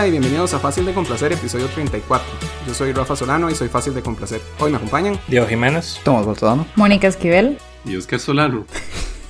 [0.00, 2.26] Hola y bienvenidos a Fácil de Complacer, episodio 34.
[2.66, 4.40] Yo soy Rafa Solano y soy Fácil de Complacer.
[4.58, 6.00] Hoy me acompañan Diego Jiménez.
[6.02, 6.66] Tomás Bolzano.
[6.74, 7.58] Mónica Esquivel.
[7.84, 8.64] Y Oscar Solano.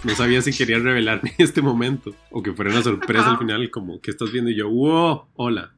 [0.05, 3.69] No sabía si quería revelarme en este momento o que fuera una sorpresa al final,
[3.73, 5.75] como que estás viendo y yo, wow, hola.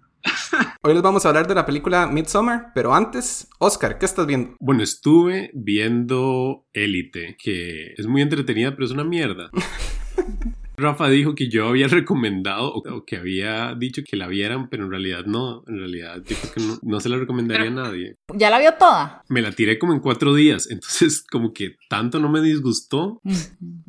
[0.83, 4.57] Hoy les vamos a hablar de la película Midsommar, pero antes, Oscar, ¿qué estás viendo?
[4.61, 9.49] Bueno, estuve viendo Élite, que es muy entretenida, pero es una mierda.
[10.77, 14.91] Rafa dijo que yo había recomendado o que había dicho que la vieran, pero en
[14.91, 15.63] realidad no.
[15.67, 18.17] En realidad, yo creo que no, no se la recomendaría a nadie.
[18.35, 19.23] ¿Ya la vio toda?
[19.29, 23.21] Me la tiré como en cuatro días, entonces como que tanto no me disgustó,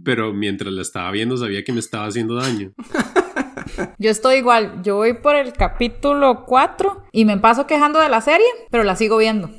[0.04, 2.74] pero mientras la estaba viendo sabía que me estaba haciendo daño.
[3.98, 8.22] Yo estoy igual, yo voy por el capítulo 4 y me paso quejando de la
[8.22, 9.50] serie, pero la sigo viendo.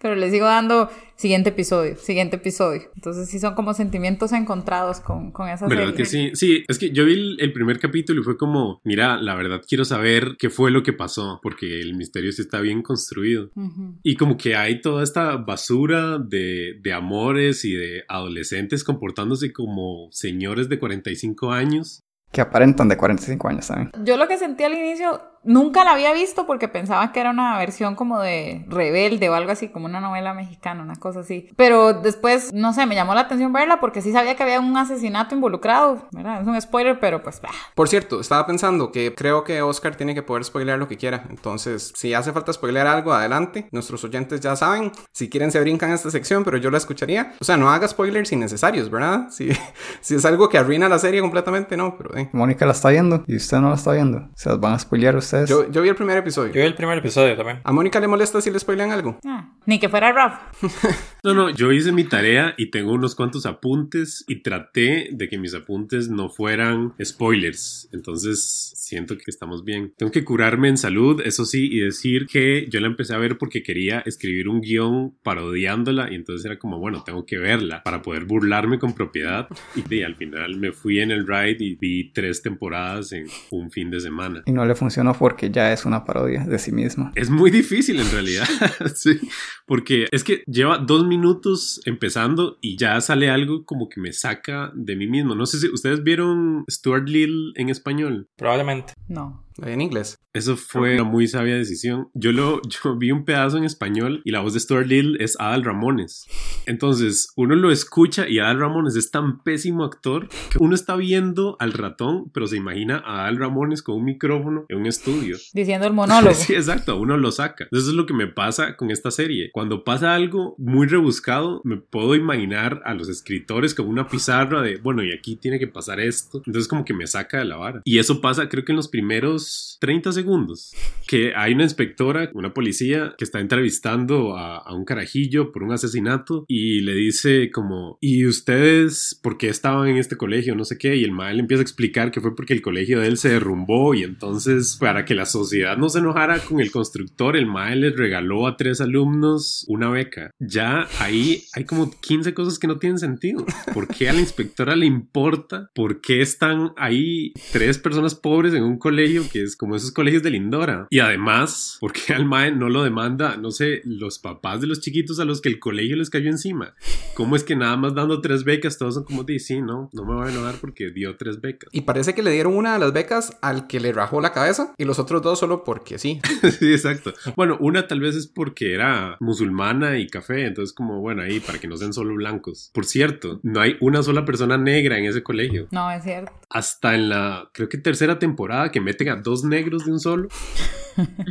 [0.00, 2.82] Pero le sigo dando siguiente episodio, siguiente episodio.
[2.94, 5.96] Entonces sí son como sentimientos encontrados con, con esa ¿Verdad serie.
[5.96, 6.30] que sí?
[6.34, 9.60] Sí, es que yo vi el, el primer capítulo y fue como, mira, la verdad
[9.66, 13.50] quiero saber qué fue lo que pasó, porque el misterio sí está bien construido.
[13.56, 13.98] Ujú.
[14.04, 20.08] Y como que hay toda esta basura de, de amores y de adolescentes comportándose como
[20.12, 22.04] señores de 45 años.
[22.30, 23.90] Que aparentan de 45 años, ¿saben?
[24.04, 27.56] Yo lo que sentí al inicio, nunca la había visto porque pensaba que era una
[27.58, 31.48] versión como de rebelde o algo así, como una novela mexicana, una cosa así.
[31.56, 34.76] Pero después, no sé, me llamó la atención verla porque sí sabía que había un
[34.76, 36.42] asesinato involucrado, ¿verdad?
[36.42, 37.40] Es un spoiler, pero pues...
[37.40, 37.50] bah.
[37.74, 41.24] Por cierto, estaba pensando que creo que Oscar tiene que poder spoilear lo que quiera.
[41.30, 43.68] Entonces, si hace falta spoilear algo, adelante.
[43.72, 44.92] Nuestros oyentes ya saben.
[45.12, 47.34] Si quieren, se brincan esta sección, pero yo la escucharía.
[47.40, 49.28] O sea, no haga spoilers innecesarios, ¿verdad?
[49.30, 49.48] Si,
[50.00, 52.17] si es algo que arruina la serie completamente, no, pero...
[52.18, 52.30] eh.
[52.32, 54.28] Mónica la está viendo y usted no la está viendo.
[54.34, 55.48] Se las van a spoilear ustedes.
[55.48, 56.52] Yo, yo vi el primer episodio.
[56.52, 57.60] Yo vi el primer episodio también.
[57.64, 59.18] ¿A Mónica le molesta si le spoilean algo?
[59.26, 60.62] Ah, ni que fuera Raf.
[61.24, 65.36] No, no, yo hice mi tarea y tengo unos cuantos apuntes y traté de que
[65.36, 67.88] mis apuntes no fueran spoilers.
[67.92, 69.92] Entonces siento que estamos bien.
[69.96, 73.36] Tengo que curarme en salud, eso sí, y decir que yo la empecé a ver
[73.36, 78.02] porque quería escribir un guion parodiándola y entonces era como, bueno, tengo que verla para
[78.02, 79.48] poder burlarme con propiedad.
[79.76, 83.70] Y, y al final me fui en el ride y vi tres temporadas en un
[83.70, 84.42] fin de semana.
[84.46, 87.12] Y no le funcionó porque ya es una parodia de sí misma.
[87.14, 88.48] Es muy difícil en realidad,
[88.94, 89.18] sí,
[89.66, 94.72] porque es que lleva dos minutos empezando y ya sale algo como que me saca
[94.74, 95.34] de mí mismo.
[95.34, 98.28] No sé si ustedes vieron Stuart Little en español.
[98.36, 98.77] Probablemente.
[99.08, 99.40] No.
[99.62, 100.18] En inglés.
[100.34, 102.10] Eso fue una muy sabia decisión.
[102.14, 105.36] Yo lo yo vi un pedazo en español y la voz de Stuart Little es
[105.40, 106.26] Adal Ramones.
[106.66, 111.56] Entonces, uno lo escucha y Adal Ramones es tan pésimo actor que uno está viendo
[111.58, 115.36] al ratón, pero se imagina a Adal Ramones con un micrófono en un estudio.
[115.52, 116.34] Diciendo el monólogo.
[116.34, 117.64] Sí, exacto, uno lo saca.
[117.72, 119.50] Eso es lo que me pasa con esta serie.
[119.52, 124.76] Cuando pasa algo muy rebuscado, me puedo imaginar a los escritores con una pizarra de,
[124.76, 126.42] bueno, y aquí tiene que pasar esto.
[126.46, 127.82] Entonces como que me saca de la vara.
[127.84, 129.47] Y eso pasa creo que en los primeros
[129.80, 130.74] 30 segundos,
[131.06, 136.44] que hay una inspectora, una policía, que está entrevistando a, un carajillo por un asesinato
[136.46, 140.54] y le dice como, ¿y ustedes por qué estaban en este colegio?
[140.54, 140.96] No sé qué.
[140.96, 143.94] Y el maestro empieza a explicar que fue porque el colegio de él se derrumbó
[143.94, 147.96] y entonces para que la sociedad no se enojara con el constructor, el maestro les
[147.96, 150.30] regaló a tres alumnos una beca.
[150.38, 153.44] Ya ahí hay como 15 cosas que no tienen sentido.
[153.74, 155.70] ¿Por qué a la inspectora le importa?
[155.74, 160.22] ¿Por qué están ahí tres personas pobres en un colegio que es como esos colegios
[160.22, 160.86] de Lindora?
[160.90, 164.80] Y además, ¿por qué al mae no lo demanda, no sé, los papás de los
[164.80, 166.74] chiquitos a los que el colegio les cayó encima?
[167.14, 170.04] ¿Cómo es que nada más dando tres becas todos son como, de, sí, no, no
[170.04, 171.68] me voy a enojar porque dio tres becas?
[171.72, 174.74] Y parece que le dieron una de las becas al que le rajó la cabeza
[174.76, 176.20] y los otros dos solo porque sí.
[176.58, 177.12] sí, exacto.
[177.36, 181.58] Bueno, una tal vez es porque era musulmana y café, entonces como, bueno, ahí para
[181.58, 182.70] que no sean solo blancos.
[182.72, 185.68] Por cierto, no hay una sola persona negra en ese colegio.
[185.70, 186.32] No, es cierto.
[186.50, 190.28] Hasta en la, creo que tercera temporada que meten a dos negros de un solo,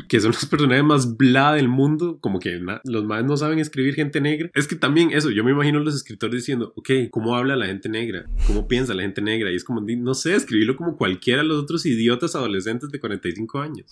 [0.07, 3.95] que son los personajes más bla del mundo, como que los más no saben escribir
[3.95, 4.50] gente negra.
[4.54, 7.89] Es que también eso, yo me imagino los escritores diciendo, ok, ¿cómo habla la gente
[7.89, 8.25] negra?
[8.45, 9.51] ¿Cómo piensa la gente negra?
[9.51, 13.60] Y es como, no sé, escribirlo como cualquiera de los otros idiotas adolescentes de 45
[13.60, 13.88] años.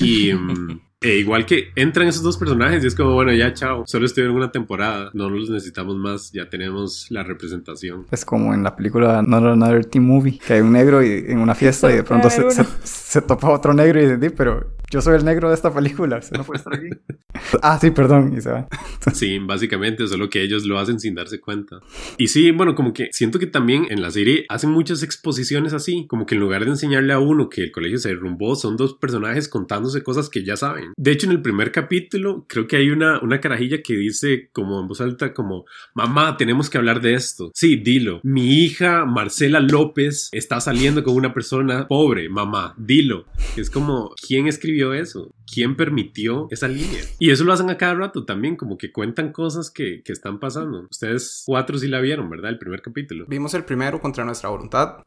[0.00, 3.84] Y mm, e igual que entran esos dos personajes y es como, bueno, ya chao,
[3.86, 8.06] solo estuvieron una temporada, no los necesitamos más, ya tenemos la representación.
[8.10, 11.38] Es como en la película Not Another Teen Movie, que hay un negro y, en
[11.38, 14.72] una fiesta y de pronto se, se, se topa otro negro y dice, "Di, pero
[14.92, 16.90] yo soy el negro de esta película, usted no puede estar aquí.
[17.62, 18.68] ah, sí, perdón, y se va.
[19.14, 21.80] Sí, básicamente, solo que ellos lo hacen sin darse cuenta.
[22.18, 26.06] Y sí, bueno, como que siento que también en la serie hacen muchas exposiciones así,
[26.06, 28.94] como que en lugar de enseñarle a uno que el colegio se derrumbó, son dos
[28.94, 30.91] personajes contándose cosas que ya saben.
[30.96, 34.80] De hecho, en el primer capítulo, creo que hay una, una carajilla que dice como
[34.80, 37.50] en voz alta, como, mamá, tenemos que hablar de esto.
[37.54, 38.20] Sí, dilo.
[38.22, 43.26] Mi hija, Marcela López, está saliendo con una persona pobre, mamá, dilo.
[43.56, 45.34] Es como, ¿quién escribió eso?
[45.52, 47.02] ¿Quién permitió esa línea?
[47.18, 50.40] Y eso lo hacen a cada rato también, como que cuentan cosas que, que están
[50.40, 50.86] pasando.
[50.90, 52.50] Ustedes cuatro sí la vieron, ¿verdad?
[52.50, 53.26] El primer capítulo.
[53.28, 54.98] Vimos el primero contra nuestra voluntad,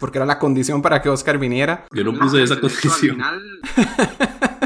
[0.00, 1.86] porque era la condición para que Oscar viniera.
[1.94, 3.16] Yo no puse esa de hecho, al condición.
[3.16, 3.60] final-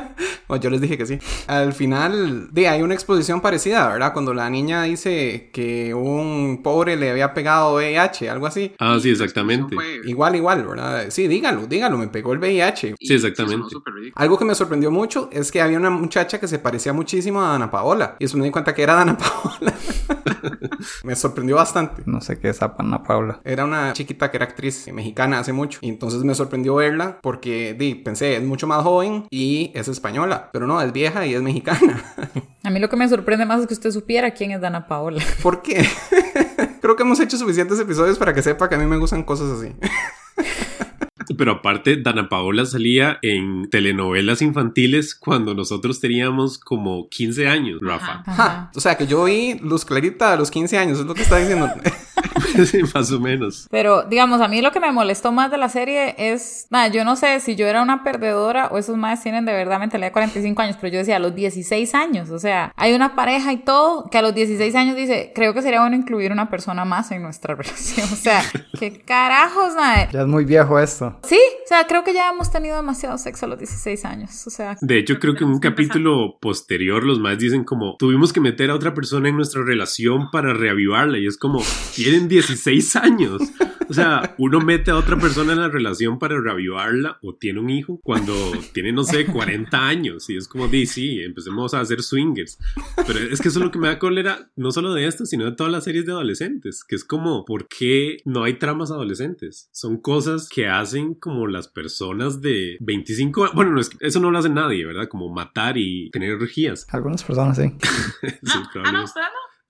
[0.53, 1.19] O yo les dije que sí.
[1.47, 4.13] Al final, de, hay una exposición parecida, ¿verdad?
[4.13, 8.71] Cuando la niña dice que un pobre le había pegado VIH, algo así.
[8.79, 9.75] Ah, sí, exactamente.
[10.05, 11.07] Igual, igual, ¿verdad?
[11.09, 12.97] Sí, dígalo, dígalo, me pegó el VIH.
[13.01, 13.75] Sí, exactamente.
[14.15, 17.49] Algo que me sorprendió mucho es que había una muchacha que se parecía muchísimo a
[17.53, 18.17] Dana Paola.
[18.19, 19.73] Y eso me di cuenta que era Dana Paola.
[21.05, 22.03] me sorprendió bastante.
[22.07, 23.41] No sé qué es Ana Paula.
[23.45, 25.79] Era una chiquita que era actriz mexicana hace mucho.
[25.83, 30.51] Y entonces me sorprendió verla porque di, pensé, es mucho más joven y es española.
[30.53, 32.03] Pero no, es vieja y es mexicana.
[32.65, 35.23] A mí lo que me sorprende más es que usted supiera quién es Dana Paola.
[35.43, 35.87] ¿Por qué?
[36.81, 39.59] Creo que hemos hecho suficientes episodios para que sepa que a mí me gustan cosas
[39.59, 39.75] así.
[41.37, 48.23] Pero aparte, Dana Paola salía en telenovelas infantiles cuando nosotros teníamos como 15 años, Rafa.
[48.27, 51.23] Ja, o sea que yo vi Luz Clarita a los 15 años, es lo que
[51.23, 51.69] está diciendo.
[52.67, 53.67] Sí, más o menos.
[53.71, 57.05] Pero, digamos, a mí lo que me molestó más de la serie es, nada, yo
[57.05, 60.13] no sé si yo era una perdedora o esos más tienen de verdad mentalidad de
[60.13, 63.59] 45 años, pero yo decía, a los 16 años, o sea, hay una pareja y
[63.59, 67.11] todo que a los 16 años dice, creo que sería bueno incluir una persona más
[67.11, 68.43] en nuestra relación, o sea,
[68.79, 70.11] qué carajos, nada.
[70.11, 71.19] Ya es muy viejo esto.
[71.25, 74.51] Sí, o sea, creo que ya hemos tenido demasiado sexo a los 16 años, o
[74.51, 74.77] sea.
[74.81, 78.71] De hecho, creo que en un capítulo posterior los más dicen como tuvimos que meter
[78.71, 81.61] a otra persona en nuestra relación para reavivarla y es como
[81.95, 83.41] tienen 16 años.
[83.89, 87.69] O sea, uno mete a otra persona en la relación para reavivarla o tiene un
[87.69, 88.33] hijo cuando
[88.73, 92.59] tiene, no sé, 40 años y es como, di, sí, empecemos a hacer swingers.
[93.07, 95.45] Pero es que eso es lo que me da cólera, no solo de esto, sino
[95.45, 99.69] de todas las series de adolescentes, que es como, ¿por qué no hay tramas adolescentes?
[99.73, 103.55] Son cosas que hacen como las personas de 25 años.
[103.55, 105.09] Bueno, no es que- eso no lo hace nadie, ¿verdad?
[105.09, 106.87] Como matar y tener orgías.
[106.91, 107.73] Algunas personas sí.
[108.43, 109.11] Sí, probablemente.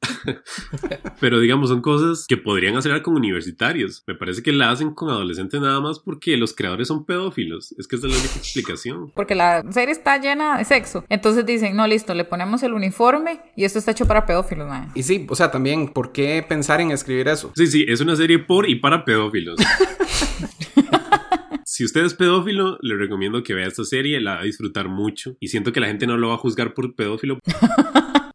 [1.21, 4.03] Pero digamos, son cosas que podrían hacer con universitarios.
[4.07, 7.73] Me parece que la hacen con adolescentes nada más porque los creadores son pedófilos.
[7.79, 9.13] Es que esa es la única explicación.
[9.15, 11.05] Porque la serie está llena de sexo.
[11.09, 14.63] Entonces dicen, no, listo, le ponemos el uniforme y esto está hecho para pedófilos.
[14.95, 17.53] Y sí, o sea, también, ¿por qué pensar en escribir eso?
[17.57, 19.59] Sí, sí, es una serie por y para pedófilos.
[21.75, 25.39] Si usted es pedófilo, le recomiendo que vea esta serie, la va a disfrutar mucho.
[25.41, 27.39] Y siento que la gente no lo va a juzgar por pedófilo.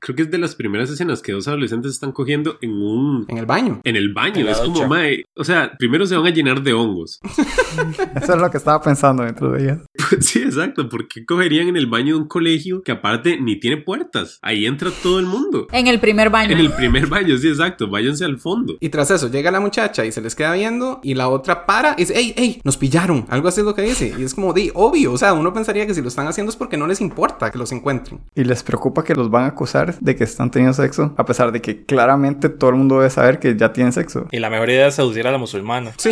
[0.08, 3.26] Creo que es de las primeras escenas que dos adolescentes están cogiendo en un...
[3.28, 3.82] En el baño.
[3.84, 4.88] En el baño, En es como, ducha.
[4.88, 7.20] mae, o sea, primero se van a llenar de hongos.
[8.16, 9.80] Eso es lo que estaba pensando dentro de ellas.
[10.22, 14.40] sí, exacto, porque cogerían en el baño de un colegio que aparte ni tiene puertas.
[14.42, 15.68] Ahí entra todo el mundo.
[15.74, 16.54] En el primer baño.
[16.54, 18.78] En el primer baño, sí, exacto, váyanse al fondo.
[18.80, 21.96] Y tras eso llega la muchacha y se les queda viendo y la otra para
[21.98, 22.62] y dice, ¡Ey, ey!
[22.64, 23.26] Nos pillaron.
[23.28, 24.16] Algo así es lo que dice.
[24.18, 25.12] Y es como, di, obvio.
[25.12, 27.58] O sea, uno pensaría que si lo están haciendo es porque no les importa que
[27.58, 28.22] los encuentren.
[28.36, 31.52] Y les preocupa que los van a acusar de que están teniendo sexo, a pesar
[31.52, 34.28] de que claramente todo el mundo debe saber que ya tienen sexo.
[34.32, 35.92] Y la mejor idea es seducir a la musulmana.
[35.98, 36.12] Sí.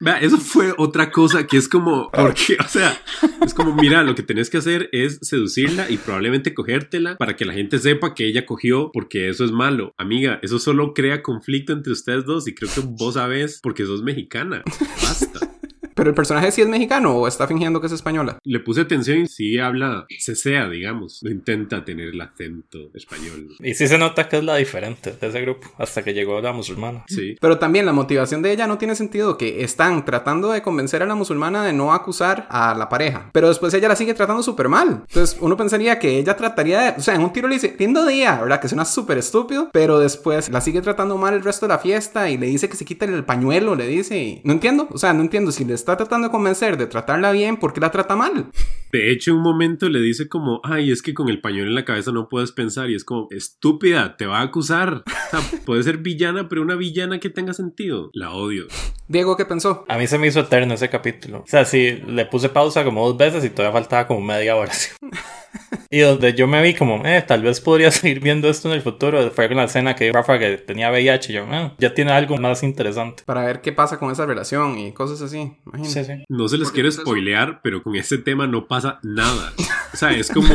[0.00, 2.94] Vea, eso fue otra cosa que es como, porque, o sea,
[3.42, 7.46] es como, mira, lo que tenés que hacer es seducirla y probablemente cogértela para que
[7.46, 9.94] la gente sepa que ella cogió porque eso es malo.
[9.96, 14.02] Amiga, eso solo crea conflicto entre ustedes dos y creo que vos sabes porque sos
[14.02, 14.62] mexicana.
[15.02, 15.53] Basta.
[16.04, 18.36] Pero el personaje sí es mexicano o está fingiendo que es española.
[18.44, 21.22] Le puse atención y sí habla, cesea, digamos.
[21.22, 23.48] No intenta tener el acento español.
[23.60, 26.52] Y sí se nota que es la diferente de ese grupo, hasta que llegó la
[26.52, 27.06] musulmana.
[27.08, 27.36] Sí.
[27.40, 31.06] Pero también la motivación de ella no tiene sentido, que están tratando de convencer a
[31.06, 34.68] la musulmana de no acusar a la pareja, pero después ella la sigue tratando súper
[34.68, 35.04] mal.
[35.08, 38.04] Entonces uno pensaría que ella trataría de, o sea, en un tiro le dice, lindo
[38.04, 38.60] día, ¿verdad?
[38.60, 42.28] Que suena súper estúpido, pero después la sigue tratando mal el resto de la fiesta
[42.28, 45.14] y le dice que se quite el pañuelo, le dice, y no entiendo, o sea,
[45.14, 48.16] no entiendo, si le está tratando de convencer de tratarla bien, ¿por qué la trata
[48.16, 48.50] mal?
[48.94, 51.74] De hecho, en un momento le dice como, ay, es que con el pañuelo en
[51.74, 52.90] la cabeza no puedes pensar.
[52.90, 55.02] Y es como, estúpida, te va a acusar.
[55.34, 58.10] O sea, puede ser villana, pero una villana que tenga sentido.
[58.12, 58.68] La odio.
[59.08, 59.84] Diego, ¿qué pensó?
[59.88, 61.38] A mí se me hizo eterno ese capítulo.
[61.38, 64.70] O sea, sí, le puse pausa como dos veces y todavía faltaba como media hora.
[65.90, 68.82] Y donde yo me vi como, eh, tal vez podría seguir viendo esto en el
[68.82, 72.36] futuro, fue con la escena que Rafa que tenía VIH yo, eh, ya tiene algo
[72.36, 73.22] más interesante.
[73.24, 76.04] Para ver qué pasa con esa relación y cosas así, imagínate.
[76.04, 76.24] Sí, sí.
[76.28, 79.52] No se les quiero spoilear, pero con este tema no pasa nada.
[79.92, 80.48] O sea, es como,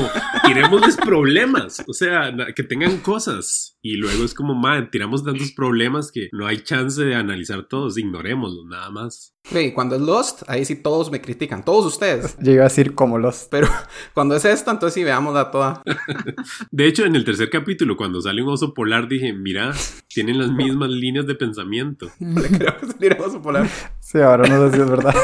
[0.45, 1.83] tiremosles problemas.
[1.87, 3.77] O sea, que tengan cosas.
[3.81, 7.97] y luego es como, man, tiramos tantos problemas que no hay chance de analizar todos,
[7.97, 9.33] ignorémoslos, nada más.
[9.51, 12.37] Y cuando es Lost, ahí sí todos me critican, todos ustedes.
[12.39, 13.47] Yo iba a decir como Lost.
[13.49, 13.67] Pero
[14.13, 15.81] cuando es esta, entonces sí veámosla toda.
[16.71, 19.73] De hecho, en el tercer capítulo, cuando sale un oso polar, dije, mira,
[20.09, 22.11] tienen las mismas líneas de pensamiento.
[22.19, 23.67] Le creo que saliera un oso polar.
[23.99, 25.15] Sí, ahora no sé si es verdad.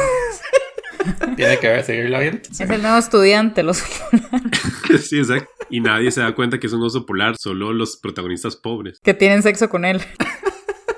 [1.36, 2.42] Tiene que ver, seguirlo viendo.
[2.50, 3.78] Es el nuevo estudiante, los
[5.02, 5.50] sí, exacto.
[5.70, 9.00] Y nadie se da cuenta que es un oso polar, solo los protagonistas pobres.
[9.02, 10.02] que tienen sexo con él.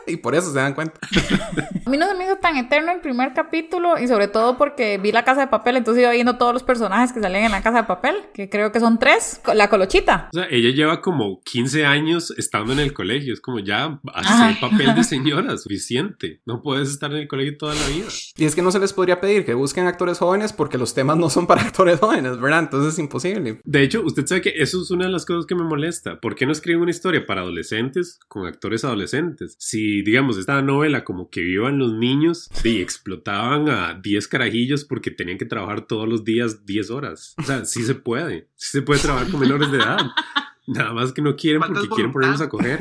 [0.17, 0.99] Y por eso se dan cuenta.
[1.85, 4.97] A mí no se me hizo tan eterno el primer capítulo y sobre todo porque
[4.97, 7.61] vi la casa de papel, entonces iba viendo todos los personajes que salían en la
[7.61, 9.41] casa de papel, que creo que son tres.
[9.53, 10.29] La colochita.
[10.33, 13.33] O sea, ella lleva como 15 años estando en el colegio.
[13.33, 14.49] Es como ya Ajá.
[14.49, 16.41] hace papel de señora, suficiente.
[16.45, 18.07] No puedes estar en el colegio toda la vida.
[18.37, 21.17] Y es que no se les podría pedir que busquen actores jóvenes porque los temas
[21.17, 22.59] no son para actores jóvenes, ¿verdad?
[22.59, 23.59] Entonces es imposible.
[23.63, 26.19] De hecho, usted sabe que eso es una de las cosas que me molesta.
[26.19, 29.55] ¿Por qué no escriben una historia para adolescentes con actores adolescentes?
[29.59, 35.11] Si, digamos, esta novela como que vivan los niños y explotaban a 10 carajillos porque
[35.11, 37.35] tenían que trabajar todos los días 10 horas.
[37.37, 38.47] O sea, sí se puede.
[38.55, 39.99] Sí se puede trabajar con menores de edad.
[40.67, 42.79] Nada más que no quieren porque quieren ponerlos a coger.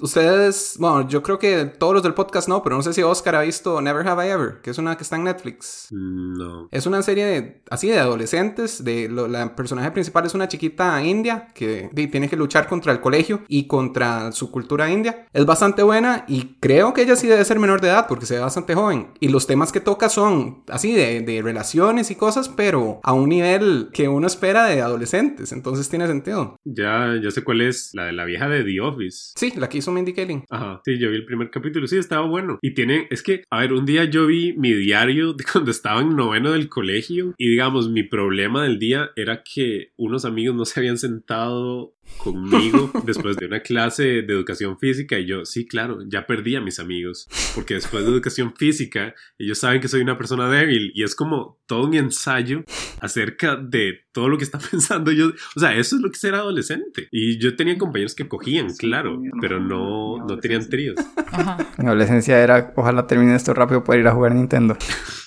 [0.00, 3.34] Ustedes, bueno, yo creo que todos los del podcast no, pero no sé si Oscar
[3.36, 5.88] ha visto Never Have I Ever, que es una que está en Netflix.
[5.90, 6.68] No.
[6.70, 8.82] Es una serie de, así de adolescentes.
[8.84, 12.92] De lo- la personaje principal es una chiquita india que di, tiene que luchar contra
[12.92, 15.26] el colegio y contra su cultura india.
[15.32, 18.34] Es bastante buena y creo que ella sí debe ser menor de edad porque se
[18.34, 19.08] ve bastante joven.
[19.20, 23.28] Y los temas que toca son así de, de relaciones y cosas, pero a un
[23.28, 25.52] nivel que uno espera de adolescentes.
[25.52, 26.56] Entonces tiene sentido.
[26.64, 27.90] Ya, ya sé cuál es.
[27.94, 29.32] La de la vieja de The Office.
[29.36, 30.44] Sí, la que hizo Mindy Kaling.
[30.50, 32.58] Ajá, sí, yo vi el primer capítulo, sí, estaba bueno.
[32.62, 36.00] Y tiene, es que, a ver, un día yo vi mi diario de cuando estaba
[36.00, 40.64] en noveno del colegio y digamos, mi problema del día era que unos amigos no
[40.64, 46.00] se habían sentado conmigo después de una clase de educación física y yo, sí, claro,
[46.06, 50.18] ya perdí a mis amigos, porque después de educación física ellos saben que soy una
[50.18, 52.64] persona débil y es como todo un ensayo
[53.00, 56.20] acerca de todo lo que está pensando yo, o sea, eso es lo que es
[56.20, 57.08] ser adolescente.
[57.10, 60.96] Y yo tenía compañeros que cogían, claro, pero no, no tenían tríos.
[61.32, 61.56] Ajá.
[61.78, 64.76] Mi adolescencia era, ojalá termine esto rápido para ir a jugar Nintendo.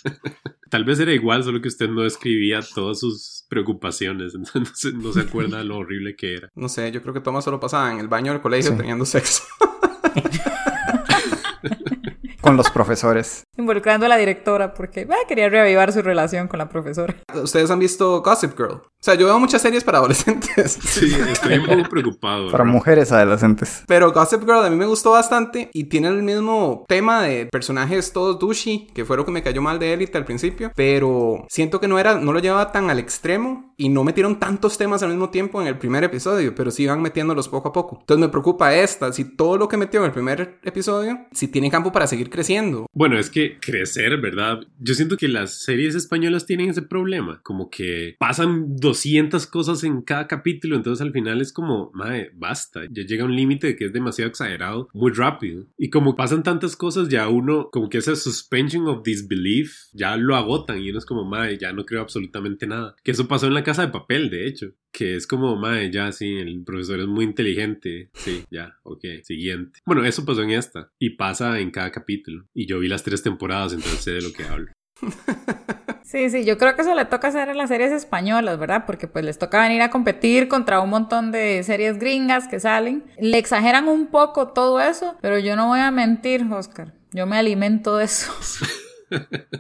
[0.74, 5.20] Tal vez era igual, solo que usted no escribía todas sus preocupaciones, entonces no se,
[5.20, 6.50] acuerda de lo horrible que era.
[6.56, 8.77] No sé, yo creo que Thomas solo pasaba en el baño del colegio Sí.
[8.77, 9.44] teniendo sexo.
[12.42, 13.44] Con los profesores.
[13.56, 17.15] Involucrando a la directora porque quería reavivar su relación con la profesora.
[17.36, 18.82] Ustedes han visto Gossip Girl.
[19.03, 20.79] O sea, yo veo muchas series para adolescentes.
[20.81, 22.50] Sí, estoy un poco preocupado.
[22.50, 22.74] Para ¿verdad?
[22.74, 23.83] mujeres adolescentes.
[23.86, 28.13] Pero Gossip Girl a mí me gustó bastante y tiene el mismo tema de personajes
[28.13, 31.81] todos douchey, que fue lo que me cayó mal de Elite al principio, pero siento
[31.81, 35.10] que no era no lo llevaba tan al extremo y no metieron tantos temas al
[35.10, 37.98] mismo tiempo en el primer episodio, pero sí iban metiéndolos poco a poco.
[38.00, 41.69] Entonces me preocupa esta, si todo lo que metió en el primer episodio, si tiene
[41.69, 42.86] campo para seguir creciendo.
[42.93, 44.60] Bueno, es que crecer, ¿verdad?
[44.79, 50.03] Yo siento que las series españolas tienen ese problema, como que pasan 200 cosas en
[50.03, 53.85] cada capítulo, entonces al final es como, madre, basta, ya llega un límite de que
[53.85, 55.65] es demasiado exagerado, muy rápido.
[55.77, 60.35] Y como pasan tantas cosas, ya uno, como que ese suspension of disbelief, ya lo
[60.35, 62.95] agotan y uno es como, madre, ya no creo absolutamente nada.
[63.03, 66.12] Que eso pasó en la casa de papel, de hecho, que es como, madre, ya
[66.12, 69.79] sí, el profesor es muy inteligente, sí, ya, ok, siguiente.
[69.88, 72.45] Bueno, eso pasó en esta y pasa en cada capítulo.
[72.53, 74.71] Y yo vi las tres temporadas, entonces sé de lo que hablo.
[76.03, 78.83] Sí, sí, yo creo que eso le toca hacer en las series españolas, ¿verdad?
[78.86, 83.03] Porque pues les toca venir a competir contra un montón de series gringas que salen.
[83.17, 86.93] Le exageran un poco todo eso, pero yo no voy a mentir, Oscar.
[87.13, 88.31] Yo me alimento de eso.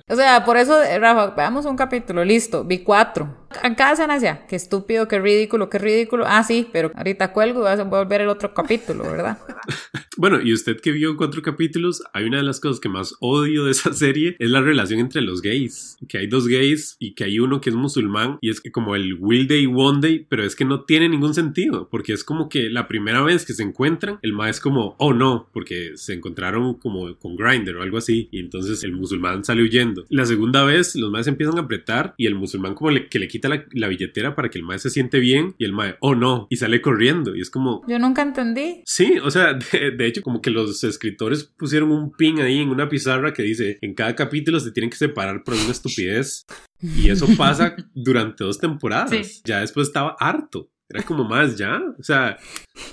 [0.07, 3.47] O sea, por eso, eh, Rafa, veamos un capítulo, listo, vi cuatro.
[3.63, 6.25] En cada escena decía, qué estúpido, qué ridículo, qué ridículo.
[6.27, 9.37] Ah, sí, pero ahorita cuelgo y vas a volver el otro capítulo, ¿verdad?
[10.15, 13.65] Bueno, y usted que vio cuatro capítulos, hay una de las cosas que más odio
[13.65, 15.97] de esa serie es la relación entre los gays.
[16.07, 18.95] Que hay dos gays y que hay uno que es musulmán y es que como
[18.95, 22.47] el Will Day, One Day, pero es que no tiene ningún sentido porque es como
[22.47, 26.13] que la primera vez que se encuentran, el ma es como, oh no, porque se
[26.13, 30.05] encontraron como con Grinder o algo así y entonces el musulmán sale huyendo.
[30.09, 33.27] La segunda vez, los maes empiezan a apretar y el musulmán como le, que le
[33.27, 36.15] quita la, la billetera para que el mae se siente bien y el mae, oh
[36.15, 38.81] no, y sale corriendo y es como, Yo nunca entendí.
[38.85, 42.69] Sí, o sea, de, de hecho, como que los escritores pusieron un pin ahí en
[42.69, 46.45] una pizarra que dice, en cada capítulo se tienen que separar por una estupidez.
[46.81, 49.09] Y eso pasa durante dos temporadas.
[49.09, 49.41] Sí.
[49.45, 50.69] Ya después estaba harto.
[50.93, 51.81] Era como más ya.
[51.99, 52.37] O sea,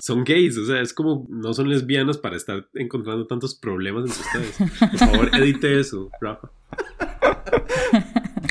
[0.01, 0.57] son gays.
[0.59, 4.71] O sea, es como no son lesbianas para estar encontrando tantos problemas entre ustedes.
[4.79, 6.51] Por favor, edite eso, Rafa.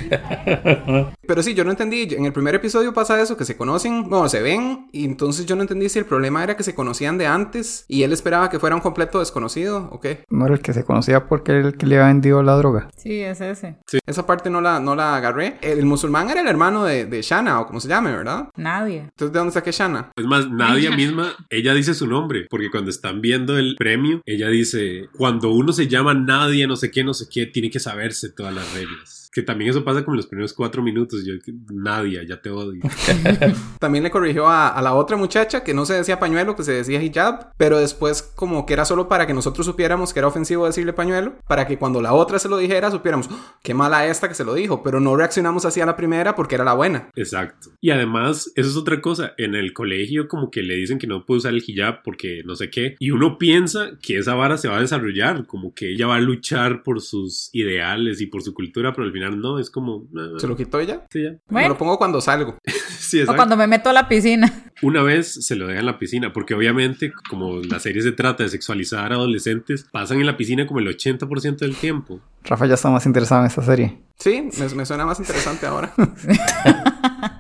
[1.27, 2.07] Pero sí, yo no entendí.
[2.13, 5.55] En el primer episodio pasa eso, que se conocen, bueno, se ven, y entonces yo
[5.55, 8.59] no entendí si el problema era que se conocían de antes y él esperaba que
[8.59, 10.23] fuera un completo desconocido o qué.
[10.29, 12.89] No era el que se conocía porque era el que le había vendido la droga.
[12.97, 13.77] Sí, es ese.
[14.05, 15.57] Esa parte no la, no la agarré.
[15.61, 18.49] El, musulmán era el hermano de, de Shana, o como se llame, ¿verdad?
[18.55, 18.99] Nadie.
[18.99, 20.11] Entonces, ¿de dónde saqué Shana?
[20.15, 24.49] Es más, Nadia misma, ella dice su nombre, porque cuando están viendo el premio, ella
[24.49, 28.29] dice, cuando uno se llama Nadia, no sé qué, no sé qué, tiene que saberse
[28.29, 29.18] todas las reglas.
[29.31, 31.23] Que también eso pasa como en los primeros cuatro minutos.
[31.25, 31.33] Yo,
[31.71, 32.81] Nadia, ya te odio.
[33.79, 36.71] también le corrigió a, a, la otra muchacha que no se decía pañuelo, que se
[36.71, 40.65] decía hijab, pero después como que era solo para que nosotros supiéramos que era ofensivo
[40.65, 44.27] decirle pañuelo, para que cuando la otra se lo dijera supiéramos, ¡Oh, qué mala esta
[44.27, 47.09] que se lo dijo, pero no reaccionamos así a la primera porque era la buena.
[47.15, 47.69] Exacto.
[47.81, 49.33] Y además, eso es otra cosa.
[49.37, 52.55] En el colegio como que le dicen que no puede usar el hijab porque no
[52.55, 56.07] sé qué, y uno piensa que esa vara se va a desarrollar, como que ella
[56.07, 59.69] va a luchar por sus ideales y por su cultura, pero al final no, es
[59.69, 60.05] como...
[60.37, 61.05] ¿Se lo quitó ella?
[61.09, 61.35] Sí, ya.
[61.49, 62.57] Me lo pongo cuando salgo.
[62.99, 64.71] sí, o cuando me meto a la piscina.
[64.81, 68.43] Una vez se lo deja en la piscina, porque obviamente, como la serie se trata
[68.43, 72.21] de sexualizar a adolescentes, pasan en la piscina como el 80% del tiempo.
[72.43, 73.99] Rafa ya está más interesado en esta serie.
[74.17, 75.93] Sí, me, me suena más interesante ahora.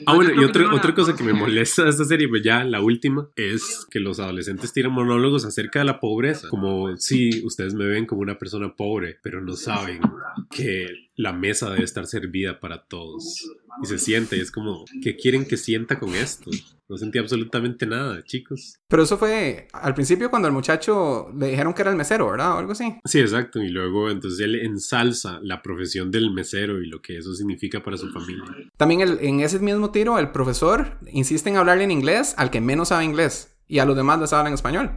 [0.09, 2.81] Ah, bueno, y otra, otra cosa que me molesta de esta serie, pues ya la
[2.81, 6.49] última, es que los adolescentes tiran monólogos acerca de la pobreza.
[6.49, 10.01] Como, sí, ustedes me ven como una persona pobre, pero no saben
[10.49, 13.49] que la mesa debe estar servida para todos.
[13.81, 16.51] Y se siente, y es como, ¿qué quieren que sienta con esto?
[16.89, 18.79] No sentí absolutamente nada, chicos.
[18.87, 22.55] Pero eso fue al principio cuando al muchacho le dijeron que era el mesero, ¿verdad?
[22.55, 22.95] O algo así.
[23.05, 23.61] Sí, exacto.
[23.61, 27.95] Y luego entonces él ensalza la profesión del mesero y lo que eso significa para
[27.95, 28.43] su familia.
[28.75, 32.59] También el, en ese mismo tiro, el profesor insiste en hablarle en inglés al que
[32.59, 34.91] menos sabe inglés y a los demás les hablan en español.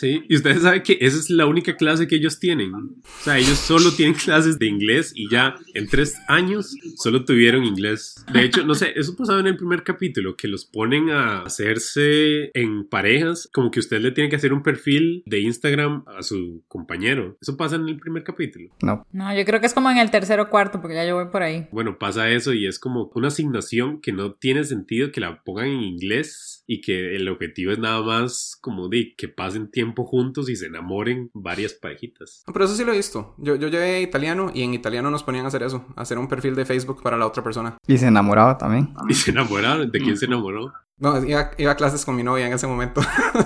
[0.00, 2.74] Sí, y ustedes saben que esa es la única clase que ellos tienen.
[2.74, 7.64] O sea, ellos solo tienen clases de inglés y ya en tres años solo tuvieron
[7.64, 8.24] inglés.
[8.32, 12.50] De hecho, no sé, eso pasaba en el primer capítulo, que los ponen a hacerse
[12.54, 16.64] en parejas, como que usted le tiene que hacer un perfil de Instagram a su
[16.66, 17.36] compañero.
[17.42, 18.70] Eso pasa en el primer capítulo.
[18.80, 19.06] No.
[19.12, 21.30] No, yo creo que es como en el tercero o cuarto, porque ya yo voy
[21.30, 21.68] por ahí.
[21.72, 25.66] Bueno, pasa eso y es como una asignación que no tiene sentido que la pongan
[25.66, 30.48] en inglés y que el objetivo es nada más como de que pasen tiempo juntos
[30.48, 32.44] y se enamoren varias parejitas.
[32.46, 33.34] Pero eso sí lo he visto.
[33.38, 36.54] Yo, yo llevé italiano y en italiano nos ponían a hacer eso, hacer un perfil
[36.54, 37.76] de Facebook para la otra persona.
[37.88, 38.94] Y se enamoraba también.
[39.08, 39.90] ¿Y se enamoraron?
[39.90, 40.72] ¿De quién se enamoró?
[40.96, 43.00] No, iba, iba a clases con mi novia en ese momento.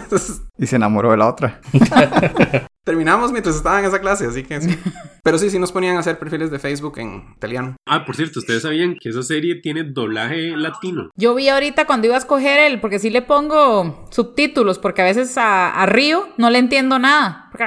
[0.59, 1.63] y se enamoró de la otra.
[2.85, 4.79] Terminamos mientras estaba en esa clase, así que sí.
[5.23, 7.77] Pero sí, sí nos ponían a hacer perfiles de Facebook en italiano.
[7.87, 11.09] Ah, por cierto, ¿ustedes sabían que esa serie tiene doblaje latino?
[11.17, 15.07] Yo vi ahorita cuando iba a escoger el, porque sí le pongo subtítulos, porque a
[15.07, 17.49] veces a, a Río no le entiendo nada.
[17.53, 17.65] Porque...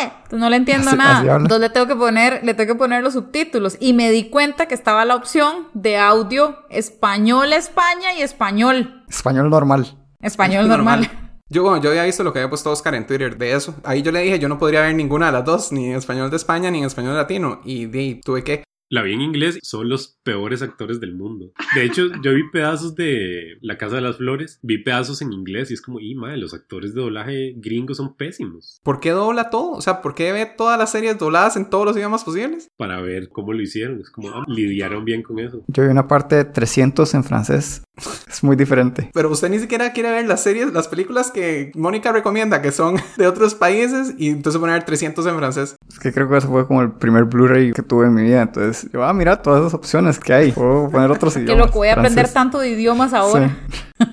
[0.00, 1.36] Entonces no le entiendo Así- nada.
[1.36, 3.76] Entonces le tengo que poner, le tengo que poner los subtítulos.
[3.78, 9.04] Y me di cuenta que estaba la opción de audio español España y español.
[9.08, 9.96] Español normal.
[10.20, 11.27] Español normal.
[11.50, 13.74] Yo, bueno, yo había visto lo que había puesto Oscar en Twitter de eso.
[13.82, 16.28] Ahí yo le dije, yo no podría ver ninguna de las dos, ni en español
[16.28, 17.62] de España ni en español latino.
[17.64, 18.64] Y, di, tuve que.
[18.90, 21.52] La vi en inglés, son los peores actores del mundo.
[21.74, 25.70] De hecho, yo vi pedazos de La Casa de las Flores, vi pedazos en inglés
[25.70, 28.80] y es como, y madre, los actores de doblaje gringos son pésimos.
[28.82, 29.72] ¿Por qué dobla todo?
[29.72, 32.68] O sea, ¿por qué ve todas las series dobladas en todos los idiomas posibles?
[32.78, 35.62] Para ver cómo lo hicieron, es como, ah, lidiaron bien con eso.
[35.68, 37.82] Yo vi una parte de 300 en francés.
[38.28, 39.10] Es muy diferente.
[39.14, 42.96] Pero usted ni siquiera quiere ver las series, las películas que Mónica recomienda, que son
[43.16, 45.76] de otros países, y entonces poner 300 en francés.
[45.88, 48.42] Es que creo que eso fue como el primer Blu-ray que tuve en mi vida.
[48.42, 50.52] Entonces, yo, ah, mira todas esas opciones que hay.
[50.52, 51.66] Puedo poner otros Que idiomas.
[51.66, 53.56] loco, voy a aprender tanto de idiomas ahora.
[53.98, 54.04] Sí.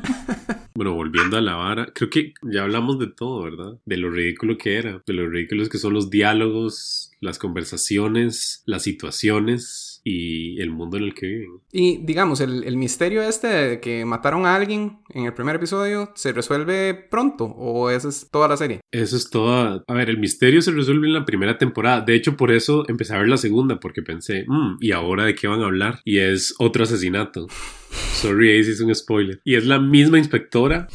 [0.78, 3.80] Bueno, volviendo a la vara, creo que ya hablamos de todo, ¿verdad?
[3.86, 8.84] De lo ridículo que era, de lo ridículos que son los diálogos, las conversaciones, las
[8.84, 11.60] situaciones y el mundo en el que viven.
[11.74, 16.12] Y digamos, el, el misterio este de que mataron a alguien en el primer episodio,
[16.16, 17.46] ¿se resuelve pronto?
[17.46, 18.82] ¿O esa es toda la serie?
[18.92, 19.84] Eso es todo.
[19.88, 22.02] A ver, el misterio se resuelve en la primera temporada.
[22.02, 25.34] De hecho, por eso empecé a ver la segunda, porque pensé, "Mm, ¿y ahora de
[25.34, 26.00] qué van a hablar?
[26.06, 27.48] Y es otro asesinato.
[28.14, 29.42] Sorry, sí es un spoiler.
[29.44, 30.88] Y es la misma inspectora.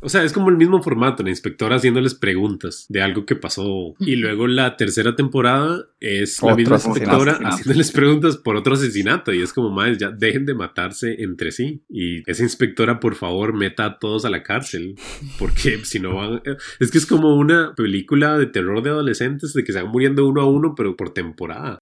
[0.00, 3.94] O sea, es como el mismo formato, la inspectora haciéndoles preguntas de algo que pasó.
[3.98, 7.00] Y luego la tercera temporada es la Otro misma asesinato.
[7.18, 9.32] inspectora haciéndoles preguntas por otro asesinato.
[9.32, 11.82] Y es como, más ya dejen de matarse entre sí.
[11.88, 14.96] Y esa inspectora, por favor, meta a todos a la cárcel.
[15.38, 16.42] Porque si no van...
[16.78, 20.26] Es que es como una película de terror de adolescentes de que se van muriendo
[20.28, 21.78] uno a uno, pero por temporada.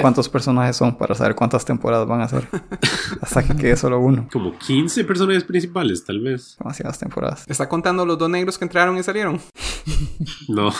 [0.00, 2.44] ¿Cuántos personajes son para saber cuántas temporadas van a hacer?
[3.20, 4.28] Hasta que quede solo uno.
[4.32, 6.56] Como 15 personajes principales, tal vez.
[6.58, 7.33] Demasiadas temporadas.
[7.46, 9.40] ¿Está contando los dos negros que entraron y salieron?
[10.48, 10.72] No.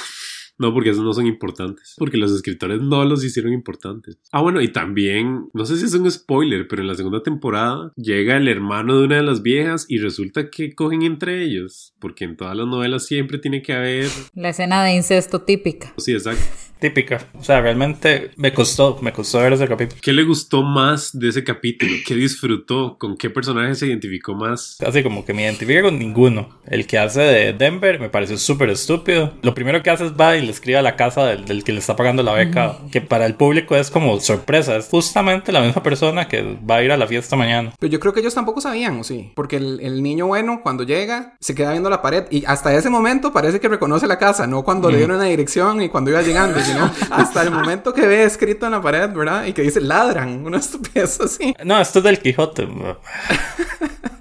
[0.56, 1.94] No, porque esos no son importantes.
[1.98, 4.18] Porque los escritores no los hicieron importantes.
[4.30, 7.92] Ah, bueno, y también, no sé si es un spoiler, pero en la segunda temporada
[7.96, 11.94] llega el hermano de una de las viejas y resulta que cogen entre ellos.
[11.98, 14.08] Porque en todas las novelas siempre tiene que haber.
[14.34, 15.92] La escena de incesto típica.
[15.98, 16.44] Sí, exacto.
[16.84, 17.18] Típica.
[17.32, 19.98] O sea, realmente me costó, me costó ver ese capítulo.
[20.02, 21.94] ¿Qué le gustó más de ese capítulo?
[22.06, 22.98] ¿Qué disfrutó?
[22.98, 24.76] ¿Con qué personaje se identificó más?
[24.86, 26.60] Así como que me identifica con ninguno.
[26.66, 29.32] El que hace de Denver me pareció súper estúpido.
[29.40, 31.72] Lo primero que hace es va y le escribe a la casa del, del que
[31.72, 34.76] le está pagando la beca, que para el público es como sorpresa.
[34.76, 37.72] Es justamente la misma persona que va a ir a la fiesta mañana.
[37.78, 39.32] Pero yo creo que ellos tampoco sabían, ¿o sí?
[39.34, 42.90] Porque el, el niño bueno, cuando llega, se queda viendo la pared y hasta ese
[42.90, 46.20] momento parece que reconoce la casa, no cuando le dieron una dirección y cuando iba
[46.20, 49.46] llegando, sino hasta el momento que ve escrito en la pared, ¿verdad?
[49.46, 51.54] Y que dice ladran, una estupidez así.
[51.64, 52.68] No, esto es del Quijote.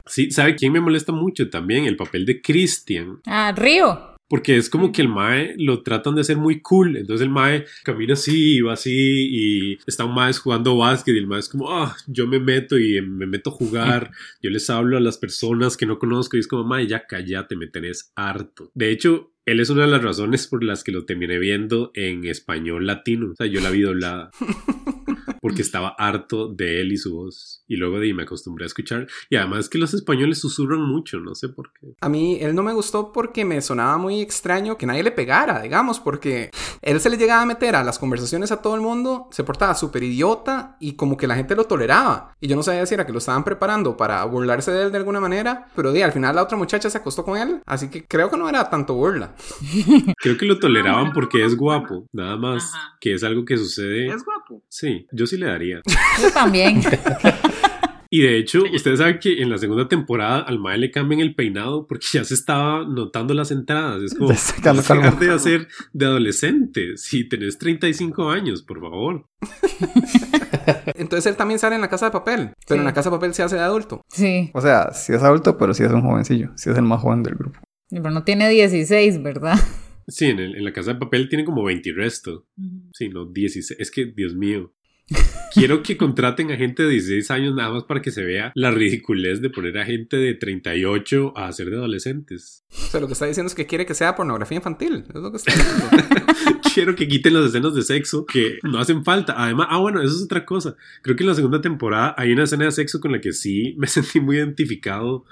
[0.06, 1.86] Sí, ¿sabe quién me molesta mucho también?
[1.86, 3.20] El papel de Christian.
[3.26, 4.14] Ah, Río.
[4.30, 6.98] Porque es como que el Mae lo tratan de hacer muy cool.
[6.98, 11.20] Entonces el Mae camina así y va así y está un Mae jugando básquet y
[11.20, 14.12] el Mae es como, ah, yo me meto y me meto a jugar.
[14.42, 17.56] Yo les hablo a las personas que no conozco y es como, Mae, ya cállate,
[17.56, 18.72] me tenés harto.
[18.74, 22.26] De hecho, él es una de las razones por las que lo terminé viendo en
[22.26, 23.32] español latino.
[23.32, 24.32] O sea, yo la vi doblada.
[25.42, 27.66] Porque estaba harto de él y su voz.
[27.68, 29.08] Y luego de ahí me acostumbré a escuchar.
[29.30, 31.96] Y además que los españoles susurran mucho, no sé por qué.
[32.00, 35.62] A mí él no me gustó porque me sonaba muy extraño que nadie le pegara,
[35.62, 36.50] digamos, porque
[36.82, 39.76] él se le llegaba a meter a las conversaciones a todo el mundo, se portaba
[39.76, 42.36] súper idiota y como que la gente lo toleraba.
[42.40, 44.98] Y yo no sabía si era que lo estaban preparando para burlarse de él de
[44.98, 48.06] alguna manera, pero di, al final la otra muchacha se acostó con él, así que
[48.06, 49.33] creo que no era tanto burla.
[50.18, 52.74] Creo que lo toleraban porque es guapo, nada más.
[53.00, 54.08] Que es algo que sucede.
[54.08, 54.64] Es guapo.
[54.70, 55.82] Sí, yo sí le daría.
[56.22, 56.82] Yo también.
[58.16, 61.34] Y de hecho, ustedes saben que en la segunda temporada al Mae le cambian el
[61.34, 64.04] peinado porque ya se estaba notando las entradas.
[64.04, 66.96] Es como, dejar de hacer de adolescente.
[66.98, 69.26] Si tenés 35 años, por favor.
[70.94, 72.80] Entonces él también sale en la casa de papel, pero Sí.
[72.82, 74.02] en la casa de papel se hace de adulto.
[74.10, 74.52] Sí.
[74.54, 76.52] O sea, si es adulto, pero si es un jovencillo.
[76.56, 77.60] Si es el más joven del grupo.
[77.94, 79.56] Pero no tiene 16, ¿verdad?
[80.08, 82.46] Sí, en, el- en la casa de papel tiene como 20 y resto.
[82.94, 83.80] Sí, no, 16.
[83.80, 84.74] Es que, Dios mío.
[85.54, 88.72] Quiero que contraten a gente de 16 años nada más para que se vea la
[88.72, 92.64] ridiculez de poner a gente de 38 a hacer de adolescentes.
[92.72, 95.06] O sea, lo que está diciendo es que quiere que sea pornografía infantil.
[95.08, 96.60] Es lo que está diciendo.
[96.74, 99.36] Quiero que quiten las escenas de sexo que no hacen falta.
[99.38, 100.76] Además, ah, bueno, eso es otra cosa.
[101.04, 103.76] Creo que en la segunda temporada hay una escena de sexo con la que sí
[103.78, 105.26] me sentí muy identificado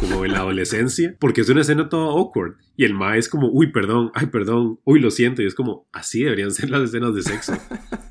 [0.00, 2.54] como en la adolescencia, porque es una escena toda awkward.
[2.76, 5.42] Y el ma es como, uy, perdón, ay, perdón, uy, lo siento.
[5.42, 7.52] Y es como, así deberían ser las escenas de sexo.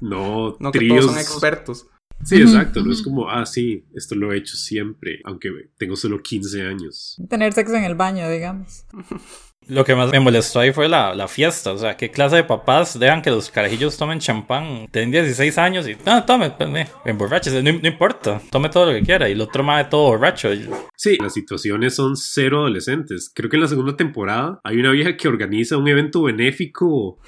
[0.02, 1.09] No, tríos.
[1.10, 1.88] Son expertos.
[2.24, 2.84] Sí, exacto.
[2.84, 7.18] No es como, ah, sí, esto lo he hecho siempre, aunque tengo solo 15 años.
[7.30, 8.86] Tener sexo en el baño, digamos.
[9.70, 11.72] Lo que más me molestó ahí fue la, la fiesta.
[11.74, 14.88] O sea, ¿qué clase de papás dejan que los carajillos tomen champán?
[14.92, 19.04] Tienen 16 años y, no, tome, me, emborrachese, no, no importa, tome todo lo que
[19.04, 19.30] quiera.
[19.30, 20.50] Y el otro más de todo borracho.
[20.96, 23.32] Sí, las situaciones son cero adolescentes.
[23.32, 27.20] Creo que en la segunda temporada hay una vieja que organiza un evento benéfico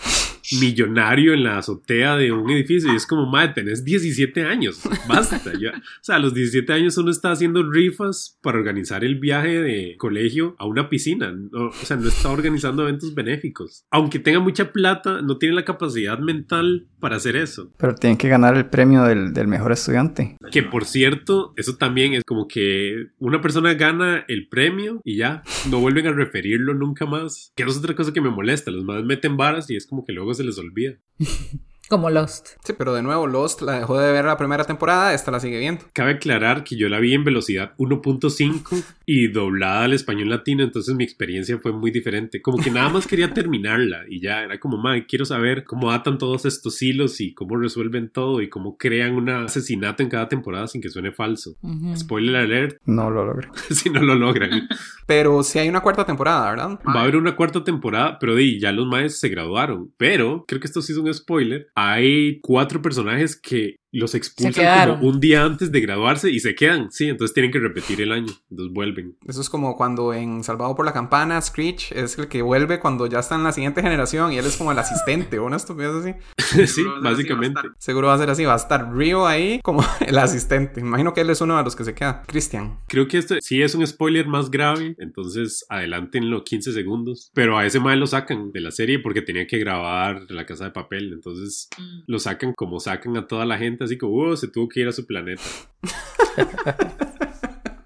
[0.60, 5.42] millonario en la azotea de un edificio y es como, madre, tenés 17 años, basta
[5.60, 5.72] ya.
[6.02, 9.96] O sea, a los 17 años uno está haciendo rifas para organizar el viaje de
[9.98, 11.32] colegio a una piscina.
[11.32, 13.86] No, o sea, no está organizando eventos benéficos.
[13.92, 17.72] Aunque tenga mucha plata, no tiene la capacidad mental para hacer eso.
[17.78, 20.38] Pero tienen que ganar el premio del, del mejor estudiante.
[20.52, 25.44] Que por cierto, eso también es como que una persona gana el premio y ya
[25.70, 27.52] no vuelven a referirlo nunca más.
[27.56, 28.72] Que es otra cosa que me molesta.
[28.72, 30.98] Los más meten varas y es como que luego se les olvida.
[31.92, 32.48] Como Lost.
[32.64, 35.60] Sí, pero de nuevo, Lost la dejó de ver la primera temporada, esta la sigue
[35.60, 35.84] viendo.
[35.92, 40.96] Cabe aclarar que yo la vi en velocidad 1.5 y doblada al español latino, entonces
[40.96, 42.42] mi experiencia fue muy diferente.
[42.42, 46.18] Como que nada más quería terminarla y ya era como, madre, quiero saber cómo atan
[46.18, 50.68] todos estos hilos y cómo resuelven todo y cómo crean un asesinato en cada temporada
[50.68, 51.58] sin que suene falso.
[51.62, 51.98] Ujú.
[51.98, 53.50] Spoiler alert, No lo logré.
[53.70, 54.70] si no lo logran.
[55.06, 56.80] Pero sí hay una cuarta temporada, ¿verdad?
[56.88, 59.92] Va a haber una cuarta temporada, pero di, ya los maes se graduaron.
[59.98, 61.68] Pero creo que esto sí es un spoiler.
[61.84, 66.92] Hay cuatro personajes que los expulsan como un día antes de graduarse y se quedan.
[66.92, 68.32] Sí, entonces tienen que repetir el año.
[68.50, 69.18] Entonces vuelven.
[69.28, 73.08] Eso es como cuando en Salvado por la Campana, Screech es el que vuelve cuando
[73.08, 75.92] ya está en la siguiente generación y él es como el asistente o una estupidez
[75.92, 76.68] así.
[76.68, 77.62] sí, básicamente.
[77.78, 80.80] Seguro va a ser así, va a estar Rio ahí como el asistente.
[80.80, 82.24] Imagino que él es uno de los que se queda.
[82.28, 82.80] Christian.
[82.88, 87.32] Creo que este sí es un spoiler más grave, entonces adelántenlo 15 segundos.
[87.34, 90.66] Pero a ese mae lo sacan de la serie porque tenía que grabar la casa
[90.66, 91.12] de papel.
[91.14, 91.70] Entonces
[92.08, 94.88] lo sacan como sacan a toda la gente, así como, "Oh, se tuvo que ir
[94.88, 95.42] a su planeta.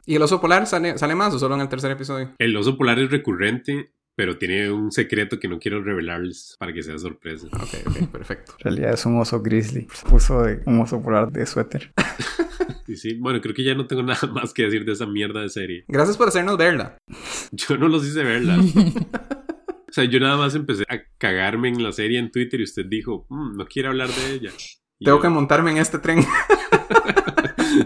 [0.06, 2.34] ¿Y el oso polar sale, sale más o solo en el tercer episodio?
[2.38, 6.84] El oso polar es recurrente, pero tiene un secreto que no quiero revelarles para que
[6.84, 7.48] sea sorpresa.
[7.48, 8.54] Ok, ok, perfecto.
[8.60, 9.88] En realidad es un oso grizzly.
[10.08, 11.92] Puso de un oso polar de suéter.
[12.88, 15.42] Y sí, bueno, creo que ya no tengo nada más que decir de esa mierda
[15.42, 15.86] de serie.
[15.88, 16.98] Gracias por hacernos verla.
[17.52, 18.60] Yo no los hice verla.
[18.60, 22.86] O sea, yo nada más empecé a cagarme en la serie en Twitter y usted
[22.86, 24.52] dijo, "Mm, no quiere hablar de ella.
[25.00, 26.26] Tengo que montarme en este tren.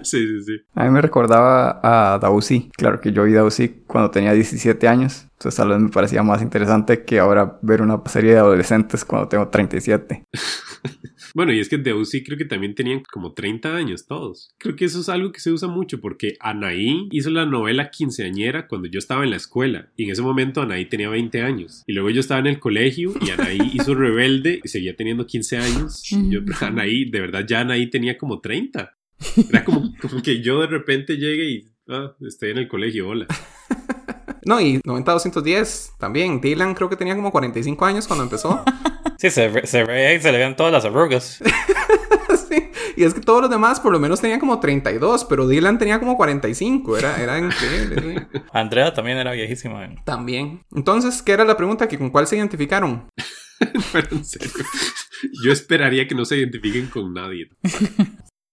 [0.03, 0.57] Sí, sí, sí.
[0.75, 2.69] A mí me recordaba a Dausy.
[2.77, 5.25] Claro que yo vi Dausy cuando tenía 17 años.
[5.33, 9.27] Entonces tal vez me parecía más interesante que ahora ver una serie de adolescentes cuando
[9.27, 10.25] tengo 37.
[11.33, 14.53] Bueno, y es que de UCI creo que también tenían como 30 años todos.
[14.57, 18.67] Creo que eso es algo que se usa mucho porque Anaí hizo la novela quinceañera
[18.67, 21.83] cuando yo estaba en la escuela y en ese momento Anaí tenía 20 años.
[21.87, 25.57] Y luego yo estaba en el colegio y Anaí hizo Rebelde y seguía teniendo 15
[25.57, 26.11] años.
[26.11, 28.95] Y yo, Anaí, de verdad ya Anaí tenía como 30.
[29.49, 33.27] Era como, como que yo de repente llegue y ah, estoy en el colegio, hola.
[34.45, 36.41] No, y 90-210 también.
[36.41, 38.63] Dylan creo que tenía como 45 años cuando empezó.
[39.17, 41.39] Sí, se, ve- se ve y se le ven todas las arrugas.
[42.47, 45.77] Sí, Y es que todos los demás por lo menos tenían como 32, pero Dylan
[45.77, 46.97] tenía como 45.
[46.97, 48.39] Era, era increíble, sí.
[48.53, 49.85] Andrea también era viejísima.
[49.85, 49.95] eh.
[50.05, 50.61] También.
[50.75, 51.87] Entonces, ¿qué era la pregunta?
[51.87, 53.07] ¿Que ¿Con cuál se identificaron?
[53.91, 54.49] Pero en serio,
[55.43, 57.49] yo esperaría que no se identifiquen con nadie.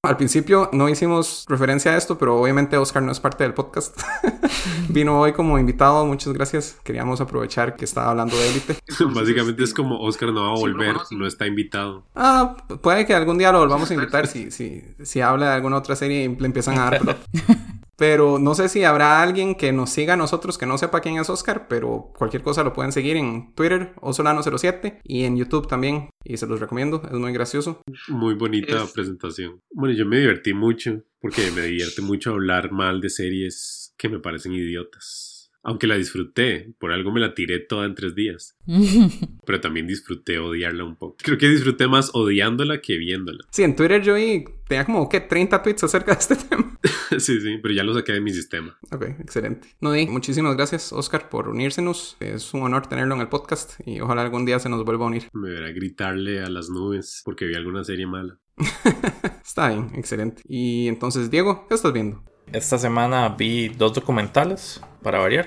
[0.07, 4.01] Al principio no hicimos referencia a esto, pero obviamente Oscar no es parte del podcast.
[4.89, 6.79] Vino hoy como invitado, muchas gracias.
[6.85, 8.77] Queríamos aprovechar que estaba hablando de élite.
[9.15, 12.05] Básicamente es como Oscar no va a volver, no está invitado.
[12.15, 15.77] Ah, puede que algún día lo volvamos a invitar si, si, si habla de alguna
[15.77, 17.19] otra serie y le empiezan a dar plot.
[17.97, 21.17] Pero no sé si habrá alguien que nos siga a nosotros que no sepa quién
[21.19, 26.11] es Oscar, pero cualquier cosa lo pueden seguir en Twitter, Osolano07 y en YouTube también.
[26.25, 27.81] Y se los recomiendo, es muy gracioso.
[28.09, 29.61] Muy bonita Es- presentación.
[29.71, 34.19] Bueno, yo me divertí mucho porque me divierte mucho hablar mal de series que me
[34.19, 35.36] parecen idiotas.
[35.67, 38.57] Aunque la disfruté, por algo me la tiré toda en tres días.
[39.47, 41.17] Pero también disfruté odiarla un poco.
[41.21, 43.45] Creo que disfruté más odiándola que viéndola.
[43.51, 46.79] Sí, en Twitter yo vi, tenía como que 30 tweets acerca de este tema.
[47.19, 48.79] sí, sí, pero ya lo saqué de mi sistema.
[48.93, 49.67] Ok, excelente.
[49.81, 52.17] No di, muchísimas gracias, Oscar, por unírsenos.
[52.21, 55.09] Es un honor tenerlo en el podcast y ojalá algún día se nos vuelva a
[55.09, 55.25] unir.
[55.33, 58.39] Me verá gritarle a las nubes porque vi alguna serie mala.
[59.45, 60.43] Está bien, excelente.
[60.47, 62.23] Y entonces, Diego, ¿qué estás viendo?
[62.53, 65.47] Esta semana vi dos documentales, para variar.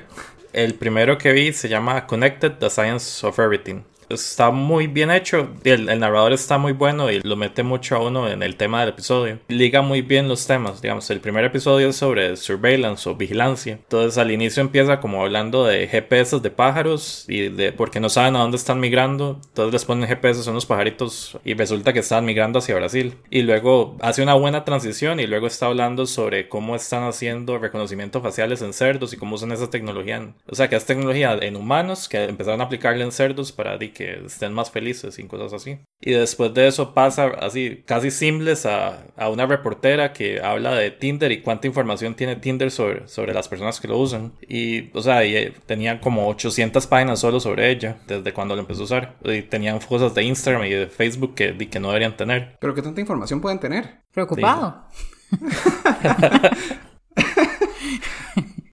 [0.54, 3.82] El primero que vi se llama Connected, The Science of Everything.
[4.10, 8.00] Está muy bien hecho, el, el narrador está muy bueno y lo mete mucho a
[8.00, 9.40] uno en el tema del episodio.
[9.48, 13.74] Liga muy bien los temas, digamos, el primer episodio es sobre surveillance o vigilancia.
[13.74, 18.36] Entonces al inicio empieza como hablando de GPS de pájaros y de porque no saben
[18.36, 19.40] a dónde están migrando.
[19.50, 23.16] Entonces les ponen GPS a unos pajaritos y resulta que están migrando hacia Brasil.
[23.30, 28.22] Y luego hace una buena transición y luego está hablando sobre cómo están haciendo reconocimiento
[28.22, 30.34] faciales en cerdos y cómo usan esa tecnología.
[30.50, 34.26] o sea, que es tecnología en humanos que empezaron a aplicarla en cerdos para que
[34.26, 35.78] estén más felices y cosas así.
[36.00, 40.90] Y después de eso pasa así, casi simples a, a una reportera que habla de
[40.90, 44.32] Tinder y cuánta información tiene Tinder sobre, sobre las personas que lo usan.
[44.48, 48.62] Y, o sea, y, eh, tenían como 800 páginas solo sobre ella desde cuando lo
[48.62, 49.18] empezó a usar.
[49.26, 52.56] Y tenían cosas de Instagram y de Facebook que, di, que no deberían tener.
[52.62, 54.00] Pero ¿qué tanta información pueden tener?
[54.14, 54.86] Preocupado.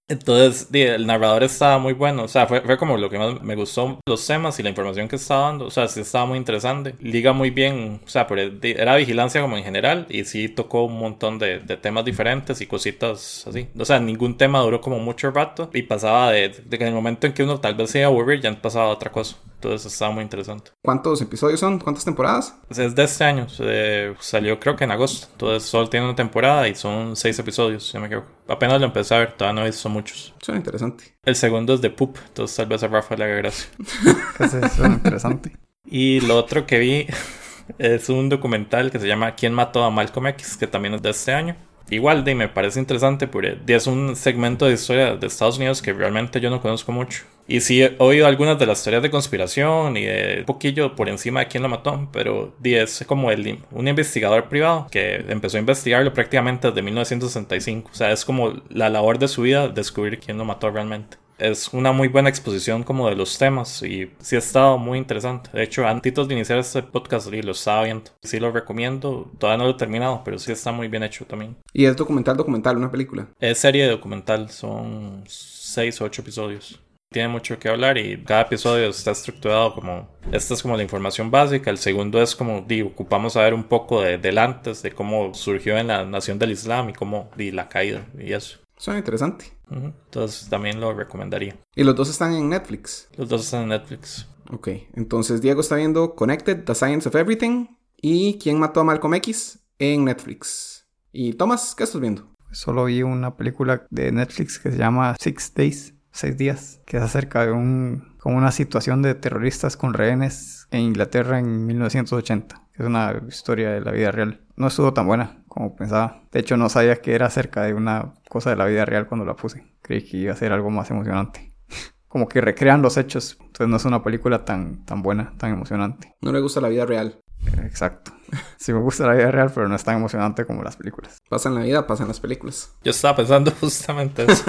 [0.09, 2.23] Entonces, el narrador estaba muy bueno.
[2.25, 5.09] O sea, fue, fue como lo que más me gustó, los temas y la información
[5.09, 5.67] que estaba dando.
[5.67, 6.95] O sea, sí estaba muy interesante.
[7.01, 8.01] Liga muy bien.
[8.05, 10.07] O sea, pero era vigilancia como en general.
[10.09, 13.69] Y sí tocó un montón de, de temas diferentes y cositas así.
[13.77, 15.71] O sea, ningún tema duró como mucho rato.
[15.75, 18.07] Y pasaba de, de que en el momento en que uno tal vez se iba
[18.07, 19.37] a aburrir, ya pasaba a otra cosa.
[19.57, 20.71] Entonces estaba muy interesante.
[20.85, 21.79] ¿Cuántos episodios son?
[21.79, 22.57] ¿Cuántas temporadas?
[22.71, 23.49] Es de este año.
[23.49, 25.29] se- salió creo que en agosto.
[25.33, 28.29] Entonces solo tiene una temporada y son seis episodios, si me equivoco.
[28.49, 30.35] Apenas lo empecé a ver, todavía no he visto muchos.
[30.41, 31.17] Suena interesante.
[31.25, 33.69] El segundo es de Poop, entonces tal vez a Rafa le haga gracia.
[34.39, 35.57] Ese suena interesante.
[35.87, 37.07] Y lo otro que vi
[37.79, 40.57] es un documental que se llama ¿Quién mató a Malcolm X?
[40.57, 41.57] que también es de este año.
[41.91, 45.93] Igual de me parece interesante porque es un segmento de historia de Estados Unidos que
[45.93, 47.25] realmente yo no conozco mucho.
[47.49, 51.09] Y sí he oído algunas de las teorías de conspiración y de un poquillo por
[51.09, 55.61] encima de quién lo mató, pero es como el, un investigador privado que empezó a
[55.61, 57.91] investigarlo prácticamente desde 1965.
[57.93, 61.19] O sea, es como la labor de su vida descubrir quién lo mató realmente.
[61.39, 65.51] Es una muy buena exposición como de los temas y sí ha estado muy interesante.
[65.53, 68.11] De hecho, antes de iniciar este podcast lo estaba viendo.
[68.23, 69.31] Sí lo recomiendo.
[69.39, 71.57] Todavía no lo he terminado, pero sí está muy bien hecho también.
[71.73, 73.29] Y es documental, documental, una película.
[73.39, 76.81] Es serie documental, son seis o ocho episodios.
[77.13, 80.09] Tiene mucho que hablar y cada episodio está estructurado como...
[80.33, 84.03] Esta es como la información básica, el segundo es como, di, ocupamos saber un poco
[84.03, 87.69] de, del antes, de cómo surgió en la nación del Islam y cómo di la
[87.69, 88.59] caída y eso.
[88.77, 89.56] Suena interesante.
[89.71, 91.57] Entonces también lo recomendaría.
[91.75, 93.09] Y los dos están en Netflix.
[93.17, 94.29] Los dos están en Netflix.
[94.51, 99.15] Ok, entonces Diego está viendo Connected, The Science of Everything y ¿Quién mató a Malcolm
[99.15, 99.61] X?
[99.79, 100.87] en Netflix.
[101.13, 102.29] Y Tomás, ¿qué estás viendo?
[102.53, 107.03] Solo vi una película de Netflix que se llama Six Days, seis días, que es
[107.03, 112.63] acerca de un, como una situación de terroristas con rehenes en Inglaterra en 1980.
[112.73, 114.41] que Es una historia de la vida real.
[114.57, 116.23] No estuvo tan buena como pensaba.
[116.33, 119.27] De hecho, no sabía que era acerca de una cosa de la vida real cuando
[119.27, 119.65] la puse.
[119.83, 121.55] Creí que iba a ser algo más emocionante.
[122.09, 123.37] Como que recrean los hechos.
[123.41, 126.15] Entonces no es una película tan, tan buena, tan emocionante.
[126.23, 127.21] No le gusta la vida real.
[127.63, 128.13] Exacto.
[128.59, 131.19] Sí me gusta la vida real, pero no es tan emocionante como las películas.
[131.29, 132.75] Pasa en la vida, pasa en las películas.
[132.83, 134.45] Yo estaba pensando justamente eso.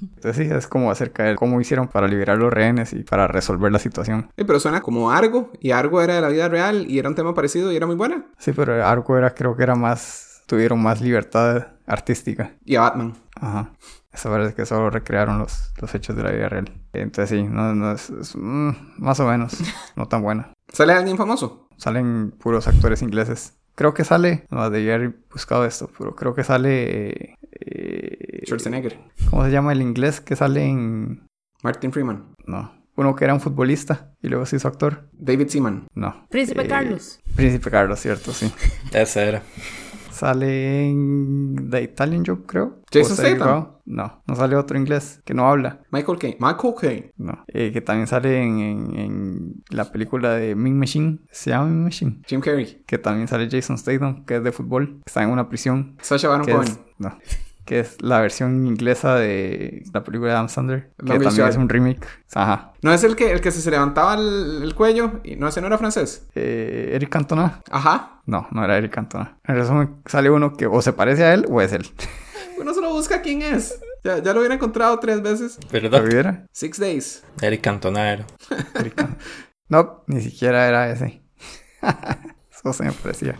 [0.00, 3.72] Entonces sí, es como acerca de cómo hicieron para liberar los rehenes y para resolver
[3.72, 4.30] la situación.
[4.36, 7.14] Eh, pero suena como Argo, y Argo era de la vida real y era un
[7.14, 8.26] tema parecido y era muy buena.
[8.38, 12.52] Sí, pero Arco era, creo que era más, tuvieron más libertad artística.
[12.64, 13.14] Y a Batman.
[13.40, 13.72] Ajá.
[14.12, 16.72] Eso parece que solo recrearon los, los hechos de la vida real.
[16.94, 19.58] Entonces sí, no, no es, es, mm, más o menos,
[19.94, 20.52] no tan buena.
[20.72, 21.68] ¿Sale alguien famoso?
[21.76, 23.55] Salen puros actores ingleses.
[23.76, 27.10] Creo que sale, no debía haber buscado esto, pero creo que sale...
[27.10, 28.98] eh, eh, Schwarzenegger.
[29.30, 31.26] ¿Cómo se llama el inglés que sale en...?
[31.62, 32.34] Martin Freeman.
[32.46, 32.72] No.
[32.96, 35.08] Uno que era un futbolista y luego se hizo actor.
[35.12, 35.86] David Seaman.
[35.94, 36.26] No.
[36.30, 37.20] Príncipe Eh, Carlos.
[37.34, 38.50] Príncipe Carlos, cierto, sí.
[38.92, 39.42] Ese era.
[40.16, 42.80] Sale en The Italian Job, creo.
[42.92, 43.68] Jason Statham.
[43.84, 45.80] No, no sale otro inglés que no habla.
[45.92, 46.36] Michael Caine.
[46.40, 47.12] Michael Caine.
[47.18, 47.44] No.
[47.48, 51.18] Eh, que también sale en, en- en la película de Mean Machine.
[51.30, 52.22] Se llama Mean Machine.
[52.26, 52.82] Jim Carrey.
[52.86, 55.02] Que también sale Jason Statham, que es de fútbol.
[55.06, 55.96] Está en una prisión.
[56.00, 56.68] Sacha Baron Cohen.
[56.98, 57.16] no,
[57.66, 60.90] que es la versión inglesa de la película de Adam Sandler.
[60.98, 61.50] Que Longest también Yard.
[61.50, 62.06] es un remake.
[62.34, 62.72] Ajá.
[62.80, 65.20] ¿No es el que, el que se levantaba el, el cuello?
[65.24, 66.26] y ¿No ese no era francés?
[66.34, 67.60] Eh, Eric Cantona.
[67.70, 68.22] Ajá.
[68.24, 69.38] No, no era Eric Cantona.
[69.44, 71.86] En resumen, sale uno que o se parece a él o es él.
[72.58, 73.78] Uno solo busca quién es.
[74.02, 75.58] Ya, ya lo hubiera encontrado tres veces.
[75.64, 76.02] ¿Lo ¿Verdad?
[76.06, 76.46] hubiera?
[76.52, 77.22] Six Days.
[77.42, 78.26] Eric Cantona era.
[78.80, 79.18] Eric Cantona.
[79.68, 81.22] No, ni siquiera era ese.
[82.50, 83.38] Eso se me parecía.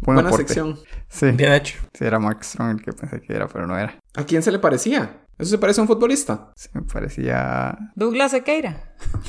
[0.00, 0.46] Buen Buena aporte.
[0.46, 0.78] sección.
[1.10, 1.30] Sí.
[1.32, 1.78] Bien hecho.
[1.92, 3.98] Sí, era Mark Strong el que pensé que era, pero no era.
[4.16, 5.18] ¿A quién se le parecía?
[5.38, 6.50] ¿Eso se parece a un futbolista?
[6.54, 7.76] Sí, me parecía...
[7.94, 8.76] Douglas Sequeira.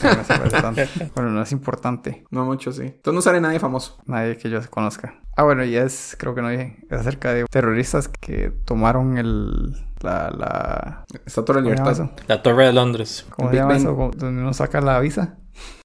[0.04, 0.82] no se parece tanto.
[1.15, 2.26] Bueno, no es importante.
[2.30, 2.84] No mucho, sí.
[2.84, 3.98] Entonces no sale nadie famoso.
[4.06, 5.22] Nadie que yo conozca.
[5.38, 9.74] Ah, bueno, y es, creo que no dije, es acerca de terroristas que tomaron el...
[10.02, 10.30] La...
[10.32, 12.12] la ¿Cómo se llama libertad.
[12.28, 13.26] La Torre de Londres.
[13.30, 13.82] ¿Cómo se Big llama Ben.
[13.82, 14.12] eso?
[14.17, 15.38] Donde uno saca la visa.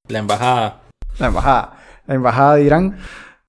[0.09, 0.83] La embajada.
[1.19, 1.79] La embajada.
[2.07, 2.99] La embajada de Irán.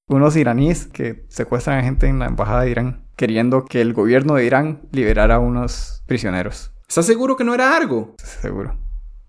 [0.09, 3.05] Unos iraníes que secuestran a gente en la embajada de Irán.
[3.17, 6.71] Queriendo que el gobierno de Irán liberara a unos prisioneros.
[6.87, 8.15] ¿Estás seguro que no era algo?
[8.23, 8.77] Seguro.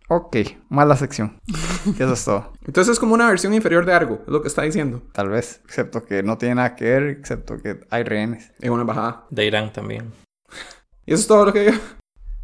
[0.08, 0.36] Ok,
[0.68, 1.40] mala sección.
[1.98, 2.52] Eso es todo.
[2.64, 5.02] Entonces es como una versión inferior de algo, es lo que está diciendo.
[5.12, 5.60] Tal vez.
[5.64, 8.52] Excepto que no tiene nada que ver, excepto que hay rehenes.
[8.60, 9.26] En una embajada.
[9.30, 10.12] De Irán también.
[11.04, 11.78] Y eso es todo lo que digo.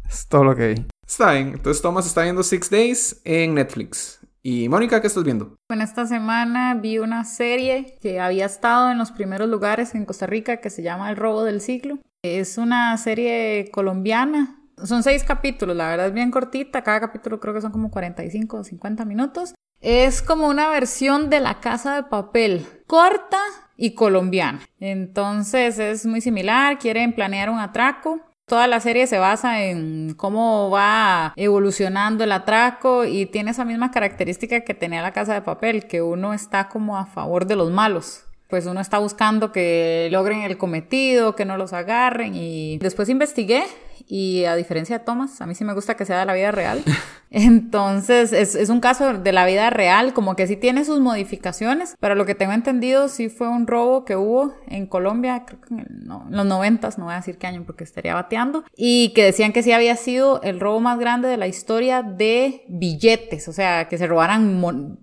[0.09, 0.85] Es todo lo que vi.
[1.07, 1.53] Está bien.
[1.53, 4.19] Entonces Thomas está viendo Six Days en Netflix.
[4.47, 5.57] Y Mónica, ¿qué estás viendo?
[5.71, 10.27] En esta semana vi una serie que había estado en los primeros lugares en Costa
[10.27, 11.97] Rica que se llama El robo del siglo.
[12.23, 14.61] Es una serie colombiana.
[14.83, 16.83] Son seis capítulos, la verdad es bien cortita.
[16.83, 19.55] Cada capítulo creo que son como 45 o 50 minutos.
[19.81, 23.39] Es como una versión de La Casa de Papel, corta
[23.77, 24.59] y colombiana.
[24.79, 28.21] Entonces es muy similar, quieren planear un atraco.
[28.47, 33.89] Toda la serie se basa en cómo va evolucionando el atraco y tiene esa misma
[33.89, 37.71] característica que tenía la casa de papel, que uno está como a favor de los
[37.71, 38.25] malos.
[38.47, 43.63] Pues uno está buscando que logren el cometido, que no los agarren y después investigué
[44.07, 46.51] y a diferencia de Thomas, a mí sí me gusta que sea de la vida
[46.51, 46.83] real.
[47.31, 51.95] Entonces es, es un caso de la vida real, como que sí tiene sus modificaciones,
[51.99, 55.73] pero lo que tengo entendido sí fue un robo que hubo en Colombia, creo que
[55.73, 58.63] en, el- no, en los noventas, no voy a decir qué año porque estaría bateando,
[58.77, 62.63] y que decían que sí había sido el robo más grande de la historia de
[62.69, 64.97] billetes, o sea, que se robaran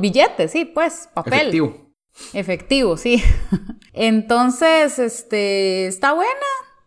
[0.00, 1.34] billetes, sí, pues, papel.
[1.40, 1.86] Efectivo.
[2.32, 3.22] Efectivo, sí.
[3.92, 6.30] Entonces, este, está buena.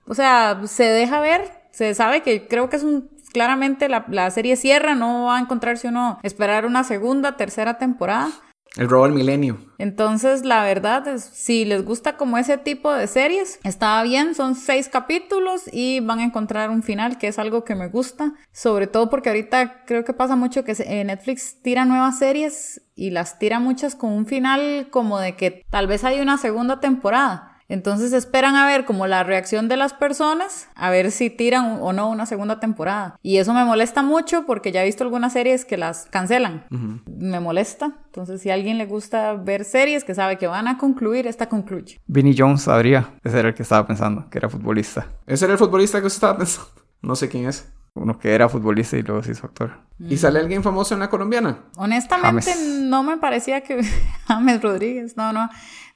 [0.10, 1.50] O sea, se deja ver.
[1.72, 5.40] Se sabe que creo que es un, claramente la, la serie cierra, no va a
[5.40, 8.30] encontrarse uno esperar una segunda, tercera temporada.
[8.76, 9.58] El robo del milenio.
[9.80, 14.54] Entonces, la verdad es, si les gusta como ese tipo de series, está bien, son
[14.56, 18.86] seis capítulos y van a encontrar un final, que es algo que me gusta, sobre
[18.86, 23.40] todo porque ahorita creo que pasa mucho que eh, Netflix tira nuevas series y las
[23.40, 27.49] tira muchas con un final como de que tal vez hay una segunda temporada.
[27.70, 31.94] Entonces esperan a ver como la reacción de las personas, a ver si tiran o
[31.94, 33.18] no una segunda temporada.
[33.22, 36.66] Y eso me molesta mucho porque ya he visto algunas series que las cancelan.
[37.06, 37.94] Me molesta.
[38.06, 41.48] Entonces si a alguien le gusta ver series que sabe que van a concluir, esta
[41.48, 42.02] concluye.
[42.08, 43.12] Vinnie Jones sabría.
[43.24, 45.06] Ese era el que estaba pensando, que era futbolista.
[45.28, 46.70] Ese era el futbolista que usted estaba pensando.
[47.02, 47.72] No sé quién es.
[47.94, 49.72] Uno que era futbolista y luego se hizo actor.
[50.00, 51.60] ¿Y sale alguien famoso en la colombiana?
[51.78, 52.80] Honestamente James.
[52.82, 53.82] no me parecía que
[54.28, 55.50] James Rodríguez, no, no,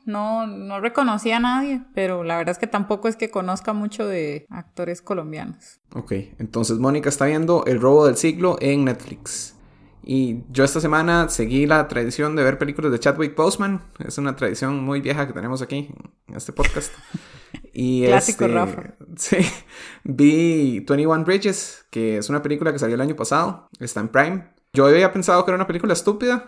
[0.06, 4.08] no, no reconocía a nadie, pero la verdad es que tampoco es que conozca mucho
[4.08, 5.80] de actores colombianos.
[5.93, 9.56] Ok, entonces Mónica está viendo El robo del siglo en Netflix.
[10.06, 13.82] Y yo esta semana seguí la tradición de ver películas de Chadwick Boseman.
[14.06, 15.89] Es una tradición muy vieja que tenemos aquí
[16.28, 16.93] en este podcast.
[17.76, 18.93] Y Clásico, este, Rafa.
[19.16, 19.38] Sí,
[20.04, 23.70] vi 21 Bridges, que es una película que salió el año pasado.
[23.80, 24.47] Está en Prime.
[24.74, 26.45] Yo había pensado que era una película estúpida.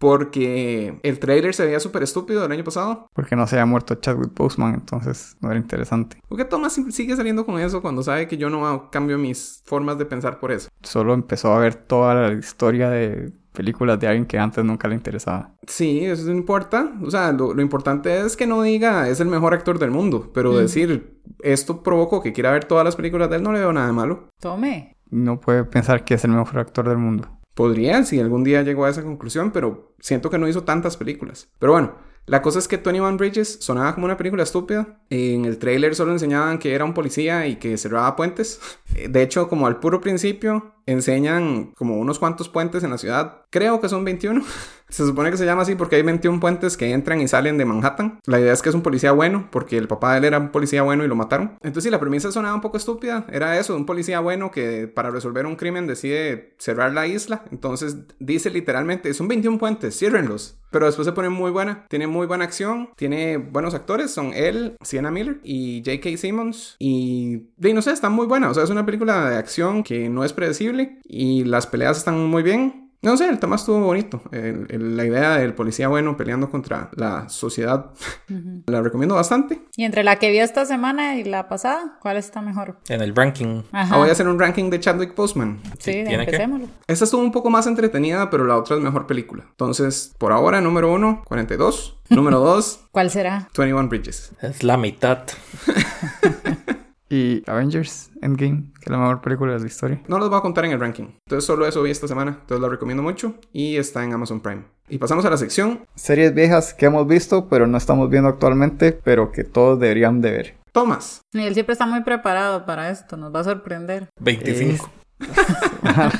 [0.00, 3.06] Porque el trailer se veía súper estúpido el año pasado.
[3.12, 6.16] Porque no se había muerto Chadwick Boseman, entonces no era interesante.
[6.26, 9.98] ¿Por qué Thomas sigue saliendo con eso cuando sabe que yo no cambio mis formas
[9.98, 10.70] de pensar por eso?
[10.82, 14.94] Solo empezó a ver toda la historia de películas de alguien que antes nunca le
[14.94, 15.52] interesaba.
[15.66, 16.94] Sí, eso no importa.
[17.02, 20.30] O sea, lo, lo importante es que no diga es el mejor actor del mundo.
[20.32, 23.72] Pero decir esto provocó que quiera ver todas las películas de él no le veo
[23.74, 24.28] nada de malo.
[24.40, 24.96] Tome.
[25.10, 27.28] No puede pensar que es el mejor actor del mundo.
[27.60, 31.50] Podría si algún día llegó a esa conclusión, pero siento que no hizo tantas películas.
[31.58, 31.94] Pero bueno,
[32.24, 35.02] la cosa es que 21 Bridges sonaba como una película estúpida.
[35.10, 38.62] En el trailer solo enseñaban que era un policía y que cerraba puentes.
[39.10, 43.42] De hecho, como al puro principio, enseñan como unos cuantos puentes en la ciudad.
[43.50, 44.42] Creo que son 21.
[44.90, 47.64] Se supone que se llama así porque hay 21 puentes que entran y salen de
[47.64, 48.20] Manhattan.
[48.26, 50.50] La idea es que es un policía bueno, porque el papá de él era un
[50.50, 51.56] policía bueno y lo mataron.
[51.62, 53.26] Entonces, sí, la premisa sonaba un poco estúpida.
[53.30, 57.44] Era eso, un policía bueno que para resolver un crimen decide cerrar la isla.
[57.50, 60.56] Entonces, dice literalmente, son 21 puentes, ciérrenlos.
[60.70, 61.86] Pero después se pone muy buena.
[61.88, 62.90] Tiene muy buena acción.
[62.96, 64.12] Tiene buenos actores.
[64.12, 66.16] Son él, Sienna Miller y J.K.
[66.16, 66.76] Simmons.
[66.78, 68.50] Y, y no sé, está muy buena.
[68.50, 71.00] O sea, es una película de acción que no es predecible.
[71.04, 72.89] Y las peleas están muy bien.
[73.02, 74.20] No sé, el tema estuvo bonito.
[74.30, 77.86] El- el- la idea del policía bueno peleando contra la sociedad
[78.66, 79.62] la recomiendo bastante.
[79.76, 82.78] Y entre la que vi esta semana y la pasada, ¿cuál está mejor?
[82.88, 83.62] En el ranking.
[83.72, 83.94] Ajá.
[83.94, 85.60] Ah, voy a hacer un ranking de Chadwick Boseman.
[85.78, 86.36] Sí, ¿tiene que?
[86.36, 86.66] empecémoslo.
[86.86, 89.44] Esta estuvo un poco más entretenida, pero la otra es mejor película.
[89.48, 91.96] Entonces, por ahora, número uno, 42.
[92.10, 93.48] Número dos, ¿Cuál será?
[93.56, 94.32] 21 Bridges.
[94.42, 95.22] Es la mitad.
[97.12, 100.00] Y Avengers Endgame, que es la mejor película de la historia.
[100.06, 101.08] No los voy a contar en el ranking.
[101.26, 102.38] Entonces, solo eso vi esta semana.
[102.42, 103.34] Entonces, la recomiendo mucho.
[103.52, 104.62] Y está en Amazon Prime.
[104.88, 108.92] Y pasamos a la sección Series viejas que hemos visto, pero no estamos viendo actualmente,
[108.92, 110.54] pero que todos deberían de ver.
[110.72, 111.20] Thomas.
[111.32, 114.08] Y él siempre está muy preparado para esto, nos va a sorprender.
[114.20, 114.88] 25.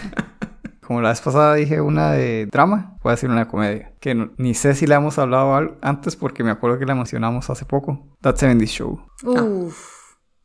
[0.86, 3.92] Como la vez pasada dije una de drama, voy a decir una de comedia.
[4.00, 7.48] Que no- ni sé si la hemos hablado antes porque me acuerdo que la mencionamos
[7.48, 8.08] hace poco.
[8.22, 9.00] That 70 Show.
[9.22, 9.89] Uf,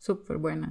[0.05, 0.69] súper buena.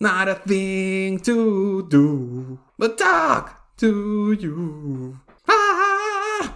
[0.00, 5.16] Not a thing to do, but talk to you.
[5.48, 6.54] Ah,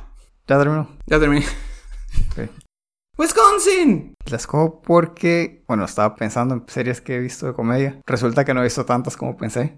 [0.48, 0.86] Ya terminó.
[1.06, 1.44] ya terminé.
[2.30, 2.48] Ok.
[3.18, 4.13] Wisconsin.
[4.30, 8.00] La escojo porque, bueno, estaba pensando en series que he visto de comedia.
[8.06, 9.76] Resulta que no he visto tantas como pensé.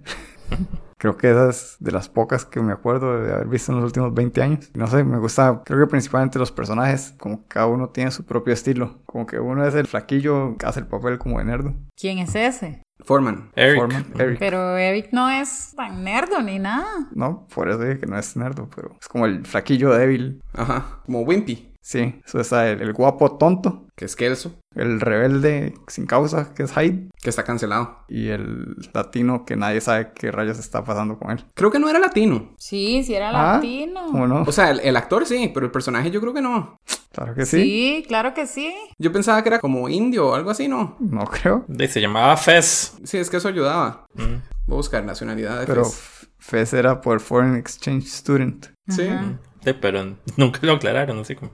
[0.98, 4.14] Creo que esas de las pocas que me acuerdo de haber visto en los últimos
[4.14, 4.70] 20 años.
[4.74, 8.54] No sé, me gusta, creo que principalmente los personajes, como cada uno tiene su propio
[8.54, 9.02] estilo.
[9.04, 11.74] Como que uno es el flaquillo que hace el papel como de nerdo.
[12.00, 12.82] ¿Quién es ese?
[13.04, 13.50] Foreman.
[13.56, 13.76] Eric.
[13.78, 14.38] Foreman, Eric.
[14.38, 17.08] Pero Eric no es tan nerdo ni nada.
[17.12, 20.40] No, por eso dije que no es nerdo, pero es como el flaquillo débil.
[20.54, 21.00] Ajá.
[21.04, 21.74] Como Wimpy.
[21.82, 24.52] Sí, eso está el, el guapo tonto, Que es Kelso.
[24.74, 28.00] el rebelde sin causa, que es Hyde, Que está cancelado.
[28.08, 31.44] y el latino que nadie sabe qué rayos está pasando con él.
[31.54, 32.54] Creo que no era latino.
[32.58, 34.06] Sí, sí era Ah, latino.
[34.06, 34.42] ¿Cómo no?
[34.42, 36.76] O sea, el, el actor sí, pero el personaje yo creo que no.
[37.12, 37.62] Claro que sí.
[37.62, 38.04] sí.
[38.06, 38.74] claro que sí.
[38.98, 40.96] Yo pensaba que era como indio o algo así, ¿no?
[41.00, 41.64] No creo.
[41.66, 42.98] Y Se llamaba Fez.
[43.04, 44.04] Sí, es que eso ayudaba.
[44.14, 44.42] Mm.
[44.66, 46.28] Voy a buscar nacionalidad de Pero Fez.
[46.38, 48.66] Fez era por Foreign Exchange Student.
[48.88, 49.08] Sí.
[49.08, 49.38] Ajá.
[49.64, 50.04] Sí, pero
[50.36, 51.52] nunca lo aclararon, así como.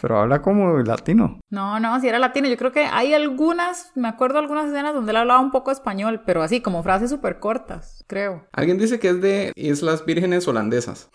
[0.00, 1.40] Pero habla como latino.
[1.50, 2.48] No, no, si era latino.
[2.48, 6.22] Yo creo que hay algunas, me acuerdo algunas escenas donde él hablaba un poco español,
[6.24, 8.46] pero así, como frases súper cortas, creo.
[8.52, 11.10] Alguien dice que es de Islas Vírgenes Holandesas.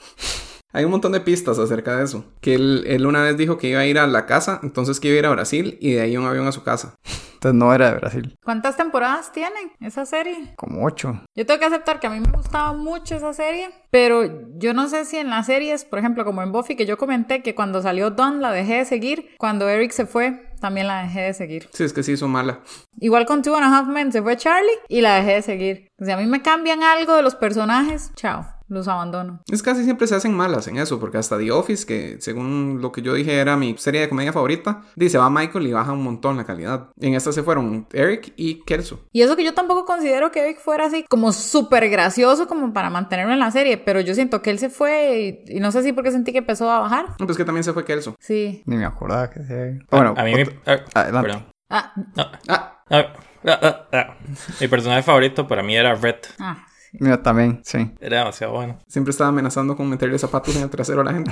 [0.76, 2.26] Hay un montón de pistas acerca de eso.
[2.42, 5.08] Que él, él una vez dijo que iba a ir a la casa, entonces que
[5.08, 6.96] iba a ir a Brasil y de ahí un avión a su casa.
[7.36, 8.38] Entonces no era de Brasil.
[8.44, 10.54] ¿Cuántas temporadas tienen esa serie?
[10.58, 11.22] Como ocho.
[11.34, 14.24] Yo tengo que aceptar que a mí me gustaba mucho esa serie, pero
[14.58, 17.42] yo no sé si en las series, por ejemplo, como en Buffy, que yo comenté
[17.42, 21.22] que cuando salió Dawn la dejé de seguir, cuando Eric se fue, también la dejé
[21.22, 21.70] de seguir.
[21.72, 22.60] Sí, es que sí hizo mala.
[23.00, 25.92] Igual con Two and a Half Men se fue Charlie y la dejé de seguir.
[26.02, 29.42] O sea, a mí me cambian algo de los personajes, chao, los abandono.
[29.52, 32.92] Es casi siempre se hacen malas en eso, porque hasta The Office, que según lo
[32.92, 36.04] que yo dije era mi serie de comedia favorita, dice va Michael y baja un
[36.04, 36.90] montón la calidad.
[37.00, 39.06] En esta se fueron Eric y Kelso.
[39.12, 42.90] Y eso que yo tampoco considero que Eric fuera así como súper gracioso como para
[42.90, 45.84] mantenerlo en la serie, pero yo siento que él se fue y, y no sé
[45.84, 47.06] si porque sentí que empezó a bajar.
[47.20, 48.16] No, Pues que también se fue Kelso.
[48.20, 48.64] Sí.
[48.66, 49.80] Ni me acordaba que se...
[49.92, 50.44] Bueno, a mí me...
[50.66, 51.28] ah, Adelante.
[51.30, 51.46] perdón.
[51.70, 52.24] Ah, No.
[52.48, 53.14] Ah, Ah,
[53.48, 54.18] ah, ah, ah.
[54.62, 56.16] Mi personaje favorito para mí era Red.
[56.40, 56.66] ah.
[57.00, 57.92] Mira, también, sí.
[58.00, 58.80] Era demasiado bueno.
[58.88, 61.32] siempre estaba amenazando con meterle zapatos en el trasero a la gente.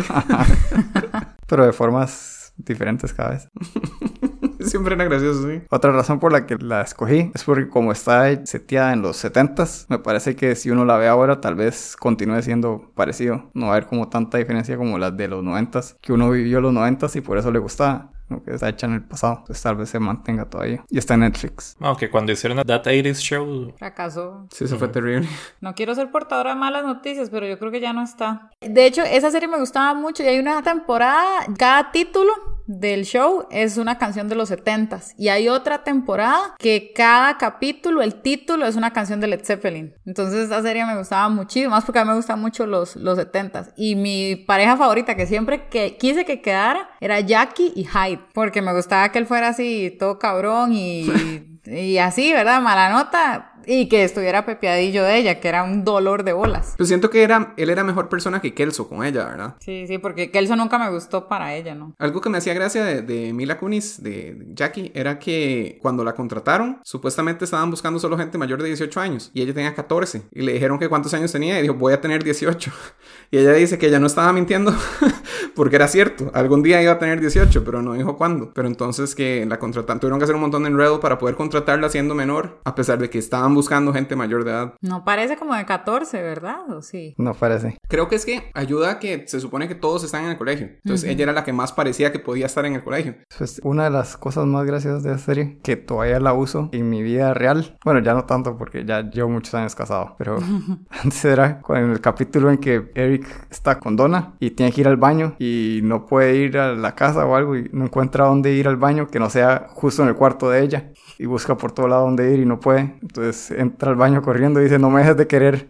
[1.48, 3.50] Pero de formas diferentes cada vez.
[4.60, 5.62] siempre era gracioso, sí.
[5.70, 9.86] Otra razón por la que la escogí es porque como está seteada en los 70s,
[9.90, 13.52] me parece que si uno la ve ahora tal vez continúe siendo parecido.
[13.54, 16.62] No va a haber como tanta diferencia como las de los 90s, que uno vivió
[16.62, 18.13] los 90s y por eso le gustaba.
[18.28, 19.38] Como que está hecha en el pasado.
[19.40, 20.84] Entonces tal vez se mantenga todavía.
[20.90, 21.76] Y está en Netflix.
[21.80, 24.48] Aunque cuando hicieron That 80s Show, Fracasó.
[24.52, 25.28] Sí, eso fue terrible.
[25.62, 28.50] No quiero ser portadora de malas noticias, pero yo creo que ya no está.
[28.62, 33.48] De hecho, esa serie me gustaba mucho y hay una temporada, cada título del show
[33.52, 38.66] es una canción de los 70s y hay otra temporada que cada capítulo, el título
[38.66, 39.94] es una canción de Led Zeppelin.
[40.06, 43.18] Entonces esa serie me gustaba muchísimo, más porque a mí me gustan mucho los, los
[43.18, 43.74] 70s.
[43.76, 48.62] Y mi pareja favorita que siempre que quise que quedara era Jackie y Hyde, porque
[48.62, 51.50] me gustaba que él fuera así todo cabrón y...
[51.66, 52.62] Y así, ¿verdad?
[52.62, 53.53] Mala nota.
[53.66, 56.74] Y que estuviera pepeadillo de ella, que era un dolor de bolas.
[56.78, 59.56] Pues siento que era, él era mejor persona que Kelso con ella, ¿verdad?
[59.60, 61.94] Sí, sí, porque Kelso nunca me gustó para ella, ¿no?
[62.00, 66.14] Algo que me hacía gracia de, de Mila Kunis, de Jackie, era que cuando la
[66.14, 70.42] contrataron, supuestamente estaban buscando solo gente mayor de 18 años y ella tenía 14 y
[70.42, 72.72] le dijeron que cuántos años tenía y dijo voy a tener 18
[73.32, 74.74] y ella dice que ella no estaba mintiendo
[75.56, 79.16] porque era cierto, algún día iba a tener 18 pero no dijo cuándo, pero entonces
[79.16, 82.60] que la contrataron, tuvieron que hacer un montón de enredo para poder contratarla siendo menor
[82.64, 84.74] a pesar de que estaban buscando gente mayor de edad.
[84.82, 86.70] No parece como de 14, ¿verdad?
[86.70, 87.16] ¿O sí?
[87.18, 87.78] No parece.
[87.88, 90.68] Creo que es que ayuda a que se supone que todos están en el colegio,
[90.84, 93.16] entonces ella era la que más parecía que podía estar en el colegio.
[93.38, 96.90] Pues una de las cosas más graciosas de esa serie, que todavía la uso en
[96.90, 97.78] mi vida real.
[97.84, 100.38] Bueno, ya no tanto porque ya llevo muchos años casado, pero
[100.90, 104.88] antes era con el capítulo en que Eric está con Donna y tiene que ir
[104.88, 108.54] al baño y no puede ir a la casa o algo y no encuentra dónde
[108.54, 111.72] ir al baño que no sea justo en el cuarto de ella y busca por
[111.72, 112.98] todo lado dónde ir y no puede.
[113.02, 115.70] Entonces entra al baño corriendo y dice, no me dejes de querer.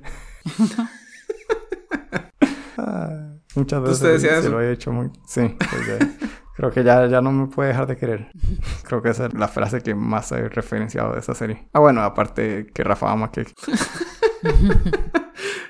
[2.78, 4.50] Ah, muchas veces ¿Usted decía se eso?
[4.50, 5.10] lo he hecho muy...
[5.28, 8.32] Sí, pues ya- creo que ya, ya no me puede dejar de querer.
[8.84, 11.68] Creo que esa es la frase que más he referenciado de esa serie.
[11.74, 13.46] Ah, bueno, aparte que Rafa ama que...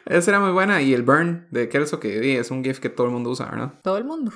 [0.06, 3.08] Esa era muy buena y el burn de Kelso que es un GIF que todo
[3.08, 3.74] el mundo usa, ¿verdad?
[3.82, 4.34] Todo el mundo.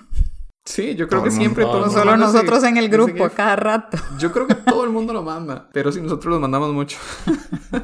[0.67, 3.33] Sí, yo creo Todo que siempre Todo No solo ese- nosotros en el grupo, GIF.
[3.35, 3.97] cada rato.
[4.19, 6.97] Yo creo que todo el mundo lo manda, pero si nosotros los mandamos mucho.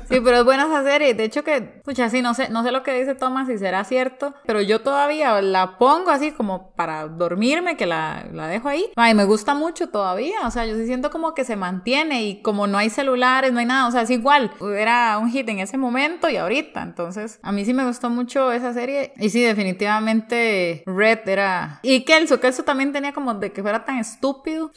[0.10, 1.14] Sí, pero es buena esa serie.
[1.14, 3.84] De hecho que, pucha, sí, no sé, no sé lo que dice Thomas si será
[3.84, 8.86] cierto, pero yo todavía la pongo así como para dormirme, que la, la dejo ahí.
[8.96, 10.36] Ay, me gusta mucho todavía.
[10.46, 13.60] O sea, yo sí siento como que se mantiene y como no hay celulares, no
[13.60, 13.88] hay nada.
[13.88, 14.52] O sea, es igual.
[14.78, 16.82] Era un hit en ese momento y ahorita.
[16.84, 19.14] Entonces, a mí sí me gustó mucho esa serie.
[19.18, 21.80] Y sí, definitivamente Red era...
[21.84, 24.72] Y Kelso, Kelso también tenía como de que fuera tan estúpido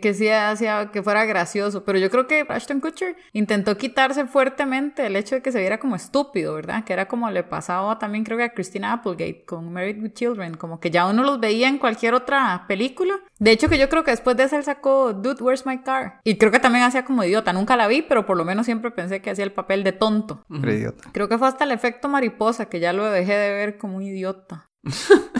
[0.00, 5.06] que sí hacía que fuera gracioso, pero yo creo que Ashton Kutcher intentó quitarse fuertemente
[5.06, 6.84] el hecho de que se viera como estúpido, ¿verdad?
[6.84, 10.56] Que era como le pasaba también creo que a Christina Applegate con Married with Children,
[10.56, 13.20] como que ya uno los veía en cualquier otra película.
[13.38, 16.20] De hecho que yo creo que después de esa él sacó Dude, Where's My Car?
[16.24, 18.90] Y creo que también hacía como idiota, nunca la vi, pero por lo menos siempre
[18.90, 20.42] pensé que hacía el papel de tonto.
[20.48, 21.10] Pero idiota.
[21.12, 24.02] Creo que fue hasta el efecto mariposa que ya lo dejé de ver como un
[24.02, 24.69] idiota.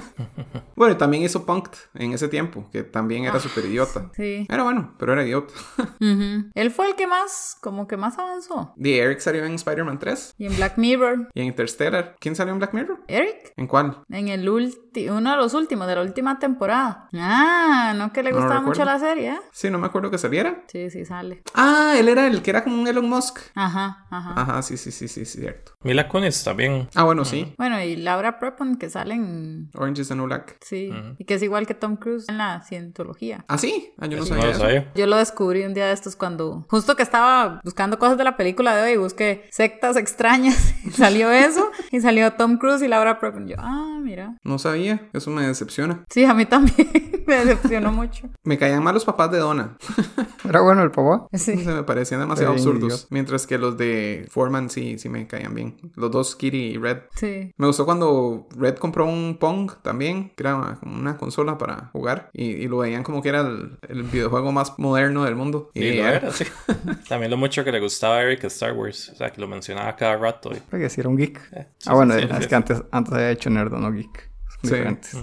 [0.80, 4.10] Bueno, y también hizo Punked en ese tiempo, que también era súper idiota.
[4.14, 4.46] Sí.
[4.48, 5.52] Era bueno, pero era idiota.
[6.00, 8.72] Él fue el que más, como que más avanzó.
[8.80, 12.16] The Eric salió en Spider-Man 3 Y en Black Mirror, y en Interstellar.
[12.18, 13.04] ¿Quién salió en Black Mirror?
[13.08, 13.52] Eric.
[13.58, 13.98] ¿En cuál?
[14.08, 17.08] En el último, uno de los últimos, de la última temporada.
[17.12, 19.40] Ah, no que le No gustaba mucho la serie, ¿eh?
[19.52, 20.64] Sí, no me acuerdo que saliera.
[20.68, 21.42] Sí, sí, sale.
[21.52, 23.38] Ah, él era el que era como un Elon Musk.
[23.54, 24.32] Ajá, ajá.
[24.34, 25.72] Ajá, sí, sí, sí, sí, cierto.
[25.82, 26.88] Mila Kunis también.
[26.94, 27.54] Ah, bueno, sí.
[27.58, 29.70] Bueno, y Laura Prepon, que sale en en...
[29.74, 30.58] Orange is the New Black.
[30.60, 33.44] Sí, y que es igual que Tom Cruise en la cientología.
[33.48, 33.92] ¿Ah, sí?
[33.98, 34.92] Ah, yo no sabía no lo sabía.
[34.94, 38.36] Yo lo descubrí un día de estos cuando, justo que estaba buscando cosas de la
[38.36, 43.18] película de hoy, busqué sectas extrañas, y salió eso, y salió Tom Cruise y Laura
[43.18, 43.46] Prepon.
[43.48, 44.36] Yo, ah, mira.
[44.44, 45.08] No sabía.
[45.12, 46.04] Eso me decepciona.
[46.10, 46.88] Sí, a mí también
[47.26, 48.28] me decepcionó mucho.
[48.44, 49.76] Me caían mal los papás de Donna.
[50.48, 51.26] Era bueno el papá.
[51.32, 51.64] Se Sí.
[51.66, 53.06] me parecían demasiado Ay, absurdos.
[53.10, 55.76] Mientras que los de Foreman sí, sí me caían bien.
[55.94, 56.98] Los dos, Kitty y Red.
[57.14, 57.52] Sí.
[57.56, 62.30] Me gustó cuando Red compró un Pong también, que era como una consola para jugar.
[62.32, 65.70] Y, y lo veían como que era el, el videojuego más moderno del mundo.
[65.74, 66.44] Y lo era, sí.
[67.08, 69.10] También lo mucho que le gustaba a Eric a Star Wars.
[69.10, 70.50] O sea, que lo mencionaba cada rato.
[70.54, 71.38] y- Porque si era un geek.
[71.78, 74.30] sí, ah, bueno, sí, es que antes, antes había hecho Nerdo, no geek.
[74.62, 75.16] Diferentes.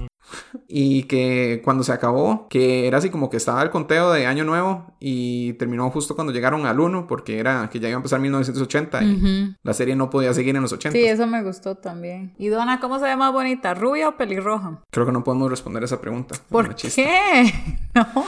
[0.67, 4.43] Y que cuando se acabó, que era así como que estaba el conteo de Año
[4.43, 8.19] Nuevo y terminó justo cuando llegaron al 1, porque era que ya iba a empezar
[8.19, 10.97] 1980 y la serie no podía seguir en los 80.
[10.97, 12.33] Sí, eso me gustó también.
[12.37, 14.81] ¿Y Donna cómo se ve más bonita, rubia o pelirroja?
[14.91, 16.35] Creo que no podemos responder esa pregunta.
[16.49, 17.53] ¿Por qué?
[17.95, 18.25] No.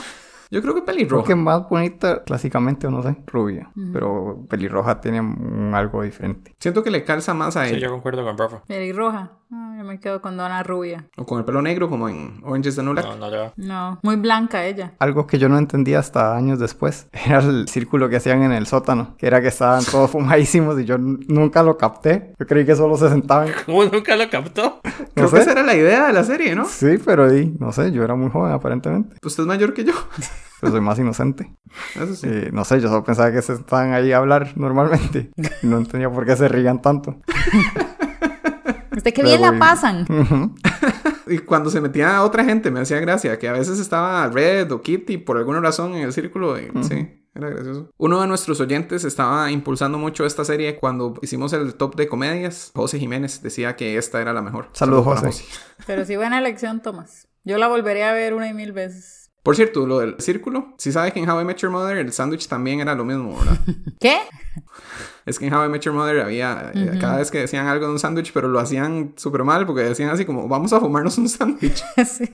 [0.50, 1.26] Yo creo que Creo pelirroja.
[1.28, 3.70] que más bonita, clásicamente, o no sé, rubia.
[3.92, 6.54] Pero pelirroja tiene un- algo diferente.
[6.58, 7.86] Siento que le calza más a Sí, ella.
[7.86, 8.62] yo concuerdo con Rafa.
[8.66, 9.32] Pelirroja.
[9.52, 11.08] Ah, yo me quedo con Donna rubia.
[11.16, 13.04] O con el pelo negro, como en Orange is the New Black.
[13.06, 13.52] No, no va.
[13.56, 14.92] No, muy blanca ella.
[15.00, 18.66] Algo que yo no entendía hasta años después era el círculo que hacían en el
[18.66, 22.32] sótano, que era que estaban todos fumadísimos y yo nunca lo capté.
[22.38, 23.48] Yo creí que solo se sentaban.
[23.66, 24.80] ¿Cómo nunca lo captó?
[24.84, 25.42] No Creo que sé.
[25.42, 26.64] esa era la idea de la serie, ¿no?
[26.66, 29.16] Sí, pero di, no sé, yo era muy joven aparentemente.
[29.24, 29.92] Usted es mayor que yo.
[30.62, 31.54] Yo soy más inocente.
[31.94, 32.26] Eso sí.
[32.28, 35.30] Y no sé, yo solo pensaba que se estaban ahí a hablar normalmente.
[35.62, 37.16] Y no entendía por qué se rían tanto.
[38.96, 40.06] Usted qué Pero bien la pasan.
[41.26, 44.72] Y cuando se metía a otra gente me hacía gracia, que a veces estaba Red
[44.72, 46.58] o Kitty por alguna razón en el círculo.
[46.58, 47.88] y- Sí, era gracioso.
[47.98, 52.72] Uno de nuestros oyentes estaba impulsando mucho esta serie cuando hicimos el top de comedias.
[52.74, 54.68] José Jiménez decía que esta era la mejor.
[54.72, 55.44] Saludos, para José.
[55.86, 57.28] Pero sí buena elección, Tomás.
[57.44, 59.19] Yo la volvería a ver una y mil veces.
[59.42, 62.12] Por cierto, lo del círculo, si sabe que en How I Met Your Mother el
[62.12, 63.58] sándwich también era lo mismo, ¿verdad?
[64.00, 64.18] ¿Qué?
[65.24, 67.86] es que en How I Met Your Mother había eh, cada vez que decían algo
[67.86, 71.16] de un sándwich, pero lo hacían súper mal porque decían así como, vamos a fumarnos
[71.18, 71.82] un sándwich.
[72.06, 72.30] sí.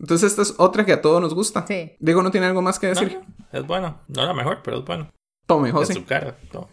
[0.00, 1.64] Entonces esta es otra que a todos nos gusta.
[1.66, 1.92] Sí.
[2.00, 3.20] Diego no tiene algo más que No, decir.
[3.52, 4.00] es bueno.
[4.08, 5.08] No la mejor, pero es bueno.
[5.46, 5.94] Tome, Es José.
[5.94, 6.36] su cara.
[6.52, 6.68] no.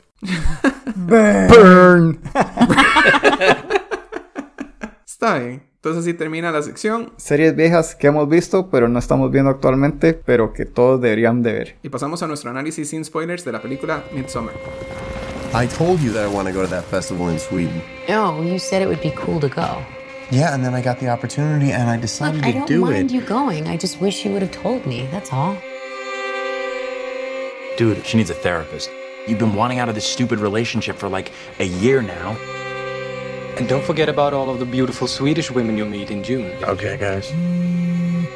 [0.95, 2.20] Burn.
[5.22, 5.63] Está bien.
[5.76, 10.13] Entonces así termina la sección Series viejas que hemos visto, pero no estamos viendo actualmente,
[10.13, 11.76] pero que todos deberían de ver.
[11.84, 14.53] y pasamos a nuestro análisis sin spoilers de la película Midsommar.
[15.53, 17.82] I told you that I want to go to that festival in Sweden.
[18.07, 19.84] No, you said it would be cool to go.
[20.32, 22.82] Yeah, and then I got the opportunity and I decided Look, I to don't do
[22.86, 23.15] mind it.
[23.15, 23.67] you going.
[23.67, 25.05] I just wish you would have told me.
[25.11, 25.57] That's all.
[27.78, 28.89] Dude, she needs a therapist.
[29.28, 32.38] You've been wanting out of this stupid relationship for like a year now.
[33.60, 36.49] And don't forget about all of the beautiful Swedish women you meet in June.
[36.64, 37.30] Okay, guys.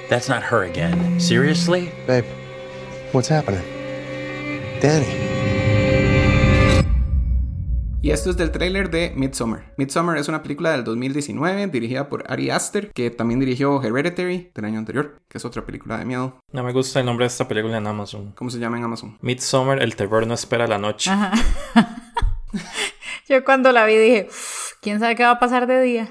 [0.10, 1.18] That's not her again.
[1.18, 1.94] Seriously?
[2.06, 2.26] Babe,
[3.14, 3.64] what's happening?
[4.82, 5.08] Danny.
[8.02, 9.74] Y esto es del tráiler de Midsommar.
[9.78, 14.66] Midsommar es una película del 2019 dirigida por Ari Aster, que también dirigió Hereditary del
[14.66, 16.38] año anterior, que es otra película de miedo.
[16.52, 18.34] No me gusta el nombre de esta película en Amazon.
[18.36, 19.18] ¿Cómo se llama en Amazon?
[19.22, 21.12] Midsommar, el terror no espera la noche.
[23.28, 26.10] Yo cuando la vi dije, "Uf, ¿quién sabe qué va a pasar de día?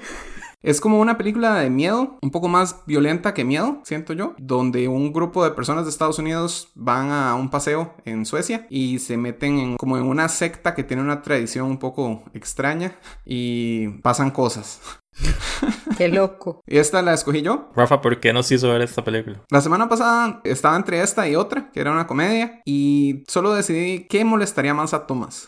[0.63, 4.87] Es como una película de miedo, un poco más violenta que miedo, siento yo, donde
[4.87, 9.17] un grupo de personas de Estados Unidos van a un paseo en Suecia y se
[9.17, 14.31] meten en, como en una secta que tiene una tradición un poco extraña y pasan
[14.31, 14.79] cosas.
[15.97, 16.61] Qué loco.
[16.65, 17.69] Y esta la escogí yo.
[17.75, 19.41] Rafa, ¿por qué nos hizo ver esta película?
[19.49, 24.07] La semana pasada estaba entre esta y otra, que era una comedia, y solo decidí
[24.07, 25.47] qué molestaría más a Thomas.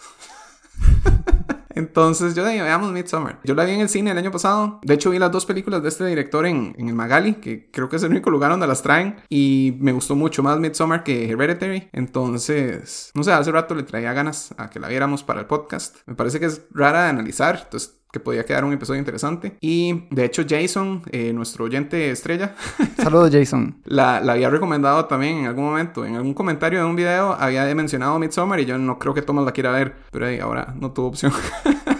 [1.75, 3.39] Entonces yo dije, veamos Midsommar.
[3.43, 4.79] Yo la vi en el cine el año pasado.
[4.81, 7.89] De hecho, vi las dos películas de este director en, en el Magali, que creo
[7.89, 9.17] que es el único lugar donde las traen.
[9.27, 11.89] Y me gustó mucho más Midsommar que Hereditary.
[11.91, 15.97] Entonces, no sé, hace rato le traía ganas a que la viéramos para el podcast.
[16.05, 19.57] Me parece que es rara de analizar, entonces que podía quedar un episodio interesante.
[19.59, 22.55] Y de hecho, Jason, eh, nuestro oyente estrella,
[22.97, 23.75] Saludos, Jason.
[23.83, 26.05] la, la había recomendado también en algún momento.
[26.05, 29.43] En algún comentario de un video había mencionado Midsommar y yo no creo que Thomas
[29.43, 29.95] la quiera ver.
[30.11, 31.33] Pero ahí ahora no tuvo opción.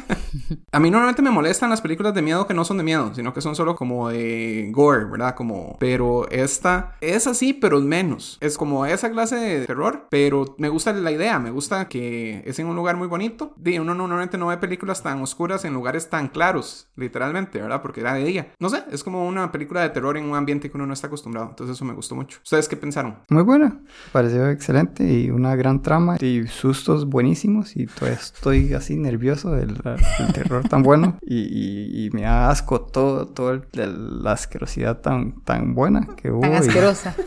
[0.71, 3.33] A mí normalmente me molestan las películas de miedo que no son de miedo, sino
[3.33, 5.35] que son solo como de gore, ¿verdad?
[5.35, 8.37] Como, pero esta es así, pero menos.
[8.41, 12.59] Es como esa clase de terror, pero me gusta la idea, me gusta que es
[12.59, 13.53] en un lugar muy bonito.
[13.57, 17.81] Di, uno normalmente no ve películas tan oscuras en lugares tan claros, literalmente, ¿verdad?
[17.81, 18.51] Porque era de día.
[18.59, 21.07] No sé, es como una película de terror en un ambiente que uno no está
[21.07, 21.49] acostumbrado.
[21.49, 22.39] Entonces eso me gustó mucho.
[22.43, 23.15] ¿Ustedes qué pensaron?
[23.29, 23.79] Muy buena.
[24.11, 27.75] Pareció excelente y una gran trama y sustos buenísimos.
[27.75, 32.49] Y todavía estoy así nervioso del, del terror tan bueno y, y- y me da
[32.49, 36.41] asco todo, todo el- el- la asquerosidad tan, tan buena que hubo.
[36.41, 37.15] Tan y- asquerosa.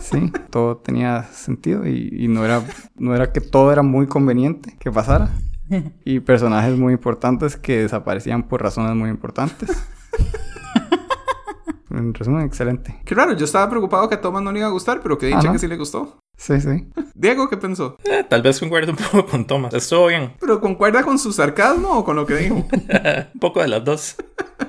[0.00, 2.62] Sí, todo tenía sentido y, y no, era,
[2.96, 5.28] no era que todo era muy conveniente que pasara.
[6.04, 9.70] Y personajes muy importantes que desaparecían por razones muy importantes.
[11.90, 13.00] En resumen, excelente.
[13.04, 15.26] Qué raro, yo estaba preocupado que a Thomas no le iba a gustar, pero que
[15.26, 15.52] dicha Ah, ¿no?
[15.52, 16.18] que sí le gustó.
[16.38, 16.86] Sí, sí.
[17.14, 17.98] Diego, ¿qué pensó?
[18.04, 19.74] Eh, tal vez concuerdo un poco con Thomas.
[19.74, 20.34] Estuvo bien.
[20.40, 22.54] ¿Pero concuerda con su sarcasmo o con lo que dijo?
[23.34, 24.16] un poco de las dos.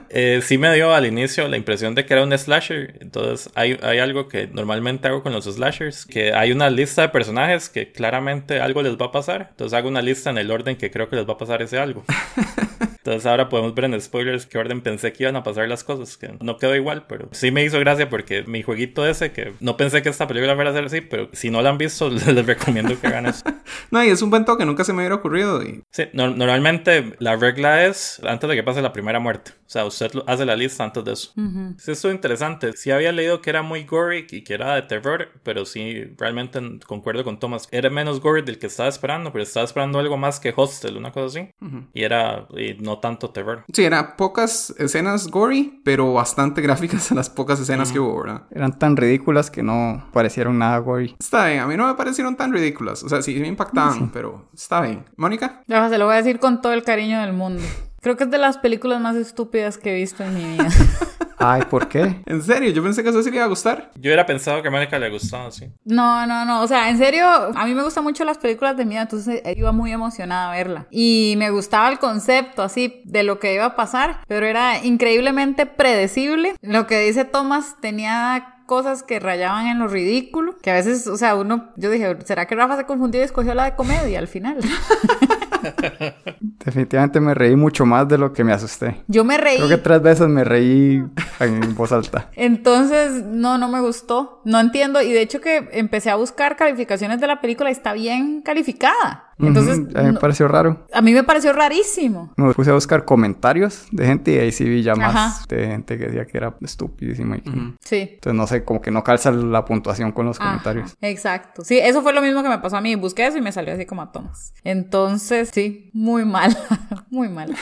[0.10, 2.98] Eh, sí me dio al inicio la impresión de que era un slasher.
[3.02, 7.10] Entonces hay, hay algo que normalmente hago con los slashers, que hay una lista de
[7.10, 9.50] personajes que claramente algo les va a pasar.
[9.52, 11.78] Entonces hago una lista en el orden que creo que les va a pasar ese
[11.78, 12.04] algo.
[13.10, 16.16] Entonces ahora podemos ver en spoilers qué orden pensé que iban a pasar las cosas,
[16.16, 19.78] que no quedó igual, pero sí me hizo gracia porque mi jueguito ese, que no
[19.78, 22.46] pensé que esta película fuera a ser así, pero si no la han visto, les
[22.46, 23.44] recomiendo que hagan eso.
[23.92, 25.64] No, y es un buen toque, nunca se me hubiera ocurrido.
[25.64, 25.84] Y...
[25.92, 29.52] Sí, no- normalmente la regla es antes de que pase la primera muerte.
[29.66, 31.32] O sea, usted hace la lista antes de eso.
[31.78, 32.74] Sí, estuvo interesante.
[32.74, 36.60] Sí había leído que era muy gory y que era de terror, pero sí, realmente
[36.86, 37.68] concuerdo con Thomas.
[37.72, 41.12] Era menos gory del que estaba esperando, pero estaba esperando algo más que Hostel, una
[41.12, 41.52] cosa así.
[41.94, 43.64] Y era y no tanto terror.
[43.74, 48.44] Sí, era pocas escenas gory, pero bastante gráficas en las pocas escenas que hubo, ¿verdad?
[48.52, 51.16] Eran tan ridículas que no parecieron nada gory.
[51.20, 53.04] Está bien, a mí no me parecieron tan ridículas.
[53.04, 55.06] O sea, sí me impactaban, pero está bien.
[55.18, 57.64] Mónica, Ya se lo voy a decir con todo el cariño del mundo.
[58.02, 60.70] Creo que es de las películas más estúpidas que he visto en mi vida.
[61.42, 62.22] Ay, ¿por qué?
[62.26, 63.92] en serio, yo pensé que eso sí le iba a gustar.
[63.96, 65.72] Yo hubiera pensado que a Mónica le gustaba, sí.
[65.86, 66.62] No, no, no.
[66.62, 69.72] O sea, en serio, a mí me gustan mucho las películas de miedo, entonces iba
[69.72, 70.88] muy emocionada a verla.
[70.92, 75.66] Y me gustaba el concepto, así, de lo que iba a pasar, pero era increíblemente
[75.66, 76.56] predecible.
[76.62, 81.16] Lo que dice Thomas tenía cosas que rayaban en lo ridículo, que a veces, o
[81.16, 84.28] sea, uno, yo dije, ¿será que Rafa se confundió y escogió la de comedia al
[84.28, 84.58] final?
[86.70, 89.04] Definitivamente me reí mucho más de lo que me asusté.
[89.08, 89.58] Yo me reí.
[89.58, 91.04] Creo que tres veces me reí
[91.40, 92.30] en voz alta.
[92.36, 94.42] Entonces, no, no me gustó.
[94.46, 95.02] No entiendo.
[95.02, 99.26] Y de hecho que empecé a buscar calificaciones de la película y está bien calificada.
[99.42, 100.86] Entonces, a mí me no- pareció raro.
[100.94, 102.34] a mí me pareció rarísimo.
[102.36, 105.46] Me puse a buscar comentarios de gente y ahí sí vi ya más Ajá.
[105.48, 107.38] de gente que decía que era estupidísima.
[107.38, 107.44] y
[107.80, 108.10] Sí.
[108.16, 110.98] Entonces no sé, como que no calza la puntuación con los Ajá, comentarios.
[111.00, 111.64] exacto.
[111.64, 112.96] Sí, eso fue lo mismo que me pasó a mí.
[112.96, 114.54] Busqué eso y me salió así como a Thomas.
[114.66, 116.58] Entonces, sí, muy mal.
[117.10, 117.56] muy mal.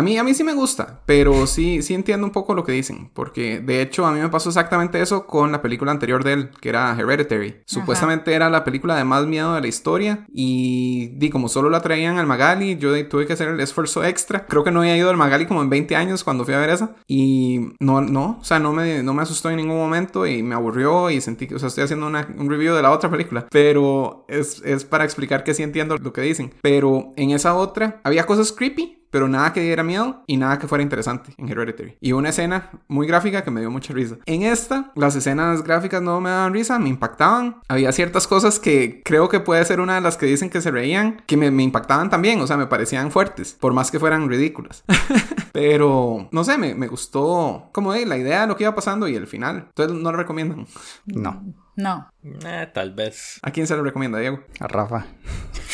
[0.00, 2.72] A mí, a mí sí me gusta, pero sí, sí entiendo un poco lo que
[2.72, 6.32] dicen, porque de hecho a mí me pasó exactamente eso con la película anterior de
[6.32, 7.56] él, que era Hereditary.
[7.66, 11.82] Supuestamente era la película de más miedo de la historia y di como solo la
[11.82, 14.46] traían al Magali, yo tuve que hacer el esfuerzo extra.
[14.46, 16.70] Creo que no había ido al Magali como en 20 años cuando fui a ver
[16.70, 20.42] esa y no, no, o sea, no me, no me asustó en ningún momento y
[20.42, 23.10] me aburrió y sentí que, o sea, estoy haciendo una- un review de la otra
[23.10, 26.54] película, pero es, es para explicar que sí entiendo lo que dicen.
[26.62, 30.68] Pero en esa otra había cosas creepy, pero nada que diera miedo y nada que
[30.68, 31.96] fuera interesante en Hereditary.
[32.00, 34.16] Y una escena muy gráfica que me dio mucha risa.
[34.26, 37.60] En esta, las escenas gráficas no me daban risa, me impactaban.
[37.68, 40.70] Había ciertas cosas que creo que puede ser una de las que dicen que se
[40.70, 44.28] reían, que me, me impactaban también, o sea, me parecían fuertes, por más que fueran
[44.28, 44.84] ridículas.
[45.52, 49.08] pero, no sé, me, me gustó como eh, la idea de lo que iba pasando
[49.08, 49.66] y el final.
[49.68, 50.66] Entonces, no lo recomiendan.
[51.06, 51.42] No,
[51.76, 52.10] No.
[52.22, 53.38] Eh, tal vez.
[53.42, 54.40] ¿A quién se lo recomienda, Diego?
[54.60, 55.06] a Rafa.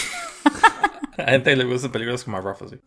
[1.26, 2.76] A gente que le gusta películas como a Rafa, sí.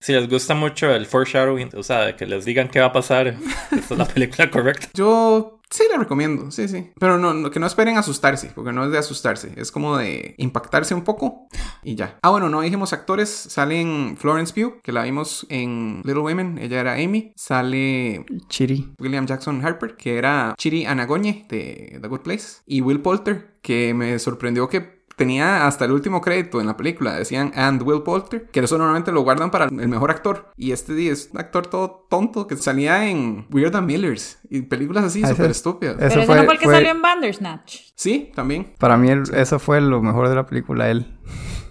[0.00, 3.26] Si les gusta mucho el foreshadowing, o sea, que les digan qué va a pasar,
[3.72, 4.88] esta es la película correcta.
[4.94, 6.92] Yo sí le recomiendo, sí, sí.
[6.98, 10.34] Pero no, no- que no esperen asustarse, porque no es de asustarse, es como de
[10.38, 11.48] impactarse un poco
[11.82, 12.16] y ya.
[12.22, 16.80] Ah, bueno, no dijimos actores, salen Florence Pugh, que la vimos en Little Women, ella
[16.80, 18.94] era Amy, sale Chiri.
[19.00, 23.92] William Jackson Harper, que era Chiri Anagoñe de The Good Place, y Will Poulter, que
[23.92, 28.46] me sorprendió que tenía hasta el último crédito en la película, decían and Will Poulter,
[28.50, 31.66] que eso normalmente lo guardan para el mejor actor, y este día es un actor
[31.66, 35.96] todo tonto que salía en Weird and Millers y películas así Ah, súper estúpidas.
[35.96, 37.80] Eso Pero ese fue- no fue el que fue- salió en Bandersnatch.
[37.94, 38.72] Sí, también.
[38.78, 41.18] Para mí el- eso fue lo mejor de la película, él.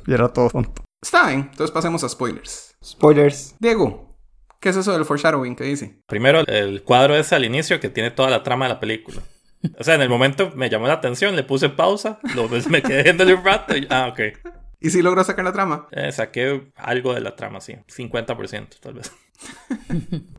[0.06, 0.84] Y era todo tonto.
[1.02, 2.76] Está bien, entonces pasemos a spoilers.
[2.84, 3.56] Spoilers.
[3.60, 4.18] Diego,
[4.60, 6.02] ¿qué es eso del foreshadowing que dice?
[6.08, 9.22] Primero, el cuadro ese al inicio que tiene toda la trama de la película.
[9.80, 13.04] O sea, en el momento me llamó la atención, le puse pausa, lo, me quedé
[13.04, 14.20] viéndole un rato y, ah, ok.
[14.80, 15.88] ¿Y si logró sacar la trama?
[15.92, 19.12] Eh, saqué algo de la trama, sí, 50% tal vez.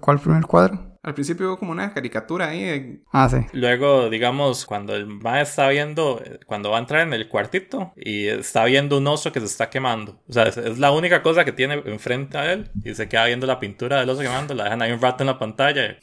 [0.00, 0.97] ¿Cuál primer cuadro?
[1.08, 2.62] Al principio hubo como una caricatura ahí.
[2.62, 3.38] de- Ah, sí.
[3.52, 8.26] Luego, digamos, cuando el ma está viendo, cuando va a entrar en el cuartito y
[8.28, 10.22] está viendo un oso que se está quemando.
[10.28, 13.24] O sea, es, es la única cosa que tiene enfrente a él y se queda
[13.26, 15.96] viendo la pintura del oso quemando, la dejan ahí un rato en la pantalla.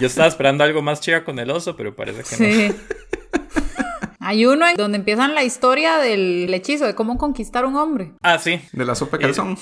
[0.00, 2.52] Yo estaba esperando algo más chido con el oso, pero parece que no.
[2.70, 2.76] Sí.
[4.20, 8.12] Hay uno en donde empiezan la historia del hechizo, de cómo conquistar un hombre.
[8.22, 8.60] Ah, sí.
[8.72, 9.56] De la sopa de calzón.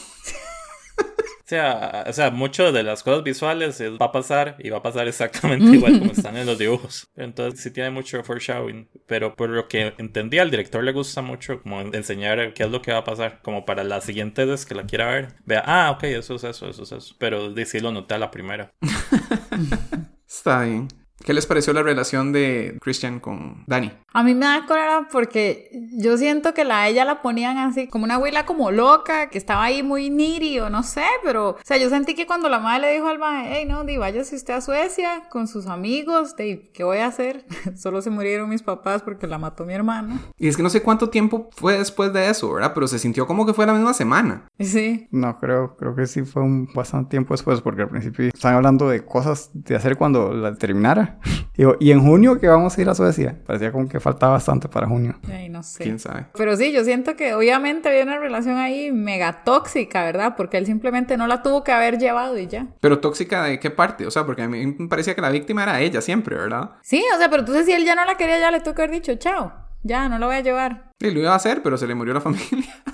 [1.45, 4.79] O sea, o sea, mucho de las cosas visuales es- va a pasar y va
[4.79, 7.11] a pasar exactamente igual como están en los dibujos.
[7.17, 8.89] Entonces sí tiene mucho foreshadowing.
[9.07, 12.81] Pero por lo que entendí, al director le gusta mucho como enseñar qué es lo
[12.81, 13.41] que va a pasar.
[13.43, 15.35] Como para la siguiente vez que la quiera ver.
[15.45, 17.15] Vea, ah, ok, eso es eso, eso es eso.
[17.19, 18.73] Pero de sí lo noté a la primera.
[20.27, 20.89] Está bien.
[21.25, 23.91] ¿Qué les pareció la relación de Christian con Danny?
[24.13, 28.05] A mí me da cólera porque yo siento que la ella la ponían así como
[28.05, 31.79] una abuela como loca, que estaba ahí muy niri o no sé, pero, o sea,
[31.79, 34.53] yo sentí que cuando la madre le dijo al mae, hey, no, di, váyase usted
[34.53, 37.47] a Suecia con sus amigos, de, ¿qué voy a hacer?
[37.75, 40.21] Solo se murieron mis papás porque la mató mi hermano.
[40.37, 42.73] Y es que no sé cuánto tiempo fue después de eso, ¿verdad?
[42.75, 44.47] Pero se sintió como que fue la misma semana.
[44.61, 45.09] Sí.
[45.11, 48.91] No, creo, creo que sí fue un bastante tiempo después, porque al principio estaban hablando
[48.91, 51.14] de cosas de hacer cuando la terminara.
[51.57, 53.37] Digo, y en junio que vamos a ir a Suecia.
[53.47, 55.15] Parecía como que faltaba bastante para junio.
[55.31, 55.85] Ay, no sé.
[55.85, 56.27] ¿Quién sabe?
[56.37, 60.35] Pero sí, yo siento que obviamente había una relación ahí mega tóxica, ¿verdad?
[60.37, 62.67] Porque él simplemente no la tuvo que haber llevado y ya.
[62.81, 64.07] Pero tóxica de qué parte?
[64.07, 66.73] O sea, porque a mí me parecía que la víctima era ella siempre, ¿verdad?
[66.83, 68.83] Sí, o sea, pero entonces si él ya no la quería, ya le tuvo que
[68.83, 69.53] haber dicho, chao,
[69.83, 70.91] ya, no la voy a llevar.
[70.99, 72.75] Y lo iba a hacer, pero se le murió la familia.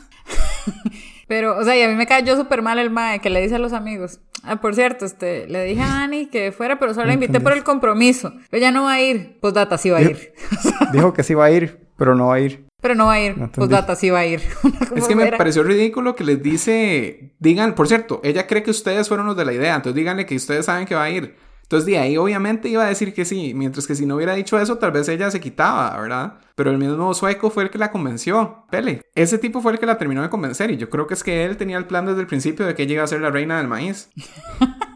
[1.29, 3.55] Pero, o sea, y a mí me cayó súper mal el mae que le dice
[3.55, 4.19] a los amigos.
[4.43, 7.53] Ah, por cierto, este, le dije a Dani que fuera, pero solo la invité por
[7.53, 8.33] el compromiso.
[8.51, 9.39] Ella no va a ir.
[9.41, 10.33] Pues data sí va a ir.
[10.93, 12.65] Dijo que sí va a ir, pero no va a ir.
[12.81, 13.37] Pero no va a ir.
[13.37, 13.59] No entendí.
[13.59, 14.41] Pues data sí va a ir.
[14.97, 19.09] Es que me pareció ridículo que les dice, digan, por cierto, ella cree que ustedes
[19.09, 21.37] fueron los de la idea, entonces díganle que ustedes saben que va a ir.
[21.71, 24.59] Entonces de ahí obviamente iba a decir que sí, mientras que si no hubiera dicho
[24.59, 26.41] eso, tal vez ella se quitaba, ¿verdad?
[26.57, 28.67] Pero el mismo sueco fue el que la convenció.
[28.73, 29.03] Pele.
[29.15, 31.45] Ese tipo fue el que la terminó de convencer y yo creo que es que
[31.45, 33.69] él tenía el plan desde el principio de que ella a ser la reina del
[33.69, 34.11] maíz.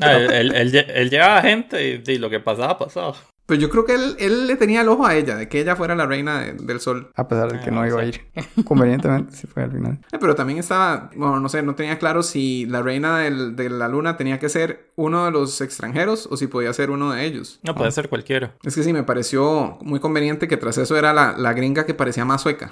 [0.00, 3.16] Ah, él, él, él llevaba gente y, y lo que pasaba, pasaba.
[3.48, 5.74] Pero yo creo que él, él le tenía el ojo a ella, de que ella
[5.74, 7.10] fuera la reina de- del sol.
[7.16, 8.20] A pesar de que Ah, no o iba a ir.
[8.64, 9.98] Convenientemente sí fue al final.
[10.12, 13.70] Eh, Pero también estaba, bueno, no sé, no tenía claro si la reina del- de
[13.70, 17.24] la luna tenía que ser uno de los extranjeros o si podía ser uno de
[17.24, 17.58] ellos.
[17.62, 18.54] No puede ser cualquiera.
[18.64, 21.94] Es que sí, me pareció muy conveniente que tras eso era la, la gringa que
[21.94, 22.70] parecía más sueca.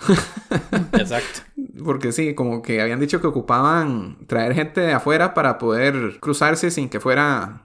[0.92, 1.40] Exacto.
[1.84, 6.70] Porque sí, como que habían dicho que ocupaban traer gente de afuera para poder cruzarse
[6.70, 7.62] sin que fuera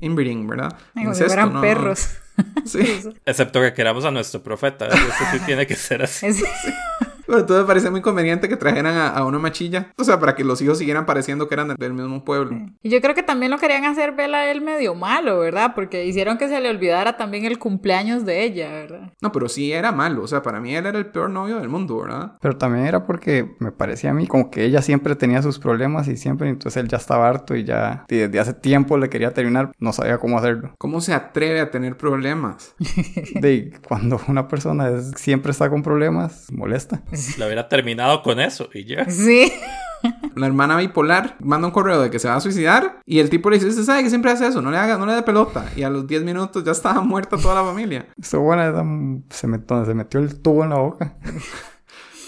[0.00, 0.76] inbreeding, ¿verdad?
[0.94, 1.60] Como si fueran no, no.
[1.60, 2.08] perros.
[2.64, 2.80] Sí.
[3.24, 4.86] Excepto que queramos a nuestro profeta.
[4.88, 4.96] Eso
[5.32, 6.26] sí tiene que ser así.
[6.26, 6.42] Es-
[7.26, 9.92] Pero entonces me parece muy conveniente que trajeran a, a una machilla.
[9.96, 12.56] O sea, para que los hijos siguieran pareciendo que eran del mismo pueblo.
[12.82, 15.72] Y yo creo que también lo querían hacer ver a él medio malo, ¿verdad?
[15.74, 19.12] Porque hicieron que se le olvidara también el cumpleaños de ella, ¿verdad?
[19.20, 20.22] No, pero sí era malo.
[20.22, 22.32] O sea, para mí él era el peor novio del mundo, ¿verdad?
[22.40, 26.08] Pero también era porque me parecía a mí como que ella siempre tenía sus problemas
[26.08, 29.32] y siempre, entonces él ya estaba harto y ya y desde hace tiempo le quería
[29.32, 30.74] terminar, no sabía cómo hacerlo.
[30.78, 32.74] ¿Cómo se atreve a tener problemas?
[33.34, 37.02] De cuando una persona es- siempre está con problemas, molesta.
[37.38, 39.08] Lo hubiera terminado con eso y ya.
[39.10, 39.52] Sí.
[40.36, 43.48] La hermana bipolar manda un correo de que se va a suicidar y el tipo
[43.50, 45.66] le dice, usted sabe que siempre hace eso, no le haga, no le dé pelota.
[45.74, 48.06] Y a los 10 minutos ya estaba muerta toda la familia.
[48.20, 48.84] Estuvo buena, esa-
[49.30, 51.14] se, metió, se metió el tubo en la boca.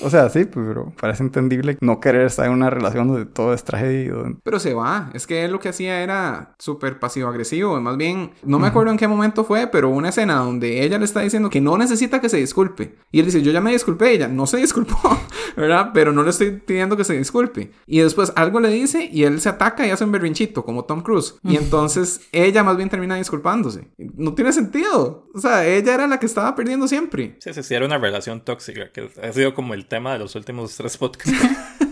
[0.01, 3.65] o sea, sí, pero parece entendible no querer estar en una relación donde todo es
[3.65, 4.13] tragedia.
[4.13, 5.11] donde- Pero se va.
[5.15, 7.81] Es que él lo que hacía era súper pasivo-agresivo.
[7.81, 11.05] Más bien, no me acuerdo en qué momento fue, pero una escena donde ella le
[11.05, 12.97] está diciendo que no necesita que se disculpe.
[13.11, 14.13] Y él dice, yo ya me disculpé.
[14.13, 14.99] Y ella no se disculpó,
[15.57, 15.91] ¿verdad?
[15.95, 17.73] Pero no le estoy pidiendo que se disculpe.
[17.87, 21.03] Y después algo le dice y él se ataca y hace un berrinchito, como Tom
[21.03, 21.37] Cruise.
[21.43, 23.89] Y entonces ella más bien termina disculpándose.
[23.99, 25.27] No tiene sentido.
[25.35, 27.37] O sea, ella era la que estaba perdiendo siempre.
[27.41, 30.35] Sí, sí, sí, era una relación tóxica, que ha sido como el tema de los
[30.35, 31.33] últimos tres podcasts.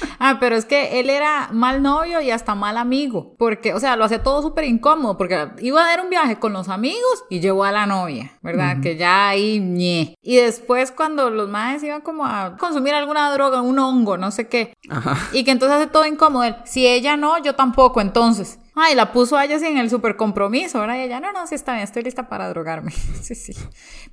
[0.22, 3.34] Ah, pero es que él era mal novio y hasta mal amigo.
[3.38, 5.16] Porque, o sea, lo hacía todo súper incómodo.
[5.16, 8.82] Porque iba a dar un viaje con los amigos y llevó a la novia, ¿verdad?
[8.82, 10.14] Que ya ahí, ñe.
[10.22, 14.46] Y después, cuando los madres iban como a consumir alguna droga, un hongo, no sé
[14.46, 14.74] qué.
[14.90, 15.16] Ajá.
[15.32, 16.44] Y que entonces hace todo incómodo.
[16.44, 18.59] Él, si ella no, yo tampoco, entonces.
[18.74, 20.96] Ay, la puso a ella sin el super compromiso, ¿verdad?
[20.96, 22.92] Y ella, no, no, sí está bien, estoy lista para drogarme.
[23.20, 23.52] sí, sí.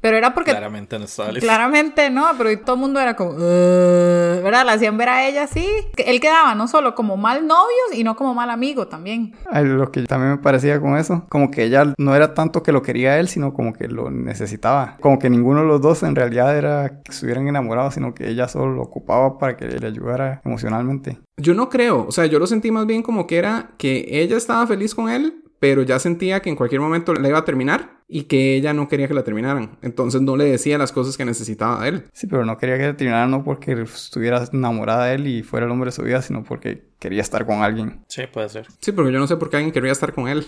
[0.02, 1.46] Pero era porque Claramente no estaba listo.
[1.46, 4.66] Claramente no, pero todo el mundo era como, ¿verdad?
[4.66, 5.68] La hacían ver a ella así.
[5.98, 9.34] Él quedaba no solo como mal novio, y no como mal amigo también.
[9.50, 12.72] Ay, Lo que también me parecía con eso, como que ella no era tanto que
[12.72, 14.98] lo quería a él, sino como que lo necesitaba.
[15.00, 18.48] Como que ninguno de los dos en realidad era que estuvieran enamorados, sino que ella
[18.48, 21.20] solo lo ocupaba para que le ayudara emocionalmente.
[21.40, 24.36] Yo no creo, o sea, yo lo sentí más bien como que era que ella
[24.36, 28.02] estaba feliz con él, pero ya sentía que en cualquier momento la iba a terminar
[28.08, 29.78] y que ella no quería que la terminaran.
[29.84, 32.04] Entonces no le decía las cosas que necesitaba de él.
[32.12, 35.72] Sí, pero no quería que terminara no porque estuviera enamorada de él y fuera el
[35.72, 38.04] hombre de su vida, sino porque quería estar con alguien.
[38.08, 38.68] Sí, puede ser.
[38.80, 40.46] Sí, porque yo no sé por qué alguien querría estar con él.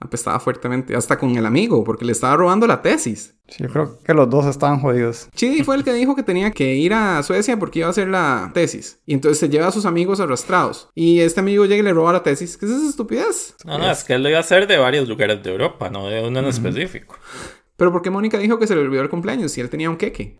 [0.00, 0.94] Apestaba fuertemente.
[0.94, 3.34] Hasta con el amigo, porque le estaba robando la tesis.
[3.48, 5.28] Sí, yo creo que los dos estaban jodidos.
[5.34, 8.08] Chidi fue el que dijo que tenía que ir a Suecia porque iba a hacer
[8.08, 9.00] la tesis.
[9.06, 10.90] Y entonces se lleva a sus amigos arrastrados.
[10.94, 12.56] Y este amigo llega y le roba la tesis.
[12.56, 13.54] ¿Qué es esa estupidez?
[13.64, 16.08] No, no, es que él lo iba a hacer de varios lugares de Europa, no
[16.08, 17.16] de uno en específico.
[17.76, 19.96] Pero ¿por qué Mónica dijo que se le olvidó el cumpleaños si él tenía un
[19.96, 20.36] queque?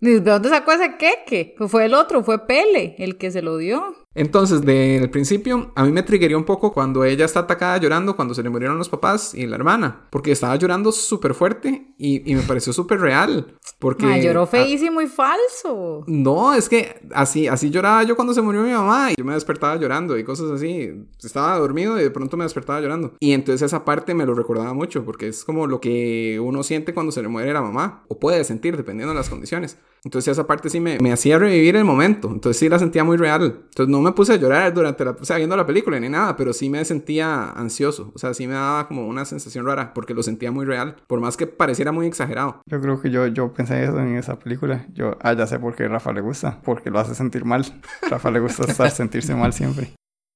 [0.00, 1.54] ¿De dónde sacó ese queque?
[1.56, 4.05] Pues Fue el otro, fue Pele, el que se lo dio.
[4.16, 8.16] Entonces, desde el principio, a mí me triguería un poco cuando ella está atacada llorando
[8.16, 10.06] cuando se le murieron los papás y la hermana.
[10.10, 13.54] Porque estaba llorando súper fuerte y, y me pareció súper real.
[13.78, 14.06] Porque...
[14.06, 16.04] Ma, lloró feísimo y falso.
[16.06, 19.34] No, es que así, así lloraba yo cuando se murió mi mamá y yo me
[19.34, 20.90] despertaba llorando y cosas así.
[21.22, 23.12] Estaba dormido y de pronto me despertaba llorando.
[23.20, 26.94] Y entonces esa parte me lo recordaba mucho porque es como lo que uno siente
[26.94, 29.78] cuando se le muere la mamá o puede sentir dependiendo de las condiciones.
[30.06, 32.30] Entonces esa parte sí me, me hacía revivir el momento.
[32.30, 33.42] Entonces sí la sentía muy real.
[33.42, 36.36] Entonces no me puse a llorar durante la, o sea, viendo la película ni nada,
[36.36, 38.12] pero sí me sentía ansioso.
[38.14, 40.94] O sea, sí me daba como una sensación rara porque lo sentía muy real.
[41.08, 42.60] Por más que pareciera muy exagerado.
[42.66, 44.86] Yo creo que yo, yo pensé eso en esa película.
[44.94, 46.60] Yo, ah, ya sé por qué Rafa le gusta.
[46.62, 47.64] Porque lo hace sentir mal.
[48.08, 49.92] Rafa le gusta estar, sentirse mal siempre.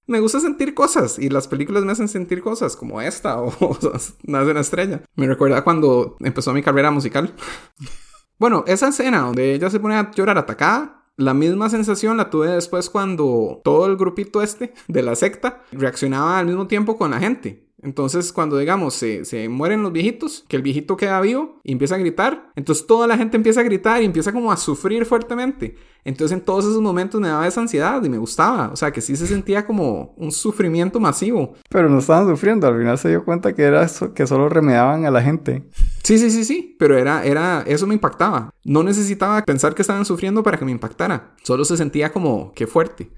[0.09, 3.79] Me gusta sentir cosas y las películas me hacen sentir cosas como esta o, o
[4.25, 5.03] Nace una estrella.
[5.15, 7.33] Me recuerda cuando empezó mi carrera musical.
[8.41, 12.49] Bueno, esa escena donde ella se pone a llorar atacada, la misma sensación la tuve
[12.49, 17.19] después cuando todo el grupito este de la secta reaccionaba al mismo tiempo con la
[17.19, 17.70] gente.
[17.83, 21.95] Entonces, cuando digamos se, se, mueren los viejitos, que el viejito queda vivo y empieza
[21.95, 25.77] a gritar, entonces toda la gente empieza a gritar y empieza como a sufrir fuertemente.
[26.05, 28.71] Entonces, en todos esos momentos me daba esa ansiedad y me gustaba.
[28.73, 31.55] O sea, que sí se sentía como un sufrimiento masivo.
[31.69, 35.05] Pero no estaban sufriendo, al final se dio cuenta que era eso, que solo remedaban
[35.05, 35.65] a la gente.
[36.03, 38.51] Sí, sí, sí, sí, pero era, era, eso me impactaba.
[38.65, 41.35] No necesitaba pensar que estaban sufriendo para que me impactara.
[41.43, 43.11] Solo se sentía como, qué fuerte.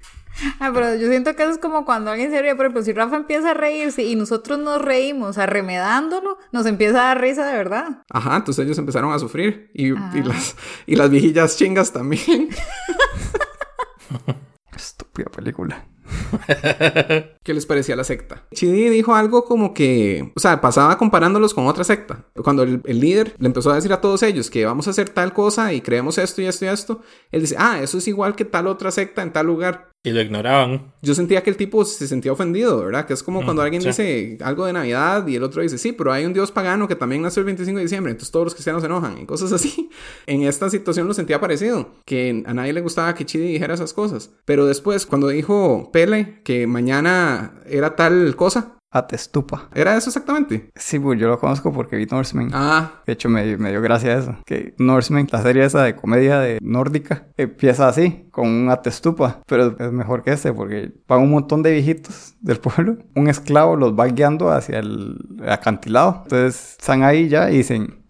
[0.59, 2.55] Ah, pero yo siento que eso es como cuando alguien se ríe.
[2.55, 7.07] Por ejemplo, si Rafa empieza a reírse y nosotros nos reímos arremedándolo, nos empieza a
[7.07, 8.03] dar risa de verdad.
[8.09, 9.69] Ajá, entonces ellos empezaron a sufrir.
[9.73, 10.55] Y, y las,
[10.85, 12.49] y las viejillas chingas también.
[14.75, 15.87] Estúpida película.
[17.43, 18.45] ¿Qué les parecía la secta?
[18.53, 22.25] Chidi dijo algo como que, o sea, pasaba comparándolos con otra secta.
[22.43, 25.09] Cuando el, el, líder le empezó a decir a todos ellos que vamos a hacer
[25.09, 28.35] tal cosa y creemos esto y esto y esto, él dice, ah, eso es igual
[28.35, 29.92] que tal otra secta en tal lugar.
[30.05, 30.91] Y lo ignoraban.
[31.01, 33.05] Yo sentía que el tipo se sentía ofendido, ¿verdad?
[33.05, 33.87] Que es como mm, cuando alguien sí.
[33.87, 36.95] dice algo de Navidad y el otro dice, sí, pero hay un dios pagano que
[36.95, 39.89] también nació el 25 de diciembre, entonces todos los cristianos se enojan y cosas así.
[40.27, 43.93] En esta situación lo sentía parecido, que a nadie le gustaba que Chidi dijera esas
[43.93, 44.31] cosas.
[44.45, 49.69] Pero después, cuando dijo Pele que mañana era tal cosa, Atestupa.
[49.73, 50.69] ¿Era eso exactamente?
[50.75, 52.51] Sí, pues yo lo conozco porque vi Norseman.
[52.53, 53.01] Ah.
[53.07, 54.37] De hecho, me, me, dio gracia eso.
[54.45, 59.41] Que Norseman, la serie esa de comedia de nórdica, empieza así, con un atestupa.
[59.47, 62.97] Pero es mejor que este porque van un montón de viejitos del pueblo.
[63.15, 65.17] Un esclavo los va guiando hacia el
[65.47, 66.21] acantilado.
[66.25, 68.05] Entonces están ahí ya y dicen,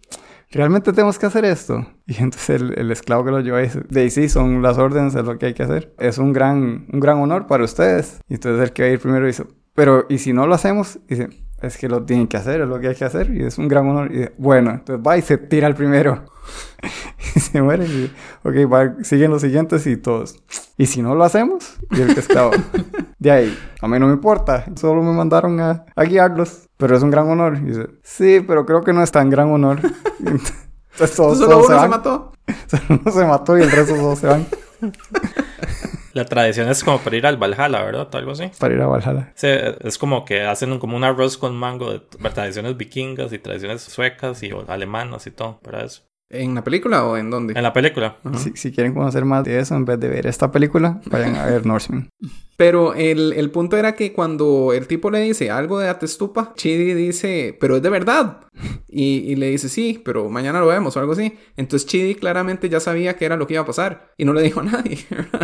[0.50, 1.86] ¿realmente tenemos que hacer esto?
[2.06, 5.24] Y entonces el, el esclavo que lo lleva dice, de sí, son las órdenes, es
[5.24, 5.94] lo que hay que hacer.
[5.98, 8.20] Es un gran, un gran honor para ustedes.
[8.28, 9.44] Y entonces el que va a ir primero dice,
[9.74, 10.98] pero, ¿y si no lo hacemos?
[11.08, 11.28] Dice,
[11.62, 13.68] es que lo tienen que hacer, es lo que hay que hacer, y es un
[13.68, 14.10] gran honor.
[14.12, 16.24] Y dice, bueno, entonces va y se tira el primero.
[17.34, 17.86] y se muere.
[17.86, 18.12] Y,
[18.42, 20.42] ok, va, siguen los siguientes y todos.
[20.76, 21.76] ¿Y si no lo hacemos?
[21.90, 22.50] Y el que estaba.
[23.18, 26.68] de ahí, a mí no me importa, solo me mandaron a, a guiarlos.
[26.76, 27.56] Pero es un gran honor.
[27.56, 29.78] Y dice, sí, pero creo que no es tan gran honor.
[30.18, 31.90] entonces todos, ¿Solo todos uno se, se van.
[31.90, 32.32] mató?
[32.66, 34.46] Solo uno se mató y el resto todos se van.
[36.12, 38.08] La tradición es como para ir al Valhalla, ¿verdad?
[38.12, 38.48] Algo así.
[38.58, 39.32] Para ir a Valhalla.
[39.34, 43.38] Sí, es como que hacen un, como un arroz con mango de tradiciones vikingas y
[43.40, 46.02] tradiciones suecas y alemanas y todo, para eso.
[46.30, 47.54] ¿En la película o en dónde?
[47.54, 48.16] En la película.
[48.24, 48.38] Uh -huh.
[48.38, 51.46] si, si, quieren conocer más de eso, en vez de ver esta película, vayan a
[51.46, 52.08] ver Norseman.
[52.56, 56.94] Pero el, el, punto era que cuando el tipo le dice algo de Atestupa, Chidi
[56.94, 58.42] dice, pero es de verdad.
[58.88, 61.36] Y, y, le dice, sí, pero mañana lo vemos o algo así.
[61.56, 64.12] Entonces Chidi claramente ya sabía que era lo que iba a pasar.
[64.16, 64.98] Y no le dijo a nadie.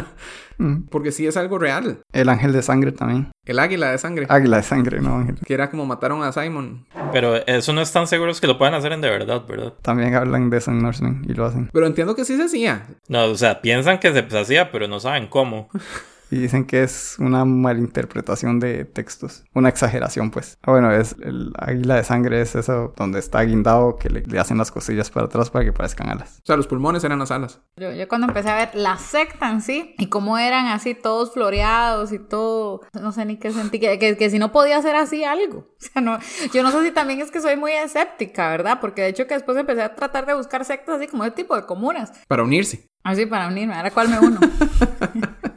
[0.59, 0.83] mm.
[0.89, 1.99] Porque sí es algo real.
[2.13, 3.33] El ángel de sangre también.
[3.45, 4.27] El águila de sangre.
[4.29, 5.39] Águila de sangre, no ángel.
[5.45, 6.87] Que era como mataron a Simon.
[7.13, 9.75] Pero eso no están seguros que lo puedan hacer en de verdad, ¿verdad?
[9.83, 11.71] También hablan de eso en Norseman y lo hacen.
[11.73, 12.87] Pero entiendo que sí se hacía.
[13.09, 15.69] No, o sea, piensan que se hacía, pero no saben cómo.
[16.31, 19.45] Y dicen que es una malinterpretación de textos.
[19.53, 20.59] Una exageración, pues.
[20.63, 24.39] Ah, bueno, es el águila de sangre, es eso donde está guindado que le, le,
[24.39, 26.39] hacen las costillas para atrás para que parezcan alas.
[26.43, 27.61] O sea, los pulmones eran las alas.
[27.77, 31.33] Yo, yo cuando empecé a ver la secta en sí y cómo eran así todos
[31.33, 34.95] floreados y todo, no sé ni qué sentí, que, que, que si no podía hacer
[34.97, 35.69] así algo.
[35.81, 36.19] O sea, no,
[36.53, 38.79] yo no sé si también es que soy muy escéptica, ¿verdad?
[38.83, 41.57] Porque de hecho que después empecé a tratar de buscar sectas así como de tipo
[41.57, 42.13] de comunas.
[42.29, 42.91] Para unirse.
[43.03, 43.75] Así, para unirme.
[43.75, 44.39] Ahora cuál me uno.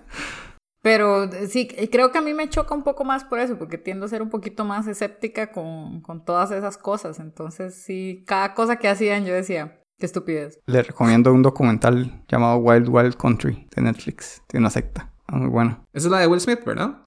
[0.83, 3.77] Pero eh, sí, creo que a mí me choca un poco más por eso, porque
[3.77, 7.19] tiendo a ser un poquito más escéptica con, con todas esas cosas.
[7.19, 10.59] Entonces, sí, cada cosa que hacían yo decía, qué estupidez.
[10.65, 14.41] Le recomiendo un documental llamado Wild Wild Country de Netflix.
[14.47, 15.13] Tiene una secta.
[15.31, 15.85] Muy bueno.
[15.93, 17.05] Esa es la de Will Smith, ¿verdad?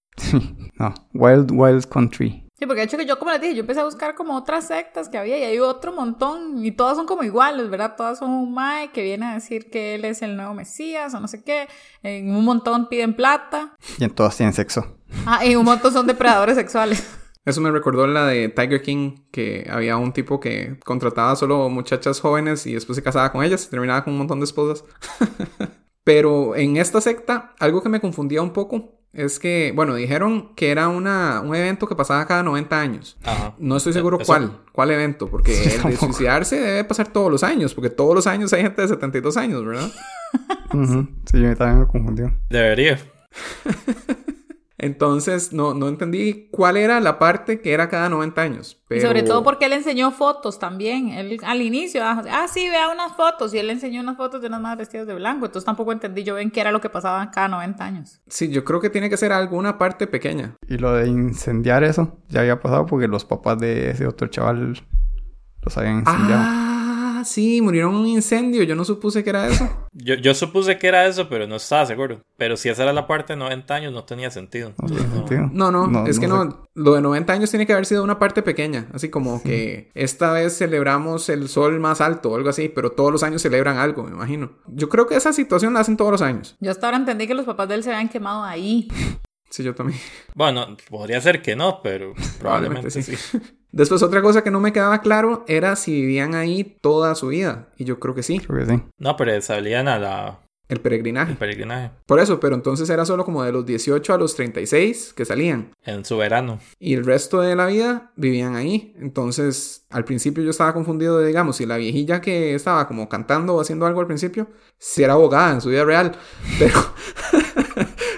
[0.78, 2.45] no, Wild Wild Country.
[2.58, 4.66] Sí, porque de hecho que yo, como les dije, yo empecé a buscar como otras
[4.66, 7.96] sectas que había y hay otro montón y todas son como iguales, ¿verdad?
[7.98, 11.20] Todas son un mae que viene a decir que él es el nuevo Mesías o
[11.20, 11.68] no sé qué.
[12.02, 13.76] En un montón piden plata.
[13.98, 14.96] Y en todas tienen sexo.
[15.26, 17.06] Ah, y un montón son depredadores sexuales.
[17.44, 22.20] Eso me recordó la de Tiger King, que había un tipo que contrataba solo muchachas
[22.20, 24.82] jóvenes y después se casaba con ellas y terminaba con un montón de esposas.
[26.04, 30.70] Pero en esta secta, algo que me confundía un poco es que, bueno, dijeron que
[30.70, 33.16] era una, un evento que pasaba cada 90 años.
[33.24, 33.54] Ajá.
[33.58, 37.30] No estoy seguro Eso- cuál, cuál evento, porque Sí, el de suicidarse debe pasar todos
[37.30, 39.90] los años, porque todos los años hay gente de 72 años, ¿verdad?
[40.72, 42.32] Sí, yo también me confundió.
[42.50, 42.98] Debería.
[44.78, 48.76] Entonces, no, no entendí cuál era la parte que era cada 90 años.
[48.84, 49.08] Y Pero...
[49.08, 51.08] sobre todo porque él enseñó fotos también.
[51.08, 53.54] Él al inicio, ah, ah, sí, vea unas fotos.
[53.54, 55.46] Y él enseñó unas fotos de unas más vestidas de blanco.
[55.46, 58.20] Entonces tampoco entendí yo bien qué era lo que pasaba cada 90 años.
[58.28, 60.56] Sí, yo creo que tiene que ser alguna parte pequeña.
[60.68, 64.74] Y lo de incendiar eso ya había pasado porque los papás de ese otro chaval
[65.62, 66.42] los habían incendiado.
[66.44, 66.75] Ah,
[67.26, 68.62] sí, murieron en un incendio.
[68.62, 69.68] Yo no supuse que era eso.
[69.92, 72.20] Yo, yo supuse que era eso, pero no estaba seguro.
[72.36, 74.72] Pero si esa era la parte de 90 años, no tenía sentido.
[74.78, 75.16] No Entonces, no.
[75.16, 75.50] sentido.
[75.52, 76.56] No, no, es que no, sé.
[76.74, 78.88] Lo de 90 años tiene que haber sido una parte pequeña.
[78.92, 83.12] Así como que esta vez celebramos el sol más alto o algo así, pero todos
[83.12, 84.52] los años celebran algo, me imagino.
[84.66, 86.56] Yo creo que esa situación la hacen todos los años.
[86.60, 88.88] Yo hasta ahora entendí que los papás de él se habían quemado ahí.
[89.50, 89.98] Sí, yo también.
[90.34, 93.02] Bueno, podría ser que no, pero probablemente, Probablemente sí.
[93.02, 93.38] sí.
[93.72, 97.68] Después otra cosa que no me quedaba claro era si vivían ahí toda su vida.
[97.76, 98.40] Y yo creo que sí.
[98.40, 98.82] Creo que sí.
[98.98, 101.32] No, pero salían a la El peregrinaje.
[101.32, 105.12] el peregrinaje Por eso, pero entonces era solo como de los 18 a los 36
[105.14, 105.72] que salían.
[105.84, 106.58] en su verano.
[106.78, 108.94] Y el resto de la vida vivían ahí.
[108.98, 113.54] Entonces, al principio yo estaba confundido de, digamos, si la viejilla que estaba como cantando
[113.54, 116.12] o haciendo algo al principio, si era abogada en su vida real.
[116.58, 116.80] Pero,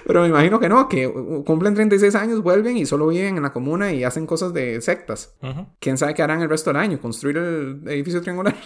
[0.09, 3.43] pero me imagino que no, que uh, cumplen 36 años, vuelven y solo viven en
[3.45, 5.37] la comuna y hacen cosas de sectas.
[5.43, 5.67] Ujú.
[5.79, 6.99] ¿Quién sabe qué harán el resto del año?
[7.01, 8.57] ¿Construir el edificio triangular?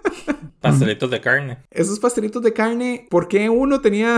[0.60, 1.58] Pastelitos de carne.
[1.70, 4.16] Esos pastelitos de carne, ¿por qué uno tenía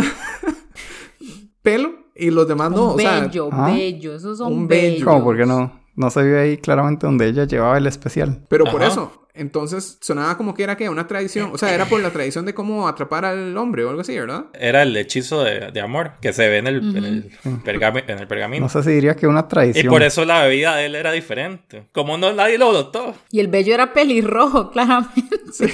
[1.63, 2.93] pelo y los demás no?
[2.93, 3.71] un O sea, bello, ¿ah?
[3.75, 4.15] bello.
[4.15, 4.83] Esos son Un bello.
[4.93, 5.05] bellos.
[5.05, 5.25] ¿Cómo?
[5.25, 5.81] ¿Por qué no?
[5.97, 8.45] No se vio ahí claramente donde ella llevaba el especial.
[8.49, 12.01] Pero por eso, entonces sonaba como que era que una tradición, o sea, era por
[12.01, 14.47] la tradición de cómo atrapar al hombre o algo así, ¿verdad?
[14.55, 17.31] Era el hechizo de, de amor que se ve en el, en el,
[17.65, 18.65] pergami- en el pergamino.
[18.65, 19.89] No sé si diría que una Y tradición.
[19.89, 21.87] por eso la bebida de él era diferente.
[21.93, 23.15] Como no nadie lo notó.
[23.31, 25.73] Y el bello era pelirrojo, claramente.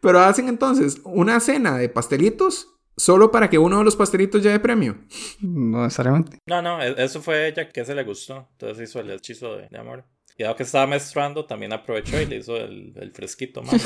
[0.00, 4.60] Pero hacen entonces una cena de pastelitos solo para que uno de los pastelitos lleve
[4.60, 4.96] premio.
[5.40, 6.38] No necesariamente.
[6.46, 8.48] No, no, e- eso fue ella que se le gustó.
[8.52, 10.04] Entonces hizo el hechizo de, de amor.
[10.36, 13.74] Y dado que estaba menstruando, también aprovechó y le hizo el, el fresquito más.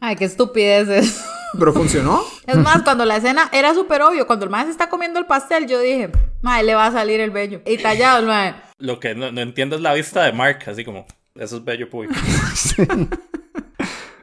[0.00, 1.24] Ay, qué estupidez es.
[1.58, 2.22] Pero funcionó.
[2.46, 5.66] Es más, cuando la escena era súper obvio, cuando el maestro está comiendo el pastel,
[5.66, 6.10] yo dije,
[6.42, 7.62] mae, le va a salir el bello.
[7.64, 8.54] Y tallado el mae.
[8.78, 11.88] Lo que no, no entiendo es la vista de Mark, así como, eso es bello
[11.88, 12.14] público.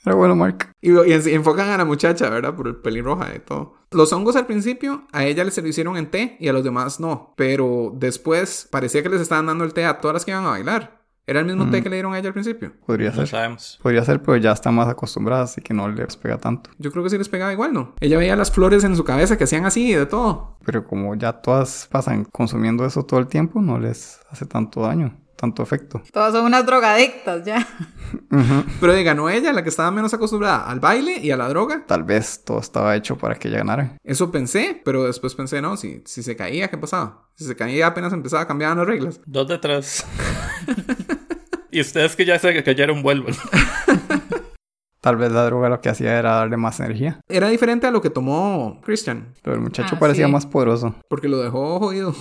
[0.03, 0.71] Pero bueno, Mark.
[0.81, 2.55] Y, y en- enfocan a la muchacha, ¿verdad?
[2.55, 3.75] Por el pelirroja y todo.
[3.91, 6.99] Los hongos al principio a ella se lo hicieron en té y a los demás
[6.99, 7.33] no.
[7.37, 10.49] Pero después parecía que les estaban dando el té a todas las que iban a
[10.51, 11.01] bailar.
[11.27, 12.73] Era el mismo té que le dieron a ella al principio.
[12.85, 13.27] Podría No ser.
[13.27, 13.79] sabemos.
[13.81, 16.71] Podría ser, pero ya está más acostumbrada, así que no les pega tanto.
[16.79, 17.93] Yo creo que sí les pegaba igual, ¿no?
[18.01, 20.57] Ella veía las flores en su cabeza que hacían así y de todo.
[20.65, 25.15] Pero como ya todas pasan consumiendo eso todo el tiempo, no les hace tanto daño,
[25.41, 26.03] tanto efecto.
[26.13, 27.67] Todas son unas drogadictas ya.
[28.79, 31.83] Pero de ganó ella, la que estaba menos acostumbrada al baile y a la droga.
[31.87, 33.97] Tal vez todo estaba hecho para que ella ganara.
[34.03, 37.27] Eso pensé, pero después pensé, no, si, si se caía, ¿qué pasaba?
[37.33, 39.19] Si se caía apenas empezaba a cambiar las reglas.
[39.25, 40.05] Dos de tres.
[41.71, 43.35] y ustedes que ya se cayeron vuelven.
[45.01, 47.19] Tal vez la droga lo que hacía era darle más energía.
[47.27, 50.31] Era diferente a lo que tomó Christian, Pero el muchacho Ah, parecía sí.
[50.31, 50.95] más poderoso.
[51.09, 52.13] porque lo dejó jodido.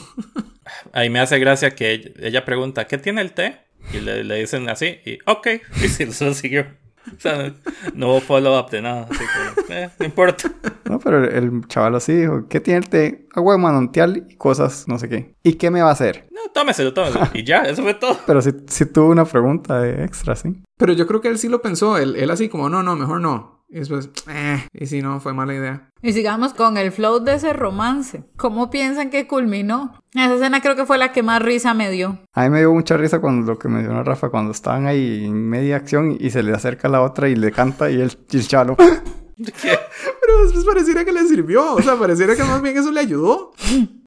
[0.93, 3.61] Ahí me hace gracia que ella, pregunta, ¿qué tiene el té?
[3.93, 5.47] Y le, le dicen así, y ok,
[5.85, 6.67] y si se lo siguió.
[7.17, 7.55] O sea,
[7.95, 9.25] no hubo follow-up de nada, así
[9.67, 10.51] que, eh, no importa.
[10.85, 13.27] No, pero el, el chaval así dijo, ¿qué tiene el té?
[13.35, 15.35] Agua de manantial y cosas, no sé qué.
[15.43, 16.29] ¿Y qué me va a hacer?
[16.31, 17.29] No, tómeselo, tómeselo.
[17.33, 18.19] Y ya, eso fue todo.
[18.27, 20.63] Pero sí, sí tuvo una pregunta de extra, ¿sí?
[20.77, 21.99] Pero yo creo que él sí lo pensó.
[21.99, 23.60] Él, él así como, no, no, mejor no.
[23.73, 25.93] Y después, eh, y si no, fue mala idea.
[26.03, 28.25] Y sigamos con el flow de ese romance.
[28.37, 30.03] ¿Cómo piensan que culminó?
[30.13, 32.19] Esa escena creo que fue la que más risa me dio.
[32.33, 35.49] A mí me dio mucha risa cuando lo que mencionó Rafa, cuando estaban ahí en
[35.49, 38.49] media acción y se le acerca la otra y le canta y el, y el
[38.49, 38.77] chalo.
[38.77, 41.75] Pero después pareciera que le sirvió.
[41.75, 43.53] O sea, pareciera que más bien eso le ayudó.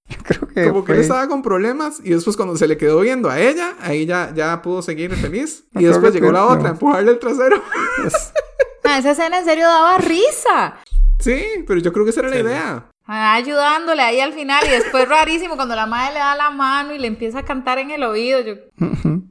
[0.09, 2.99] Yo creo que Como que él estaba con problemas y después cuando se le quedó
[2.99, 5.63] viendo a ella, ahí ya, ya pudo seguir feliz.
[5.71, 7.61] Y creo después llegó la otra a empujarle el trasero.
[8.83, 10.75] Ah, esa escena en serio daba risa.
[11.19, 12.89] Sí, pero yo creo que esa era la idea.
[13.05, 16.93] Ah, ayudándole ahí al final y después rarísimo cuando la madre le da la mano
[16.93, 18.39] y le empieza a cantar en el oído.
[18.41, 18.53] Yo,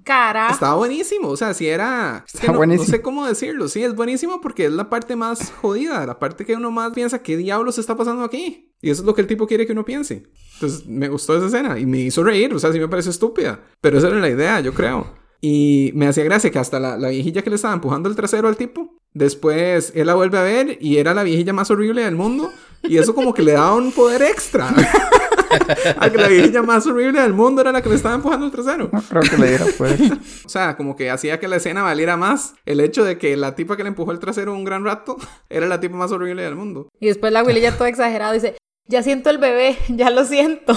[0.05, 0.53] carajo.
[0.53, 2.23] Estaba buenísimo, o sea, si era...
[2.27, 2.91] es que Está no, no buenísimo.
[2.91, 6.55] sé cómo decirlo, sí, es buenísimo porque es la parte más jodida, la parte que
[6.55, 8.71] uno más piensa, ¿qué diablos está pasando aquí?
[8.83, 10.25] Y eso es lo que el tipo quiere que uno piense.
[10.55, 13.61] Entonces, me gustó esa escena y me hizo reír, o sea, sí me pareció estúpida,
[13.81, 15.15] pero esa era la idea, yo creo.
[15.43, 18.47] Y me hacía gracia que hasta la, la viejilla que le estaba empujando el trasero
[18.47, 22.15] al tipo, después él la vuelve a ver y era la viejilla más horrible del
[22.15, 22.51] mundo.
[22.85, 24.73] Y eso como que le daba un poder extra.
[25.99, 28.53] a que la viejilla más horrible del mundo era la que le estaba empujando el
[28.53, 28.89] trasero.
[28.93, 30.01] No creo que le diera pues.
[30.45, 33.55] O sea, como que hacía que la escena valiera más el hecho de que la
[33.55, 35.17] tipa que le empujó el trasero un gran rato
[35.51, 36.89] era la tipa más horrible del mundo.
[37.01, 38.57] Y después la Willy ya todo exagerado dice,
[38.87, 40.77] ya siento el bebé, ya lo siento.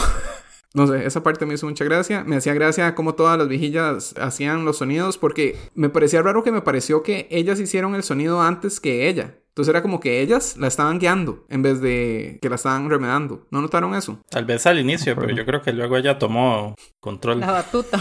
[0.75, 2.25] No sé, esa parte me hizo mucha gracia.
[2.25, 6.51] Me hacía gracia cómo todas las viejillas hacían los sonidos porque me parecía raro que
[6.51, 9.35] me pareció que ellas hicieron el sonido antes que ella.
[9.47, 13.47] Entonces era como que ellas la estaban guiando en vez de que la estaban remedando.
[13.51, 14.19] ¿No notaron eso?
[14.29, 17.39] Tal vez al inicio, pero yo creo que luego ella tomó control.
[17.39, 17.97] La batuta.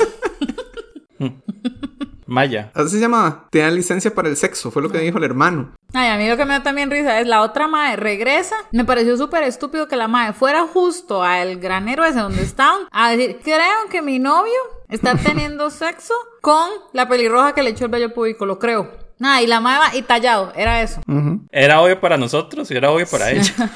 [2.35, 2.71] Maya.
[2.75, 3.47] Así se llamaba.
[3.51, 5.75] Te dan licencia para el sexo, fue lo que dijo el hermano.
[5.95, 8.57] Ay, a mí lo que me da también risa es la otra madre regresa.
[8.73, 13.11] Me pareció súper estúpido que la madre fuera justo al granero ese donde estaban a
[13.11, 14.53] decir, creo que mi novio
[14.89, 18.91] está teniendo sexo con la pelirroja que le echó el vello público, lo creo.
[19.19, 21.01] Nada, y la madre va y tallado, era eso.
[21.07, 21.47] Ujú.
[21.53, 23.55] Era obvio para nosotros y era obvio para ella.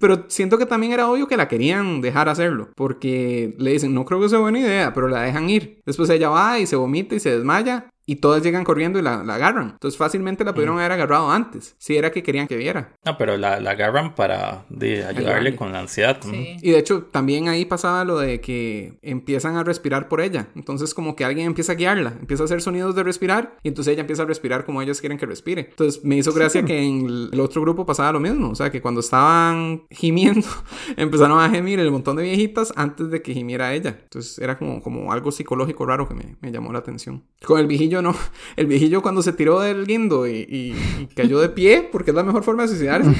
[0.00, 2.70] Pero siento que también era obvio que la querían dejar hacerlo.
[2.74, 5.80] Porque le dicen, no creo que sea buena idea, pero la dejan ir.
[5.84, 7.90] Después ella va y se vomita y se desmaya.
[8.10, 9.70] Y todas llegan corriendo y la, la agarran.
[9.74, 11.76] Entonces fácilmente la pudieron haber agarrado antes.
[11.78, 12.96] Si era que querían que viera.
[13.04, 15.56] No, pero la, la agarran para de, ayudarle Ayudarle.
[15.56, 16.18] con la ansiedad.
[16.24, 16.32] ¿no?
[16.32, 16.56] Sí.
[16.60, 20.48] Y de hecho también ahí pasaba lo de que empiezan a respirar por ella.
[20.56, 22.14] Entonces como que alguien empieza a guiarla.
[22.18, 23.56] Empieza a hacer sonidos de respirar.
[23.62, 25.68] Y entonces ella empieza a respirar como ellos quieren que respire.
[25.70, 28.50] Entonces me hizo gracia que en el otro grupo pasaba lo mismo.
[28.50, 30.48] O sea que cuando estaban gimiendo
[30.96, 34.00] empezaron a gemir el montón de viejitas antes de que gimiera ella.
[34.02, 37.22] Entonces era como, como algo psicológico raro que me, me llamó la atención.
[37.44, 38.14] Con el viejillo no.
[38.56, 42.14] El viejillo cuando se tiró del guindo y, y- y cayó de pie porque es
[42.14, 43.10] la mejor forma de suicidarse.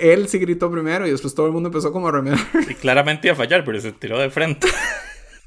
[0.00, 2.38] Él sí gritó primero y después todo el mundo empezó como a remedar.
[2.68, 4.68] Y claramente iba a fallar, pero se tiró de frente.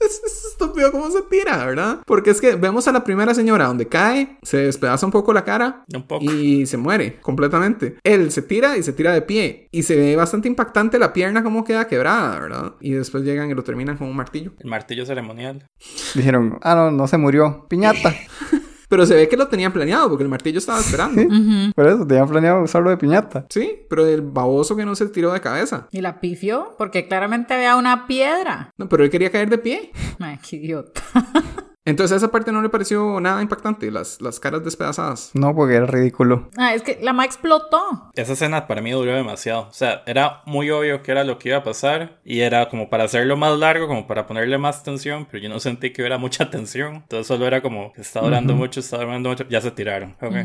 [0.03, 1.99] Es, es estúpido cómo se tira, ¿verdad?
[2.07, 5.43] Porque es que vemos a la primera señora donde cae, se despedaza un poco la
[5.45, 6.25] cara Un poco.
[6.25, 7.97] y se muere completamente.
[8.03, 9.67] Él se tira y se tira de pie.
[9.71, 12.73] Y se ve bastante impactante la pierna como queda quebrada, ¿verdad?
[12.81, 14.53] Y después llegan y lo terminan con un martillo.
[14.57, 15.67] El martillo ceremonial.
[16.15, 17.67] Dijeron, ah, no, no se murió.
[17.69, 18.15] Piñata.
[18.91, 21.21] Pero se ve que lo tenían planeado porque el martillo estaba esperando.
[21.75, 23.45] Por eso tenían planeado usarlo de piñata.
[23.49, 25.87] Sí, pero el baboso que no se tiró de cabeza.
[25.91, 28.73] Y la pifió, porque claramente había una piedra.
[28.77, 29.91] No, pero él quería caer de pie.
[30.19, 31.01] Ay, qué idiota.
[31.83, 35.31] Entonces a esa parte no le pareció nada impactante, las, las caras despedazadas.
[35.33, 36.49] No, porque era ridículo.
[36.55, 38.11] Ah, es que la ma explotó.
[38.13, 39.67] Esa escena para mí duró demasiado.
[39.69, 42.19] O sea, era muy obvio que era lo que iba a pasar.
[42.23, 45.25] Y era como para hacerlo más largo, como para ponerle más tensión.
[45.31, 46.97] Pero yo no sentí que hubiera mucha tensión.
[46.97, 49.45] Entonces solo era como, está durando mucho, está durando mucho.
[49.49, 50.15] Ya se tiraron.
[50.21, 50.35] Ok.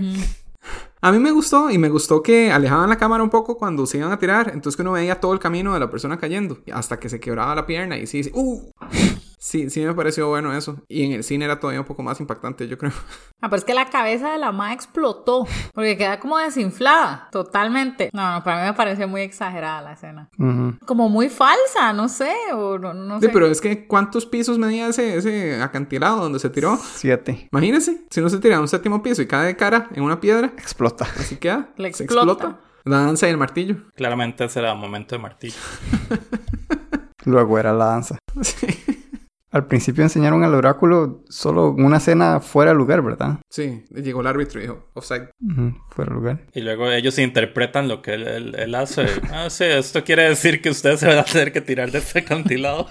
[1.03, 3.99] A mí me gustó y me gustó que alejaban la cámara un poco cuando se
[3.99, 6.99] iban a tirar, entonces que uno veía todo el camino de la persona cayendo hasta
[6.99, 8.73] que se quebraba la pierna y sí, sí, ¡uh!
[9.47, 10.77] Sí, sí me pareció bueno eso.
[10.89, 12.93] Y en el cine era todavía un poco más impactante, yo creo.
[13.43, 15.47] Ah, pero es que la cabeza de la ma explotó.
[15.75, 17.29] Porque queda como desinflada.
[17.31, 18.09] Totalmente.
[18.15, 20.31] No, no, para mí me pareció muy exagerada la escena.
[20.87, 22.33] Como muy falsa, no sé.
[22.55, 23.33] O no, no Sí, sé.
[23.35, 26.79] pero es que ¿cuántos pisos medía ese, ese acantilado donde se tiró?
[26.95, 27.49] Siete.
[27.53, 30.19] Imagínense, si no se tira a un séptimo piso y cae de cara en una
[30.19, 31.05] piedra, Explota.
[31.21, 31.69] así queda.
[31.77, 32.59] Le se explota.
[32.85, 33.77] La danza y el martillo.
[33.97, 35.57] Claramente ese era el momento de martillo.
[37.27, 38.19] Luego era la danza.
[38.41, 38.67] Sí.
[39.57, 43.39] Al principio enseñaron al oráculo solo una escena fuera de lugar, ¿verdad?
[43.49, 45.31] Sí, llegó el árbitro y dijo, offside.
[45.41, 46.41] Ujú, Fuera de lugar.
[46.55, 49.07] Y luego ellos interpretan lo que él, él- él hace.
[49.33, 52.19] Ah, sí, esto quiere decir que ustedes se van a tener que tirar de este
[52.21, 52.87] acantilado.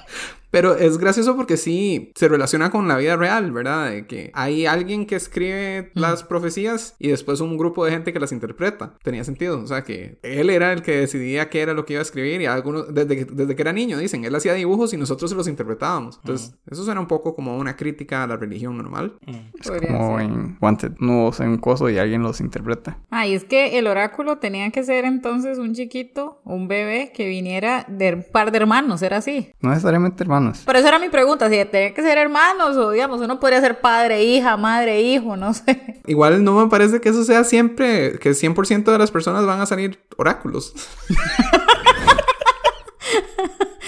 [0.56, 3.90] Pero es gracioso porque sí se relaciona con la vida real, ¿verdad?
[3.90, 8.20] De que hay alguien que escribe las profecías y después un grupo de gente que
[8.22, 8.94] las interpreta.
[9.04, 9.60] Tenía sentido.
[9.62, 12.40] O sea que él era el que decidía qué era lo que iba a escribir
[12.40, 15.36] y algunos, desde, que- desde que era niño, dicen, él hacía dibujos y nosotros se
[15.36, 16.20] los interpretábamos.
[16.24, 19.18] Entonces, eso suena un poco como una crítica a la religión normal.
[19.62, 20.26] Podría Como ser.
[20.28, 20.92] en Wanted.
[21.00, 22.98] Nudos en un coso y alguien los interpreta.
[23.10, 27.28] Ah, y es que el oráculo tenía que ser entonces un chiquito, un bebé que
[27.28, 29.50] viniera de un par de hermanos, era así.
[29.62, 30.45] No necesariamente hermanos.
[30.50, 30.64] Hermanos.
[30.66, 33.80] Pero esa era mi pregunta, si tenía que ser hermanos o digamos, uno podría ser
[33.80, 36.02] padre, hija, madre, hijo, no sé.
[36.08, 39.66] Igual no me parece que eso sea siempre, que 100% de las personas van a
[39.66, 40.74] salir oráculos.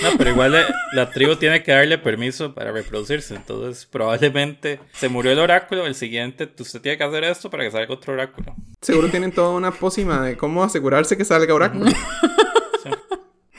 [0.04, 0.64] No, pero igual eh,
[0.94, 3.36] la tribu tiene que darle permiso para reproducirse.
[3.36, 5.88] Entonces, probablemente se murió el oráculo.
[5.88, 8.56] El siguiente, usted tiene que hacer esto para que salga otro oráculo.
[8.82, 11.86] Seguro tienen toda una pócima de cómo asegurarse que salga oráculo.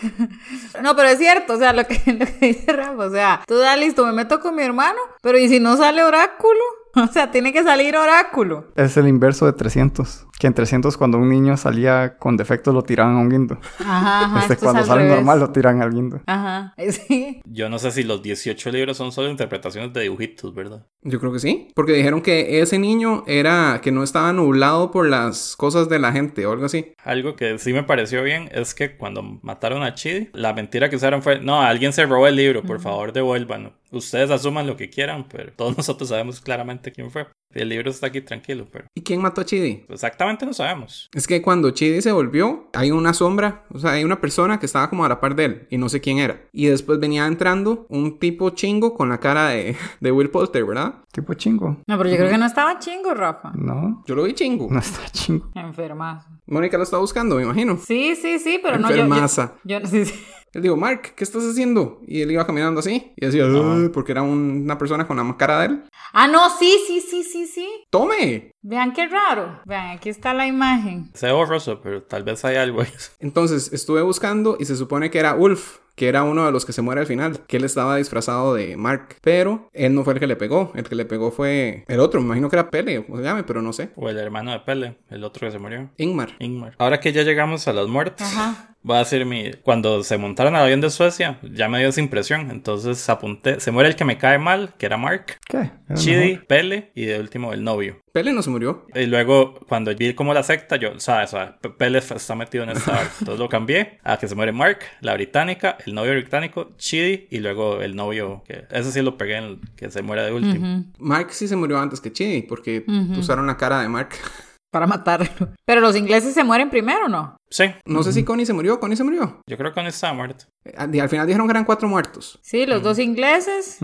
[0.82, 3.76] No, pero es cierto, o sea, lo que, lo dice Rafa, o sea, tú da
[3.76, 6.60] listo, me meto con mi hermano, pero ¿y si no sale oráculo?
[7.08, 8.72] O sea, tiene que salir oráculo.
[8.76, 10.26] Es el inverso de 300.
[10.38, 13.58] Que en 300 cuando un niño salía con defectos lo tiraban a un guindo.
[13.80, 14.38] Ajá, ajá.
[14.48, 15.16] Este cuando sale revés.
[15.16, 16.20] normal lo tiran al guindo.
[16.26, 17.40] Ajá, sí.
[17.44, 20.86] Yo no sé si los 18 libros son solo interpretaciones de dibujitos, ¿verdad?
[21.02, 25.08] Yo creo que sí, porque dijeron que ese niño era que no estaba nublado por
[25.08, 26.92] las cosas de la gente o algo así.
[27.04, 30.96] Algo que sí me pareció bien es que cuando mataron a Chidi, la mentira que
[30.96, 33.72] usaron fue, no, alguien se robó el libro, por favor devuélvanlo.
[33.90, 37.26] Ustedes asuman lo que quieran, pero todos nosotros sabemos claramente quién fue.
[37.54, 39.86] El libro está aquí tranquilo, pero ¿Y quién mató a Chidi?
[39.88, 41.08] exactamente no sabemos.
[41.14, 44.66] Es que cuando Chidi se volvió, hay una sombra, o sea, hay una persona que
[44.66, 46.42] estaba como a la par de él y no sé quién era.
[46.52, 50.96] Y después venía entrando un tipo chingo con la cara de, de Will Poulter, ¿verdad?
[51.10, 51.78] Tipo chingo.
[51.86, 53.52] No, pero yo creo que no estaba chingo, Rafa.
[53.54, 54.68] No, Yo lo vi chingo.
[54.70, 55.50] no está chingo.
[55.54, 56.28] Enfermazo.
[56.46, 57.78] Mónica lo está buscando, me imagino.
[57.78, 58.96] Sí, sí, sí, pero no yo.
[58.96, 59.54] yo- Enfermaza.
[59.64, 60.14] Yo, sí, sí.
[60.54, 62.00] Él dijo, Mark, ¿qué estás haciendo?
[62.06, 63.44] Y él iba caminando así y decía,
[63.92, 65.82] Porque era un- una persona con la cara de él.
[66.12, 67.68] Ah, no, sí, sí, sí, sí, sí.
[67.90, 68.50] ¡Tome!
[68.62, 69.60] Vean qué raro.
[69.66, 71.10] Vean, aquí está la imagen.
[71.14, 72.88] Se ve borroso, pero tal vez hay algo ahí.
[73.20, 76.72] Entonces estuve buscando y se supone que era Ulf, que era uno de los que
[76.72, 80.20] se muere al final, que él estaba disfrazado de Mark, pero él no fue el
[80.20, 82.98] que le pegó, el que le pegó fue el otro, me imagino que era Pele,
[82.98, 83.90] o como se llame, pero no sé.
[83.96, 85.90] O el hermano de Pele, el otro que se murió.
[85.96, 86.36] Ingmar.
[86.38, 86.74] Ingmar.
[86.78, 88.76] Ahora que ya llegamos a las muertes, Ajá.
[88.82, 89.52] voy a decir mi.
[89.62, 92.50] Cuando se montaron al avión de Suecia, ya me dio esa impresión.
[92.50, 93.60] Entonces apunté.
[93.60, 95.70] Se muere el que me cae mal, que era Mark, ¿Qué?
[95.88, 96.46] Era Chidi, mejor.
[96.46, 98.00] Pele y de último el novio.
[98.12, 98.86] Pele no se murió.
[98.94, 103.02] Y luego, cuando vi como la secta, yo, sabes, sabes, Pele está metido en esta.
[103.20, 107.38] Entonces lo cambié a que se muere Mark, la británica, el novio británico, Chidi y
[107.38, 110.84] luego el novio, que ese sí lo pegué, en el que se muere de último.
[110.98, 112.84] Mark sí se murió antes que Chidi, porque
[113.16, 114.10] usaron la cara de Mark.
[114.70, 115.28] Para matarlo.
[115.64, 117.36] Pero los ingleses se mueren primero, ¿no?
[117.50, 119.40] Sí, No sé si Connie se murió, Connie se murió.
[119.46, 120.44] yo creo que no estaba muerto.
[120.64, 122.38] Eh, Al al final dijeron que eran cuatro muertos.
[122.42, 123.78] Sí, los dos ingleses.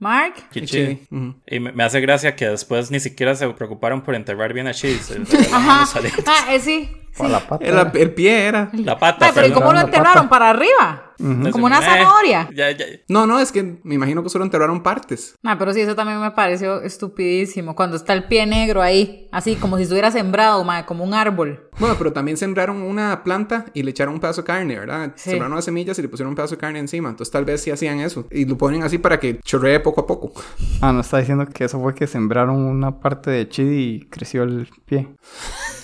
[0.00, 0.34] Mark.
[0.54, 1.06] Y Chidi.
[1.46, 4.72] Y me, me hace gracia que después ni siquiera se preocuparon por enterrar bien a
[4.72, 4.98] Chidi.
[5.52, 5.84] Ajá.
[6.26, 6.88] Ah, eh, sí.
[7.16, 7.64] Para la pata.
[7.64, 8.70] Era- el pie era.
[8.72, 9.26] La pata.
[9.26, 10.24] Ay, pero ¿y cómo lo enterraron?
[10.24, 10.28] pata.
[10.28, 11.06] ¿Para arriba?
[11.52, 12.48] Como una Eh, zanahoria.
[12.54, 12.86] ya, ya.
[13.08, 15.34] No, no, es que me imagino que solo enterraron partes.
[15.44, 17.74] Ah, pero sí, eso también me pareció estupidísimo.
[17.76, 21.68] Cuando está el pie negro ahí, así como si estuviera sembrado, como un árbol.
[21.78, 25.12] Bueno, pero también sembraron una planta y le echaron un pedazo de carne, ¿verdad?
[25.16, 25.30] Sí.
[25.30, 27.10] Sembraron las semillas y le pusieron un pedazo de carne encima.
[27.10, 28.26] Entonces tal vez sí hacían eso.
[28.30, 30.32] Y lo ponen así para que chorree poco a poco.
[30.80, 34.44] Ah, no está diciendo que eso fue que sembraron una parte de chidi y creció
[34.44, 35.08] el pie.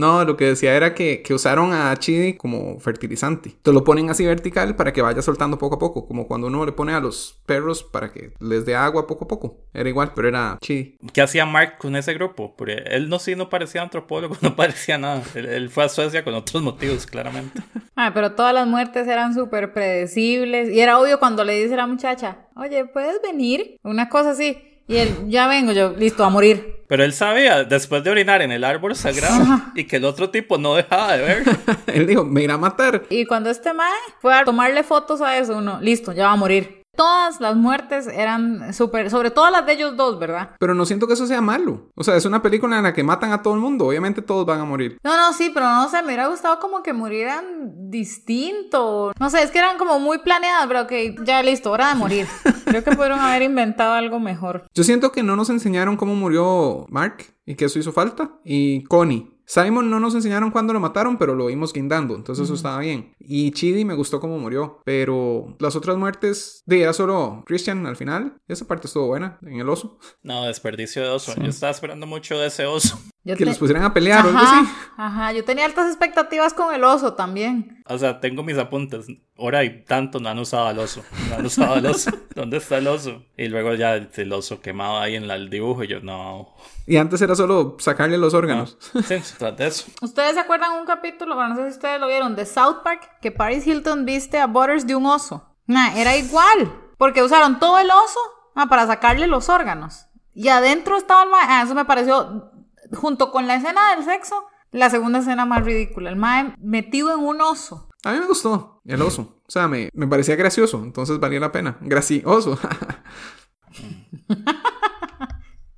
[0.00, 3.50] No, lo que decía era que, que usaron a chidi como fertilizante.
[3.50, 6.06] Entonces lo ponen así vertical para que vaya soltando poco a poco.
[6.06, 9.28] Como cuando uno le pone a los perros para que les dé agua poco a
[9.28, 9.58] poco.
[9.74, 10.96] Era igual, pero era chidi.
[11.12, 12.56] ¿Qué hacía Mark con ese grupo?
[12.56, 15.22] Porque él no sí no parecía antropólogo, no parecía nada.
[15.34, 17.60] Él, él fue a Suecia con otros motivos, claramente.
[17.94, 20.70] Ay, pero todas las muertes eran súper predecibles.
[20.70, 23.76] Y era obvio cuando le dice a la muchacha, oye, ¿puedes venir?
[23.82, 24.69] Una cosa así.
[24.90, 26.80] Y él, ya vengo, yo, listo, a morir.
[26.88, 30.58] Pero él sabía, después de orinar en el árbol sagrado, y que el otro tipo
[30.58, 31.42] no dejaba de ver.
[31.86, 33.04] Él dijo, me irá a matar.
[33.08, 36.36] Y cuando este mae fue a tomarle fotos a eso, uno, listo, ya va a
[36.36, 36.79] morir.
[37.00, 40.50] Todas las muertes eran súper, sobre todo las de ellos dos, ¿verdad?
[40.58, 41.88] Pero no siento que eso sea malo.
[41.94, 43.86] O sea, es una película en la que matan a todo el mundo.
[43.86, 44.98] Obviamente todos van a morir.
[45.02, 49.12] No, no, sí, pero no sé, me hubiera gustado como que murieran distinto.
[49.18, 52.26] No sé, es que eran como muy planeadas, pero que ya listo, hora de morir.
[52.66, 54.66] Creo que pudieron haber inventado algo mejor.
[54.74, 58.32] Yo siento que no nos enseñaron cómo murió Mark y que eso hizo falta.
[58.44, 59.39] Y Connie.
[59.50, 63.16] Simon no nos enseñaron cuándo lo mataron, pero lo vimos guindando, entonces eso estaba bien.
[63.18, 67.96] Y Chidi me gustó cómo murió, pero las otras muertes, de era solo Christian al
[67.96, 68.36] final.
[68.46, 69.98] Esa parte estuvo buena, en el oso.
[70.22, 71.34] No, desperdicio de oso.
[71.34, 72.96] Yo estaba esperando mucho de ese oso.
[73.22, 74.70] Yo Que te- los pusieran a pelear o algo Ajá, así.
[74.96, 77.82] ajá, yo tenía altas expectativas con el oso también.
[77.86, 79.06] O sea, tengo mis apuntes.
[79.36, 81.02] Hora y tanto no han usado al oso.
[81.28, 82.10] No han usado al oso.
[82.34, 83.22] ¿Dónde está el oso?
[83.36, 85.84] Y luego ya el oso quemado ahí en la- el dibujo.
[85.84, 86.54] Y yo, no.
[86.86, 88.78] Y antes era solo sacarle los órganos.
[88.80, 89.90] Sí, tras de eso.
[90.00, 93.18] ¿Ustedes se acuerdan un capítulo, bueno, no sé si ustedes lo vieron, de South Park,
[93.20, 95.46] que Paris Hilton viste a Butters de un oso?
[95.66, 98.18] Nah, era igual, porque usaron todo el oso
[98.54, 100.06] ah, para sacarle los órganos.
[100.32, 102.50] Y adentro estaba el mae, ah, eso me pareció,
[102.92, 106.10] junto con la escena del sexo, la segunda escena más ridícula.
[106.10, 107.88] El mae metido en un oso.
[108.04, 108.80] A mí me gustó.
[108.86, 109.40] el oso.
[109.46, 111.76] O sea, me, me parecía gracioso, entonces valía la pena.
[111.80, 112.58] Gracioso.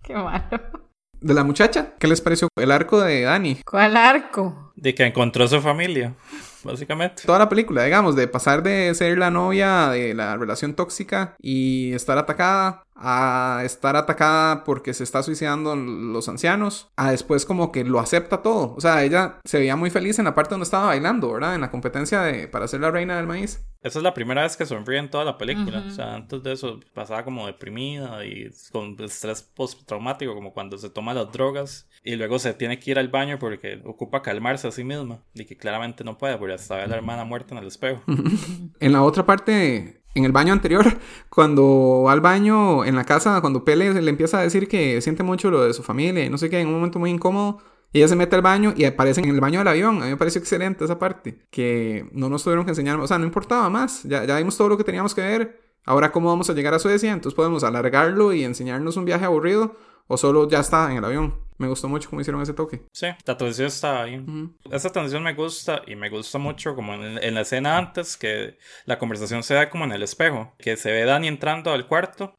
[0.02, 0.42] Qué malo.
[1.20, 3.58] de la muchacha, ¿qué les pareció el arco de Dani?
[3.64, 4.72] ¿Cuál arco?
[4.74, 6.14] De que encontró su familia,
[6.64, 7.22] básicamente.
[7.24, 11.92] Toda la película, digamos, de pasar de ser la novia de la relación tóxica y
[11.92, 17.84] estar atacada a estar atacada porque se está suicidando los ancianos, a después como que
[17.84, 18.74] lo acepta todo.
[18.76, 21.54] O sea, ella se veía muy feliz en la parte donde estaba bailando, ¿verdad?
[21.54, 23.64] En la competencia de para ser la reina del maíz.
[23.82, 25.84] Esa es la primera vez que sonríe en toda la película.
[25.86, 30.88] O sea, antes de eso pasaba como deprimida y con estrés postraumático, como cuando se
[30.88, 34.70] toma las drogas y luego se tiene que ir al baño porque ocupa calmarse a
[34.70, 37.62] sí misma y que claramente no puede porque hasta ve a la hermana muerta en
[37.62, 38.02] el espejo.
[38.78, 40.84] en la otra parte en el baño anterior,
[41.28, 45.22] cuando va al baño en la casa, cuando Pele le empieza a decir que siente
[45.22, 47.58] mucho lo de su familia y no sé qué, en un momento muy incómodo,
[47.92, 50.00] ella se mete al baño y aparece en el baño del avión.
[50.00, 53.18] A mí me pareció excelente esa parte, que no nos tuvieron que enseñar, o sea,
[53.18, 55.60] no importaba más, ya, ya vimos todo lo que teníamos que ver.
[55.84, 57.12] Ahora, ¿cómo vamos a llegar a Suecia?
[57.12, 59.74] Entonces podemos alargarlo y enseñarnos un viaje aburrido
[60.06, 61.42] o solo ya está en el avión.
[61.58, 62.82] Me gustó mucho cómo hicieron ese toque.
[62.92, 64.56] Sí, la transición está bien.
[64.70, 68.98] Esa transición me gusta y me gusta mucho como en, la escena antes que la
[68.98, 72.36] conversación se da como en el espejo, que se ve Dani entrando al cuarto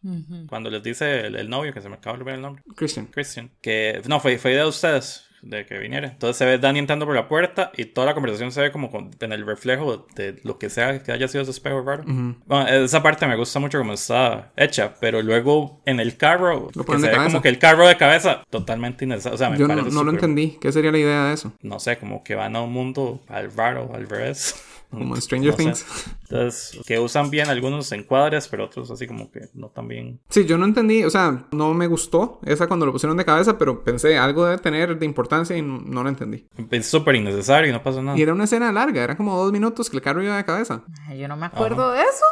[0.49, 2.63] cuando les dice el, novio, que se me acaba de olvidar el nombre.
[2.75, 3.05] Christian.
[3.05, 3.49] Christian.
[3.61, 6.07] Que no, fue, fue idea de ustedes de que viniera.
[6.07, 8.89] Entonces se ve Dani entrando por la puerta y toda la conversación se ve como
[9.19, 12.03] en el reflejo de lo que sea que haya sido ese espejo raro.
[12.05, 16.99] bueno, esa parte me gusta mucho como está hecha, pero luego en el carro, que
[16.99, 19.35] se ve como que el carro de cabeza totalmente innecesario.
[19.35, 20.57] O sea, me Yo no, no lo entendí.
[20.61, 21.53] ¿Qué sería la idea de eso?
[21.61, 24.55] No sé, como que van a un mundo al raro, al revés.
[24.99, 25.85] Como en Stranger Things.
[26.23, 30.19] Entonces, que usan bien algunos encuadres, pero otros así como que no tan bien.
[30.29, 33.57] Sí, yo no entendí, o sea, no me gustó esa cuando lo pusieron de cabeza,
[33.57, 36.47] pero pensé, algo debe tener de importancia y no, lo entendí.
[36.71, 38.17] Es súper innecesario y no pasa nada.
[38.17, 40.83] Y era una escena larga, era como dos minutos que el carro iba de cabeza.
[41.17, 42.25] yo no me acuerdo de eso.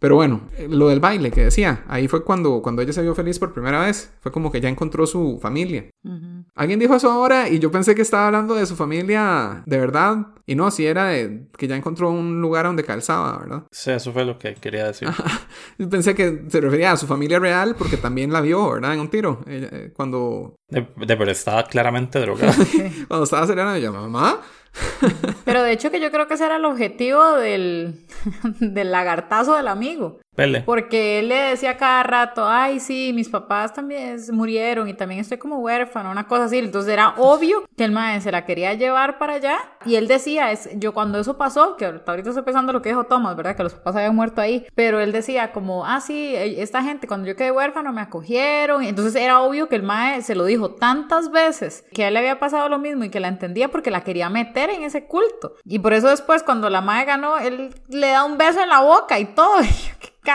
[0.00, 3.38] Pero bueno, lo del baile que decía, ahí fue cuando, cuando ella se vio feliz
[3.38, 4.12] por primera vez.
[4.20, 5.86] Fue como que ya encontró su familia.
[6.54, 10.28] Alguien dijo eso ahora y yo pensé que estaba hablando de su familia de verdad.
[10.46, 13.64] Y no, si era de que ya encontró un lugar donde calzaba, ¿verdad?
[13.70, 15.08] Sí, eso fue lo que quería decir.
[15.78, 18.94] Yo pensé que se refería a su familia real porque también la vio, ¿verdad?
[18.94, 19.40] En un tiro.
[19.46, 20.54] Eh, cuando...
[20.70, 22.54] De, pero estaba claramente drogada.
[23.08, 24.40] cuando estaba acelerando, ella, mamá.
[25.44, 28.06] Pero de hecho que yo creo que ese era el objetivo del,
[28.60, 30.20] del lagartazo del amigo.
[30.64, 35.38] Porque él le decía cada rato, ay, sí, mis papás también murieron y también estoy
[35.38, 36.58] como huérfano, una cosa así.
[36.58, 39.58] Entonces era obvio que el maestro se la quería llevar para allá.
[39.84, 43.04] Y él decía, es, yo cuando eso pasó, que ahorita estoy pensando lo que dijo
[43.04, 43.56] Thomas, ¿verdad?
[43.56, 44.66] Que los papás habían muerto ahí.
[44.74, 48.84] Pero él decía como, ah, sí, e, esta gente cuando yo quedé huérfano me acogieron.
[48.84, 52.20] Entonces era obvio que el maestro se lo dijo tantas veces que a él le
[52.20, 55.54] había pasado lo mismo y que la entendía porque la quería meter en ese culto.
[55.64, 58.80] Y por eso después cuando la madre ganó, él le da un beso en la
[58.80, 59.58] boca y todo.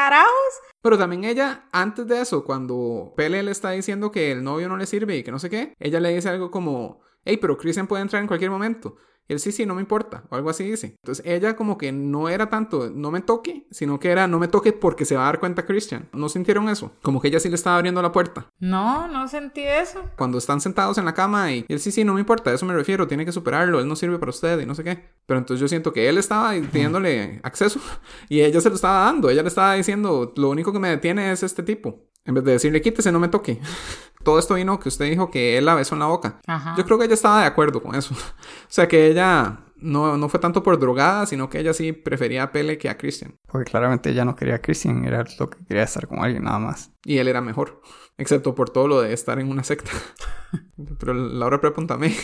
[0.82, 4.78] Pero también ella, antes de eso, cuando Pele le está diciendo que el novio no
[4.78, 7.88] le sirve y que no sé qué, ella le dice algo como, hey, pero Christian
[7.88, 8.95] puede entrar en cualquier momento.
[9.28, 10.95] Él sí, sí, no me importa, o algo así dice.
[11.02, 14.48] Entonces ella como que no era tanto no me toque, sino que era no me
[14.48, 16.10] toque porque se va a dar cuenta Christian.
[16.14, 16.91] ¿No sintieron eso?
[17.02, 18.48] Como que ella sí le estaba abriendo la puerta.
[18.60, 20.02] No, no sentí eso.
[20.18, 22.66] Cuando están sentados en la cama y él sí, sí, no me importa, a eso
[22.66, 25.10] me refiero, tiene que superarlo, él no sirve para usted y no sé qué.
[25.26, 27.80] Pero entonces yo siento que él estaba pidiéndole acceso
[28.30, 31.32] y ella se lo estaba dando, ella le estaba diciendo, lo único que me detiene
[31.32, 32.12] es este tipo.
[32.26, 33.60] En vez de decirle, quítese, no me toque.
[34.24, 36.40] Todo esto vino que usted dijo que él la besó en la boca.
[36.78, 38.14] Yo creo que ella estaba de acuerdo con eso.
[38.16, 42.44] o sea, que ella no, no fue tanto por drogada, sino que ella sí prefería
[42.44, 43.36] a Pele que a Christian.
[43.48, 46.60] Porque claramente ella no quería a Christian, era lo que quería estar con alguien nada
[46.60, 46.91] más.
[47.04, 47.82] Y él era mejor,
[48.18, 49.91] excepto por todo lo de estar en una secta.
[51.00, 52.16] Pero Laura, pregúntame.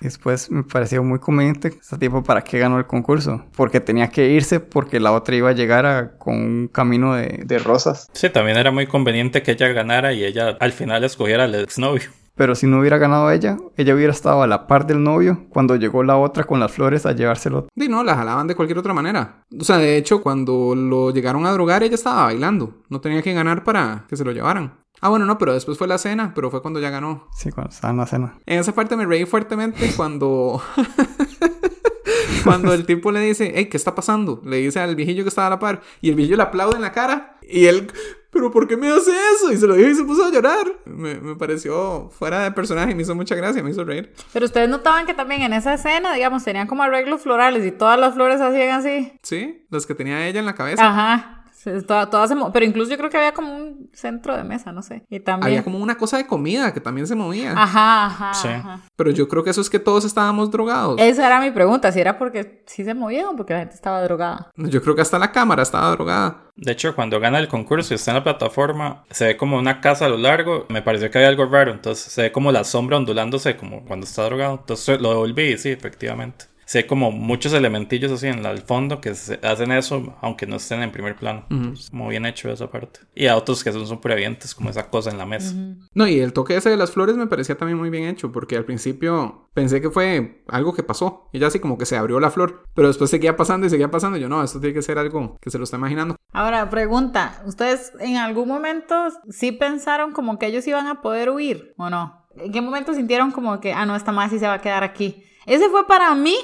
[0.00, 3.44] Después me pareció muy conveniente ese tipo para qué ganó el concurso.
[3.56, 7.58] Porque tenía que irse porque la otra iba a llegar con un camino de, de,
[7.58, 8.08] rosas.
[8.12, 12.10] Sí, también era muy conveniente que ella ganara y ella al final escogiera al exnovio.
[12.36, 15.74] Pero si no hubiera ganado ella, ella hubiera estado a la par del novio cuando
[15.76, 17.66] llegó la otra con las flores a llevárselo.
[17.74, 19.42] Y no, la jalaban de cualquier otra manera.
[19.58, 22.82] O sea, de hecho, cuando lo llegaron a drogar, ella estaba bailando.
[22.90, 24.74] No tenía que ganar para que se lo llevaran.
[25.00, 27.28] Ah, bueno, no, pero después fue la cena, pero fue cuando ya ganó.
[27.36, 28.38] Sí, cuando estaba en la cena.
[28.46, 30.62] En esa parte me reí fuertemente cuando.
[32.44, 34.40] cuando el tipo le dice, hey, ¿qué está pasando?
[34.44, 35.82] Le dice al viejillo que estaba a la par.
[36.00, 37.36] Y el viejillo le aplaude en la cara.
[37.48, 37.90] Y él,
[38.30, 39.52] ¿pero por qué me hace eso?
[39.52, 40.66] Y se lo dijo y se puso a llorar.
[40.84, 44.12] Me, me pareció fuera de personaje, me hizo mucha gracia, me hizo reír.
[44.32, 47.98] Pero ustedes notaban que también en esa escena, digamos, tenían como arreglos florales y todas
[47.98, 49.12] las flores hacían así.
[49.22, 50.86] Sí, las que tenía ella en la cabeza.
[50.86, 51.35] Ajá.
[51.66, 54.44] Se- toda- todas se mo- pero incluso yo creo que había como un centro de
[54.44, 55.04] mesa, no sé.
[55.10, 55.46] Y también.
[55.48, 57.52] Había como una cosa de comida que también se movía.
[57.56, 58.48] Ajá, ajá, Sí.
[58.48, 58.80] ajá.
[58.94, 61.00] Pero yo creo que eso es que todos estábamos drogados.
[61.00, 64.00] Esa era mi pregunta, si era porque sí se movían o porque la gente estaba
[64.02, 64.50] drogada.
[64.56, 66.42] Yo creo que hasta la cámara estaba drogada.
[66.56, 69.80] De hecho, cuando gana el concurso y está en la plataforma, se ve como una
[69.80, 70.64] casa a lo largo.
[70.70, 71.72] Me pareció que había algo raro.
[71.72, 74.54] Entonces se ve como la sombra ondulándose como cuando está drogado.
[74.60, 76.46] Entonces lo devolví y sí, efectivamente.
[76.66, 80.56] Se ve como muchos elementillos así en el fondo que se hacen eso, aunque no
[80.56, 81.46] estén en primer plano.
[81.72, 83.00] Es como bien hecho esa parte.
[83.14, 85.54] Y a otros que son supervivientes, como esa cosa en la mesa.
[85.94, 88.56] No, y el toque ese de las flores me parecía también muy bien hecho, porque
[88.56, 91.30] al principio pensé que fue algo que pasó.
[91.32, 92.64] Y ya así como que se abrió la flor.
[92.74, 94.18] Pero después seguía pasando y seguía pasando.
[94.18, 96.16] Y yo, no, esto tiene que ser algo que se lo está imaginando.
[96.32, 101.74] Ahora, pregunta, ¿ustedes en algún momento sí pensaron como que ellos iban a poder huir
[101.76, 102.26] o no?
[102.36, 104.82] ¿En qué momento sintieron como que, ah, no, esta más sí se va a quedar
[104.82, 105.22] aquí?
[105.46, 106.34] Ese fue para mí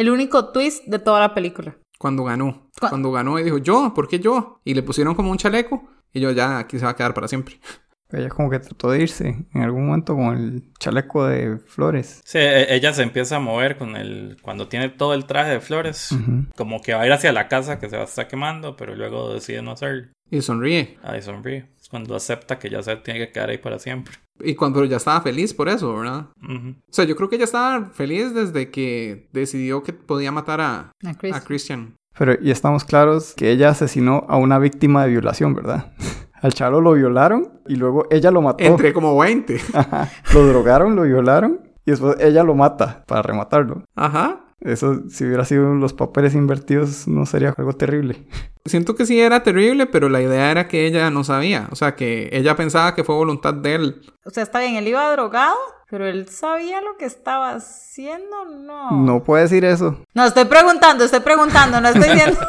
[0.00, 1.76] el único twist de toda la película.
[1.98, 2.68] Cuando ganó.
[2.80, 4.60] Cu- Cuando ganó y dijo, yo, ¿por qué yo?
[4.64, 5.82] Y le pusieron como un chaleco.
[6.12, 7.58] Y yo, ya, aquí se va a quedar para siempre.
[8.10, 12.22] Ella como que trató de irse en algún momento con el chaleco de flores.
[12.24, 14.38] Sí, e- ella se empieza a mover con el.
[14.40, 16.16] Cuando tiene todo el traje de flores.
[16.56, 18.94] Como que va a ir hacia la casa que se va a estar quemando, pero
[18.94, 20.08] luego decide no hacerlo.
[20.30, 20.96] Y sonríe.
[21.02, 21.68] Ahí sonríe.
[21.88, 24.12] Es cuando acepta que ya se tiene que quedar ahí para siempre.
[24.40, 26.26] Y cuando ya estaba feliz por eso, ¿verdad?
[26.42, 26.70] Ujú.
[26.70, 30.92] O sea, yo creo que ella estaba feliz desde que decidió que podía matar a,
[31.06, 31.34] A Chris.
[31.34, 31.94] a Christian.
[32.18, 35.94] Pero y estamos claros que ella asesinó a una víctima de violación, ¿verdad?
[36.42, 38.62] Al chalo lo violaron y luego ella lo mató.
[38.64, 39.58] Entre como 20.
[39.72, 40.10] Ajá.
[40.34, 43.82] Lo drogaron, lo violaron y después ella lo mata para rematarlo.
[43.96, 44.44] Ajá.
[44.60, 48.26] Eso, si hubiera sido los papeles invertidos, no sería algo terrible.
[48.64, 51.68] Siento que sí era terrible, pero la idea era que ella no sabía.
[51.70, 54.02] O sea, que ella pensaba que fue voluntad de él.
[54.24, 55.56] O sea, está bien, él iba drogado,
[55.88, 58.90] pero él sabía lo que estaba haciendo, no.
[58.90, 62.40] No puede decir eso, No, estoy preguntando, estoy preguntando, no estoy diciendo.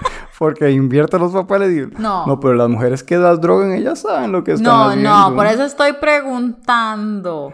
[0.38, 2.00] porque invierte los papeles y...
[2.00, 2.26] No.
[2.26, 5.10] No, pero las mujeres que las drogan, ellas saben lo que están No, haciendo.
[5.10, 7.52] no, por eso estoy preguntando.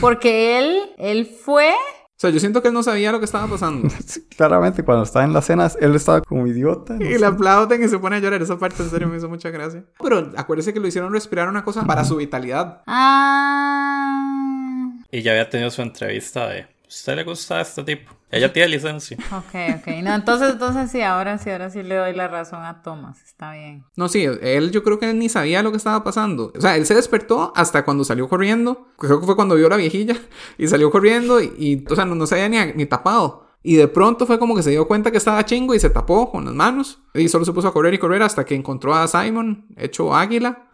[0.00, 1.72] Porque él, él fue.
[2.16, 3.88] O sea, yo siento que él no sabía lo que estaba pasando.
[4.06, 6.94] Sí, Claramente, cuando estaba en las cenas, él estaba como idiota.
[6.94, 7.18] no Y sé.
[7.18, 8.40] le aplauden y se pone a llorar.
[8.40, 9.84] Esa parte en serio me hizo mucha gracia.
[10.02, 12.82] Pero acuérdese que lo hicieron respirar una cosa para su vitalidad.
[12.86, 14.92] Ah.
[15.10, 16.66] Y ya había tenido su entrevista de.
[16.88, 18.15] ¿Usted le gusta a este tipo?
[18.30, 19.16] Ella tiene licencia.
[19.32, 19.86] Ok, ok.
[20.02, 23.22] No, entonces, entonces sí, ahora sí, ahora sí le doy la razón a Thomas.
[23.22, 23.84] Está bien.
[23.96, 26.52] No, sí, él yo creo que él ni sabía lo que estaba pasando.
[26.56, 28.88] O sea, él se despertó hasta cuando salió corriendo.
[28.98, 30.16] Creo que fue cuando vio a la viejilla.
[30.58, 33.46] Y salió corriendo y, y, o sea, no, no se había ni, ni tapado.
[33.62, 36.30] Y de pronto fue como que se dio cuenta que estaba chingo y se tapó
[36.30, 37.00] con las manos.
[37.14, 40.70] Y solo se puso a correr y correr hasta que encontró a Simon, hecho águila.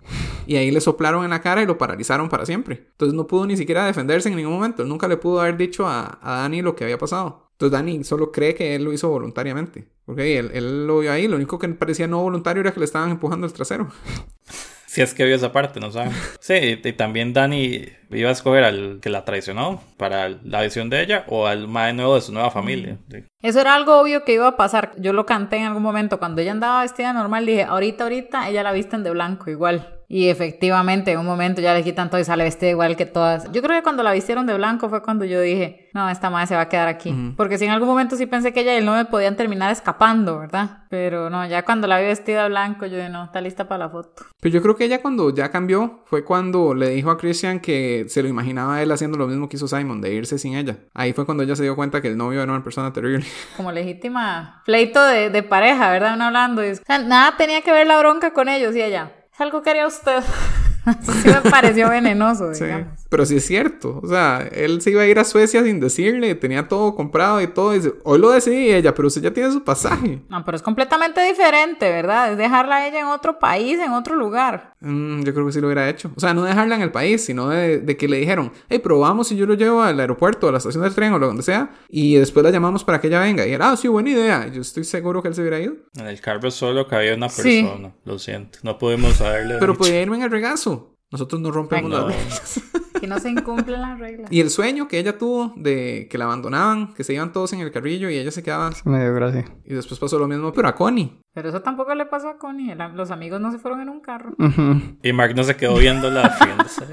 [0.47, 2.87] Y ahí le soplaron en la cara y lo paralizaron para siempre.
[2.93, 4.83] Entonces no pudo ni siquiera defenderse en ningún momento.
[4.83, 7.51] Él nunca le pudo haber dicho a, a Dani lo que había pasado.
[7.53, 9.87] Entonces Dani solo cree que él lo hizo voluntariamente.
[10.05, 11.29] Porque él, él lo vio ahí.
[11.29, 13.89] Lo único que parecía no voluntario era que le estaban empujando el trasero.
[14.93, 16.13] Si es que vio esa parte, no saben.
[16.39, 20.91] Sí, y, y también Dani iba a escoger al que la traicionó para la visión
[20.91, 22.99] de ella o al más nuevo de su nueva familia.
[23.11, 23.25] Sí.
[23.41, 24.93] Eso era algo obvio que iba a pasar.
[24.99, 26.19] Yo lo canté en algún momento.
[26.19, 30.02] Cuando ella andaba vestida normal, dije, ahorita, ahorita, ella la visten de blanco igual.
[30.13, 33.51] Y efectivamente, en un momento ya le quitan todo y sale vestida igual que todas.
[33.51, 36.49] Yo creo que cuando la vistieron de blanco fue cuando yo dije, no, esta madre
[36.49, 37.33] se va a quedar aquí.
[37.35, 39.73] Porque si en algún momento sí pensé que ella y él no me podían terminar
[39.73, 40.81] escapando, ¿verdad?
[40.91, 43.87] Pero no, ya cuando la vi vestida de blanco, yo dije, no, está lista para
[43.87, 44.27] la foto.
[44.39, 48.05] Pero yo creo que ella cuando ya cambió fue cuando le dijo a Christian que
[48.09, 50.77] se lo imaginaba él haciendo lo mismo que hizo Simon, de irse sin ella.
[50.93, 53.25] Ahí fue cuando ella se dio cuenta que el novio era una persona terrible.
[53.57, 56.17] Como legítima pleito de, de pareja, ¿verdad?
[56.17, 56.63] Uno hablando.
[56.63, 59.11] Y, o sea, nada tenía que ver la bronca con ellos y ella.
[59.43, 60.62] Helgo, care é o stuff?
[61.23, 62.89] Sí me pareció venenoso, Sí, digamos.
[63.09, 64.01] pero sí es cierto.
[64.03, 67.47] O sea, él se iba a ir a Suecia sin decirle, tenía todo comprado y
[67.47, 67.73] todo.
[67.75, 70.23] Y dice, hoy lo decidí ella, pero usted ya tiene su pasaje.
[70.29, 72.33] No, pero es completamente diferente, ¿verdad?
[72.33, 74.75] Es dejarla a ella en otro país, en otro lugar.
[74.81, 76.11] Mm, yo creo que sí lo hubiera hecho.
[76.17, 79.29] O sea, no dejarla en el país, sino de, de que le dijeron, hey, probamos
[79.29, 81.71] si yo lo llevo al aeropuerto, a la estación del tren o lo donde sea,
[81.89, 83.47] y después la llamamos para que ella venga.
[83.47, 84.49] Y él, ah, sí, buena idea.
[84.49, 85.75] Yo estoy seguro que él se hubiera ido.
[85.97, 87.63] En el carro solo cabía una Sí.
[87.63, 87.93] persona.
[88.05, 88.59] Lo siento.
[88.63, 89.57] No pudimos saberle.
[89.61, 89.85] Pero dicho.
[89.85, 90.72] podía irme en el regazo.
[91.13, 92.09] Nosotros no rompemos No.
[92.09, 92.61] las reglas.
[93.03, 94.31] Que no se incumplen las reglas.
[94.31, 97.59] Y el sueño que ella tuvo de que la abandonaban, que se iban todos en
[97.59, 98.69] el carrillo y ella se quedaba.
[98.71, 99.45] Eso me dio gracia.
[99.65, 101.19] Y después pasó lo mismo, pero a Connie.
[101.35, 102.77] Pero eso tampoco le pasó a Connie.
[102.95, 104.37] los amigos no se fueron en un carro.
[104.39, 104.99] Ujú.
[105.03, 106.85] Y Mark no se quedó viéndola riéndose.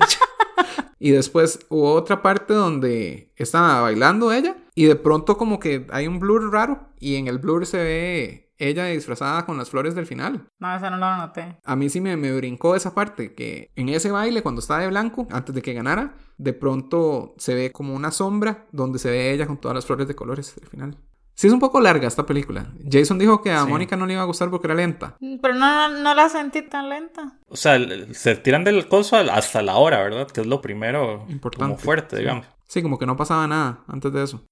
[0.98, 6.08] Y después hubo otra parte donde estaba bailando ella y de pronto como que hay
[6.08, 10.06] un blur raro y en el blur se ve ella disfrazada con las flores del
[10.06, 10.48] final.
[10.60, 11.58] No, eso no lo noté.
[11.66, 14.88] A mí sí me, me brincó esa parte, que en ese baile cuando está de
[14.88, 19.32] blanco, antes de que ganara, de pronto se ve como una sombra donde se ve
[19.32, 20.98] ella con todas las flores de colores del final.
[21.36, 22.68] Sí es un poco larga esta película.
[22.92, 23.70] Jason dijo que a Sí.
[23.70, 25.16] Mónica no le iba a gustar porque era lenta.
[25.42, 27.40] Pero no, no, no la sentí tan lenta.
[27.48, 27.80] O sea,
[28.12, 30.28] se tiran del coso hasta la hora, ¿verdad?
[30.28, 31.64] Que es lo primero Importante.
[31.72, 32.46] como fuerte, digamos.
[32.68, 34.44] Sí, como que no pasaba nada antes de eso.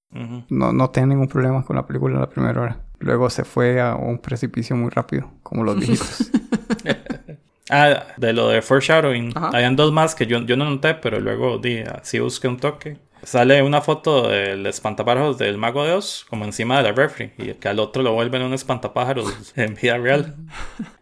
[0.48, 2.84] No, no tenía ningún problema con la película en la primera hora.
[2.98, 6.30] Luego se fue a un precipicio muy rápido, como los viejitos.
[7.70, 9.32] Ah, de lo de foreshadowing.
[9.36, 9.50] Ajá.
[9.52, 12.96] Habían dos más que yo, yo no noté, pero luego di, sí busqué un toque.
[13.22, 17.54] Sale una foto del espantapájaros del Mago de Oz, como encima de la refri, y
[17.54, 20.36] que al otro lo vuelven un espantapájaros en vida real.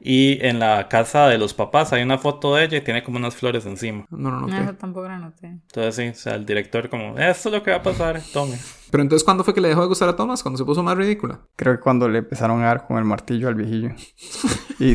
[0.00, 3.18] Y en la casa de los papás hay una foto de ella y tiene como
[3.18, 4.06] unas flores encima.
[4.10, 4.46] No, no, no.
[4.46, 5.46] No, eso tampoco la noté.
[5.46, 8.58] Entonces sí, o sea, el director como, esto es lo que va a pasar, tome.
[8.90, 10.42] Pero entonces, ¿cuándo fue que le dejó de gustar a Thomas?
[10.42, 11.40] Cuando se puso más ridícula.
[11.56, 13.90] Creo que cuando le empezaron a dar con el martillo al viejillo.
[14.78, 14.94] Y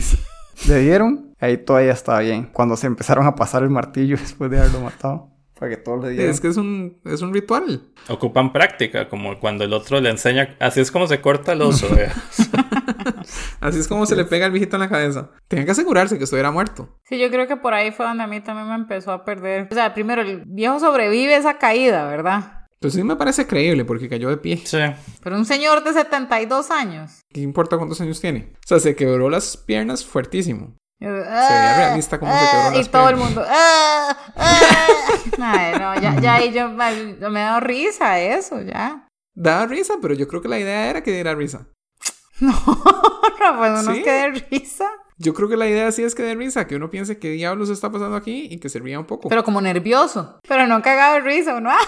[0.67, 2.49] le dieron, ahí todavía estaba bien.
[2.53, 5.30] Cuando se empezaron a pasar el martillo después de haberlo matado,
[5.61, 7.83] para que todos le es que es un, es un ritual.
[8.09, 11.87] Ocupan práctica, como cuando el otro le enseña, así es como se corta el oso.
[11.95, 12.11] vea.
[13.61, 15.29] Así es como se le pega el viejito en la cabeza.
[15.47, 16.97] Tenía que asegurarse que estuviera muerto.
[17.03, 19.67] Sí, yo creo que por ahí fue donde a mí también me empezó a perder.
[19.69, 22.67] O sea, primero, el viejo sobrevive esa caída, ¿verdad?
[22.79, 24.57] Pues sí me parece creíble porque cayó de pie.
[24.65, 24.79] Sí.
[25.23, 27.21] Pero un señor de 72 años.
[27.31, 28.53] ¿Qué importa cuántos años tiene?
[28.55, 30.75] O sea, se quebró las piernas fuertísimo.
[31.01, 33.43] Se veía realista cómo se quebró Y las todo el mundo.
[33.47, 34.87] "Ah, ah".
[35.41, 36.93] Ay, no, ya, ya ahí yo me,
[37.29, 39.07] me da risa eso, ya.
[39.33, 41.67] Daba risa, pero yo creo que la idea era que diera risa.
[42.41, 42.53] No,
[43.57, 44.03] pues uno Sí.
[44.03, 44.85] que de risa.
[45.17, 47.69] Yo creo que la idea sí es que dé risa, que uno piense qué diablos
[47.69, 49.29] está pasando aquí y que se ría un poco.
[49.29, 50.39] Pero como nervioso.
[50.47, 51.69] Pero no cagado de risa, uno.
[51.71, 51.79] "Ah,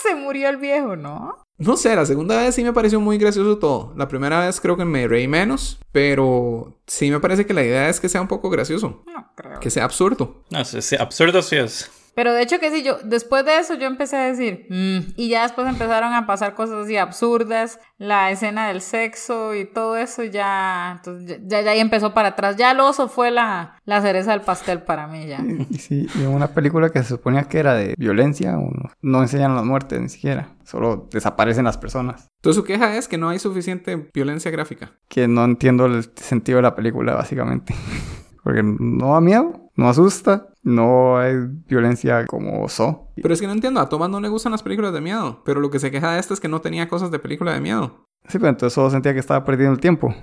[0.00, 1.36] se murió el viejo, ¿no?
[1.66, 3.92] No sé, la segunda vez sí me pareció muy gracioso todo.
[3.96, 7.88] La primera vez creo que me reí menos, pero sí me parece que la idea
[7.88, 9.60] es que sea un poco gracioso, No creo.
[9.60, 10.42] que sea absurdo.
[10.50, 11.90] No, sí, sí, absurdo sí es.
[12.14, 15.28] Pero de hecho que sí, yo, después de eso yo empecé a decir, "Mm", y
[15.28, 20.22] ya después empezaron a pasar cosas así absurdas, la escena del sexo y todo eso
[20.24, 22.56] ya, entonces ya, ya ahí empezó para atrás.
[22.56, 25.38] Ya el oso fue la, la cereza del pastel para mí ya.
[25.78, 28.56] Sí, y en una película que se suponía que era de violencia,
[29.00, 30.50] no enseñan las muertes ni siquiera.
[30.64, 32.28] Solo desaparecen las personas.
[32.36, 34.92] Entonces su queja es que no hay suficiente violencia gráfica.
[35.08, 37.74] Que no entiendo el sentido de la película, básicamente.
[38.42, 41.34] Porque no da miedo, no asusta, no hay
[41.68, 43.08] violencia como so.
[43.16, 45.60] Pero es que no entiendo, a Thomas no le gustan las películas de miedo, pero
[45.60, 48.06] lo que se queja de esta es que no tenía cosas de película de miedo.
[48.28, 50.14] Sí, pero entonces solo sentía que estaba perdiendo el tiempo.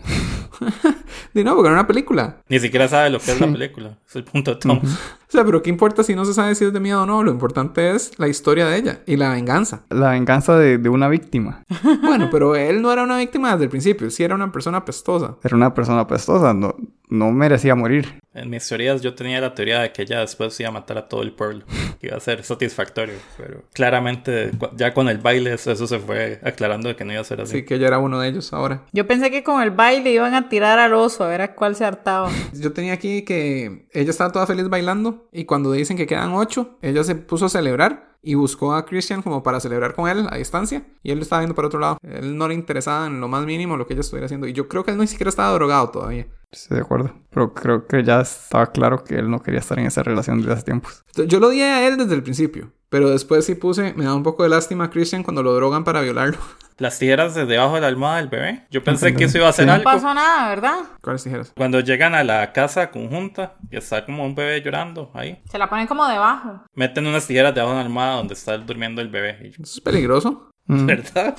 [1.34, 2.38] No, porque era una película.
[2.50, 3.98] Ni siquiera sabe lo que es la película.
[4.08, 4.80] Es el punto de Tom.
[4.84, 7.22] O sea, pero ¿qué importa si no se sabe si es de miedo o no?
[7.24, 9.84] Lo importante es la historia de ella y la venganza.
[9.90, 11.64] La venganza de, de una víctima.
[12.02, 15.36] Bueno, pero él no era una víctima desde el principio, sí era una persona pestosa.
[15.44, 16.76] Era una persona pestosa, no,
[17.10, 18.20] no merecía morir.
[18.34, 21.08] En mis teorías yo tenía la teoría de que ella después iba a matar a
[21.08, 21.66] todo el pueblo.
[22.00, 23.16] Que iba a ser satisfactorio.
[23.38, 27.22] Pero claramente ya con el baile eso, eso se fue aclarando de que no iba
[27.22, 27.58] a ser así.
[27.58, 28.82] Así que ella era uno de ellos ahora.
[28.94, 31.76] Yo pensé que con el baile iban a tirar al oso a ver a cuál
[31.76, 32.30] se hartaba.
[32.54, 36.78] Yo tenía aquí que ella estaba toda feliz bailando y cuando dicen que quedan ocho,
[36.82, 40.36] ella se puso a celebrar y buscó a Christian como para celebrar con él a
[40.38, 41.98] distancia y él lo estaba viendo para otro lado.
[42.04, 44.68] Él no le interesaba en lo más mínimo lo que ella estuviera haciendo y yo
[44.68, 46.28] creo que él ni siquiera estaba drogado todavía.
[46.52, 47.14] Estoy de acuerdo.
[47.30, 50.54] Pero creo que ya estaba claro que él no quería estar en esa relación desde
[50.54, 51.04] hace tiempos.
[51.28, 54.24] Yo lo odié a él desde el principio, pero después sí puse, me da un
[54.24, 56.38] poco de lástima a Christian cuando lo drogan para violarlo.
[56.80, 58.66] Las tijeras de debajo de la almohada del bebé.
[58.72, 59.68] Yo pensé que eso iba a ser Sí.
[59.68, 59.84] No algo.
[59.84, 60.76] pasó nada, ¿verdad?
[61.02, 61.52] ¿Cuáles tijeras?
[61.58, 65.70] Cuando llegan a la casa conjunta y está como un bebé llorando ahí, Se la
[65.70, 66.64] ponen como debajo.
[66.76, 69.38] meten unas tijeras debajo de la almohada donde está durmiendo el bebé.
[69.42, 70.46] Y yo, Eso es peligroso.
[70.70, 70.86] Mm.
[70.86, 71.36] ¿Verdad?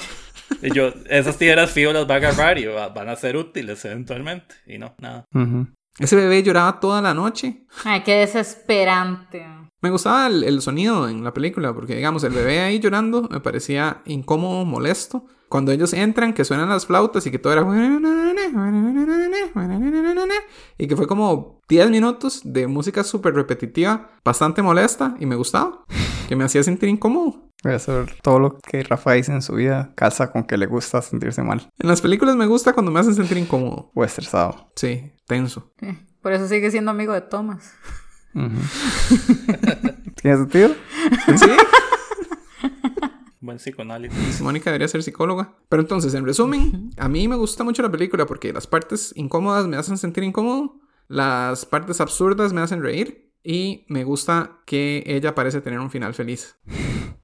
[0.60, 3.84] Y yo, esas tijeras fijo las va a agarrar y va- van a ser útiles
[3.84, 4.56] eventualmente.
[4.66, 5.24] Y no, nada.
[6.00, 7.62] Ese bebé lloraba toda la noche.
[7.84, 9.46] Ay, qué desesperante.
[9.82, 13.40] Me gustaba el, el sonido en la película, porque digamos, el bebé ahí llorando me
[13.40, 15.24] parecía incómodo, molesto.
[15.48, 17.62] Cuando ellos entran, que suenan las flautas y que todo era...
[20.78, 25.84] Y que fue como 10 minutos de música súper repetitiva, bastante molesta y me gustaba,
[26.28, 27.50] que me hacía sentir incómodo.
[27.64, 30.66] Voy a hacer todo lo que Rafa dice en su vida, calza con que le
[30.66, 33.90] gusta sentirse mal En las películas me gusta cuando me hacen sentir incómodo.
[33.92, 34.70] o estresado.
[34.76, 35.72] Sí, tenso.
[36.22, 37.74] Por eso sigue siendo amigo de Thomas.
[38.34, 38.48] Ujú.
[40.22, 40.74] ¿Tiene sentido?
[41.36, 41.46] Sí,
[43.40, 44.40] Buen psicoanálisis.
[44.42, 45.54] Mónica debería ser psicóloga.
[45.68, 49.66] Pero entonces, en resumen, a mí me gusta mucho la película porque las partes incómodas
[49.66, 50.78] me hacen sentir incómodo,
[51.08, 56.12] las partes absurdas me hacen reír y me gusta que ella parece tener un final
[56.12, 56.56] feliz.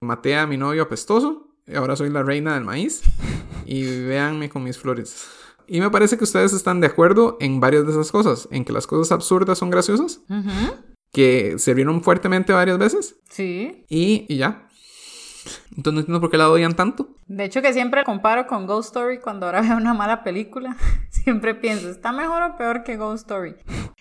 [0.00, 3.02] Maté a mi novio apestoso, y ahora soy la reina del maíz
[3.66, 5.26] y véanme con mis flores.
[5.66, 8.72] Y me parece que ustedes están de acuerdo en varias de esas cosas, en que
[8.72, 10.74] las cosas absurdas son graciosas, Ujú.
[11.16, 13.86] Que se vieron fuertemente varias veces Sí.
[13.88, 14.68] y, y ya.
[15.76, 17.08] Entonces no entiendo por qué la odian tanto.
[17.26, 20.76] De hecho, que siempre comparo con Ghost Story cuando ahora veo una mala película.
[21.10, 23.54] Siempre pienso, ¿está mejor o peor que Ghost Story?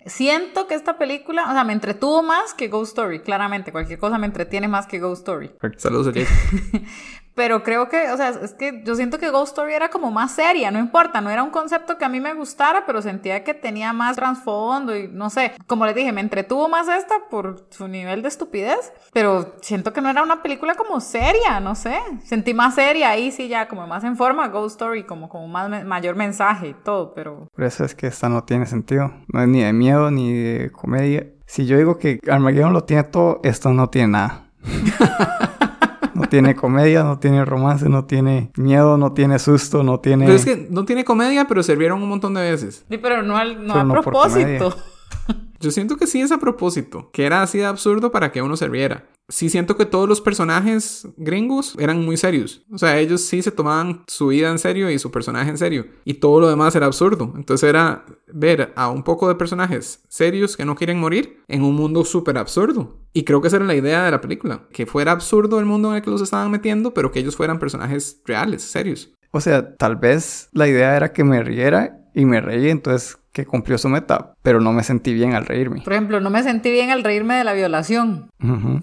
[0.04, 3.72] Siento que esta película, o sea, me entretuvo más que Ghost Story, claramente.
[3.72, 5.50] Cualquier cosa me entretiene más que Ghost Story.
[5.78, 6.28] Saludos a Jake.
[7.36, 10.32] Pero creo que, o sea, es que yo siento que Ghost Story era como más
[10.32, 13.52] seria, no importa, no era un concepto que a mí me gustara, pero sentía que
[13.52, 17.88] tenía más trasfondo y no sé, como les dije, me entretuvo más esta por su
[17.88, 22.54] nivel de estupidez, pero siento que no era una película como seria, no sé, sentí
[22.54, 26.16] más seria ahí sí ya como más en forma Ghost Story, como, como más mayor
[26.16, 27.48] mensaje y todo, pero...
[27.54, 30.72] Por eso es que esta no tiene sentido, no es ni de miedo ni de
[30.72, 31.26] comedia.
[31.44, 34.46] Si yo digo que Armageddon lo tiene todo, esto no tiene nada.
[36.42, 40.26] No tiene comedia, no tiene romance, no tiene miedo, no tiene susto, no tiene...
[40.26, 42.84] Pero es que no tiene comedia, pero servieron un montón de veces.
[42.88, 44.76] Sí, pero no, al, no Pero a no por propósito.
[45.60, 48.56] Yo siento que sí es a propósito, que era así de absurdo para que uno
[48.56, 49.04] se riera.
[49.28, 52.64] Sí siento que todos los personajes gringos eran muy serios.
[52.70, 55.86] O sea, ellos sí se tomaban su vida en serio y su personaje en serio.
[56.04, 57.32] Y todo lo demás era absurdo.
[57.36, 61.74] Entonces era ver a un poco de personajes serios que no quieren morir en un
[61.74, 63.00] mundo súper absurdo.
[63.12, 64.68] Y creo que esa era la idea de la película.
[64.70, 67.58] Que fuera absurdo el mundo en el que los estaban metiendo, pero que ellos fueran
[67.58, 69.12] personajes reales, serios.
[69.32, 73.44] O sea, tal vez la idea era que me riera y me reí, entonces que
[73.44, 75.82] cumplió su meta, pero no me sentí bien al reírme.
[75.82, 78.30] Por ejemplo, no me sentí bien al reírme de la violación.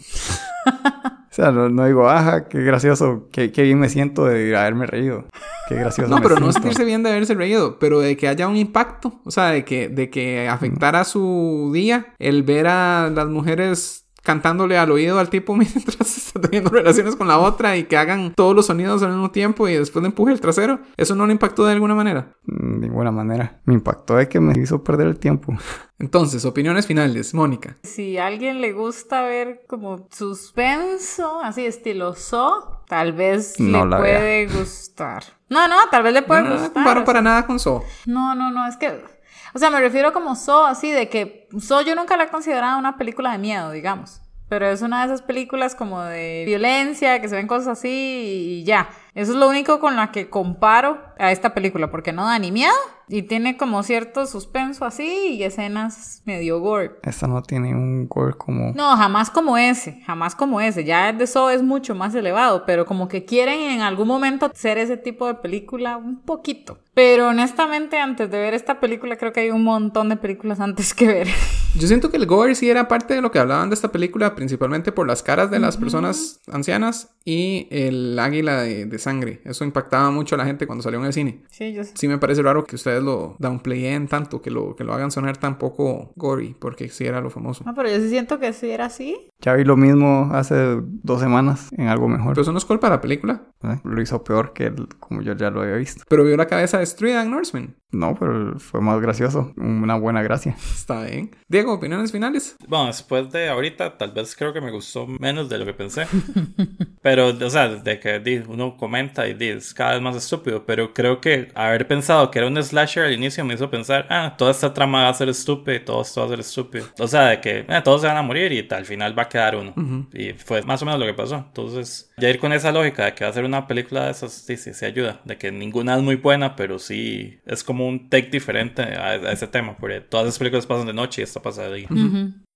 [1.33, 4.85] O sea, no, no digo, ajá, qué gracioso, qué, qué bien me siento de haberme
[4.85, 5.25] reído.
[5.67, 6.07] Qué gracioso.
[6.07, 6.59] No, me pero no siento.
[6.59, 9.89] sentirse bien de haberse reído, pero de que haya un impacto, o sea, de que,
[9.89, 15.55] de que afectara su día, el ver a las mujeres cantándole al oído al tipo
[15.57, 19.31] mientras está teniendo relaciones con la otra y que hagan todos los sonidos al mismo
[19.31, 22.33] tiempo y después le empuje el trasero, ¿eso no le impactó de alguna manera?
[22.45, 23.61] Mm, De ninguna manera.
[23.65, 25.53] Me impactó de que me hizo perder el tiempo.
[25.99, 27.77] Entonces, opiniones finales, Mónica.
[27.83, 33.91] Si a alguien le gusta ver como suspenso, así estilo So, tal vez No le
[33.91, 35.23] la puede gustar.
[35.49, 36.73] No, no, tal vez le puede No, no gustar.
[36.73, 37.83] comparo o para nada con So.
[38.05, 39.12] No, no, no, es que...
[39.53, 42.79] O sea, me refiero como So, así de que So yo nunca la he considerado
[42.79, 44.21] una película de miedo, digamos.
[44.49, 48.63] Pero es una de esas películas como de violencia, que se ven cosas así y
[48.63, 48.89] ya.
[49.15, 52.51] Eso es lo único con la que comparo a esta película, porque no da ni
[52.51, 52.73] miedo
[53.07, 56.93] y tiene como cierto suspenso así y escenas medio gore.
[57.03, 58.73] Esta no tiene un gore como...
[58.73, 60.83] No, jamás como ese, jamás como ese.
[60.83, 64.49] Ya el de So es mucho más elevado, pero como que quieren en algún momento
[64.53, 66.79] ser ese tipo de película un poquito.
[66.93, 70.93] Pero honestamente, antes de ver esta película, creo que hay un montón de películas antes
[70.93, 71.27] que ver.
[71.75, 74.35] Yo siento que el gore sí era parte de lo que hablaban de esta película,
[74.35, 79.41] principalmente por las caras de las personas ancianas y el águila de, de sangre.
[79.45, 81.43] Eso impactaba mucho a la gente cuando salió en el cine.
[81.49, 81.91] Sí, yo sé.
[81.95, 85.37] Sí me parece raro que ustedes lo downplayen tanto, que lo, que lo hagan sonar
[85.37, 87.63] tan poco gory, porque sí era lo famoso.
[87.65, 89.29] No, pero yo sí siento que sí era así.
[89.41, 92.29] Ya vi lo mismo hace dos semanas en algo mejor.
[92.33, 93.43] Pero eso no es culpa de la película.
[93.63, 93.79] ¿eh?
[93.83, 96.03] Lo hizo peor que el- como yo ya lo había visto.
[96.09, 97.75] Pero vio la cabeza destruida en Norseman.
[97.93, 99.53] No, pero fue más gracioso.
[99.55, 100.55] Una buena gracia.
[100.57, 101.31] Está bien.
[101.47, 102.55] Diego, opiniones finales.
[102.67, 106.07] Bueno, después de ahorita, tal vez creo que me gustó menos de lo que pensé.
[107.03, 110.65] pero, o sea, de que di, uno comenta y di, es cada vez más estúpido.
[110.65, 114.33] Pero creo que haber pensado que era un slasher al inicio me hizo pensar, ah,
[114.37, 116.87] toda esta trama va a ser estúpida y todo esto va a ser estúpido.
[116.99, 119.29] O sea, de que eh, todos se van a morir y al final va a
[119.29, 119.73] quedar uno.
[120.13, 121.35] Y fue más o menos lo que pasó.
[121.35, 124.33] Entonces, ya ir con esa lógica de que va a ser una película de esas,
[124.33, 125.21] sí, sí, sí ayuda.
[125.25, 129.31] De que ninguna es muy buena, pero sí es como un take diferente a, a
[129.31, 129.77] ese tema.
[129.77, 131.87] Porque todas las películas pasan de noche y esta pasa de día.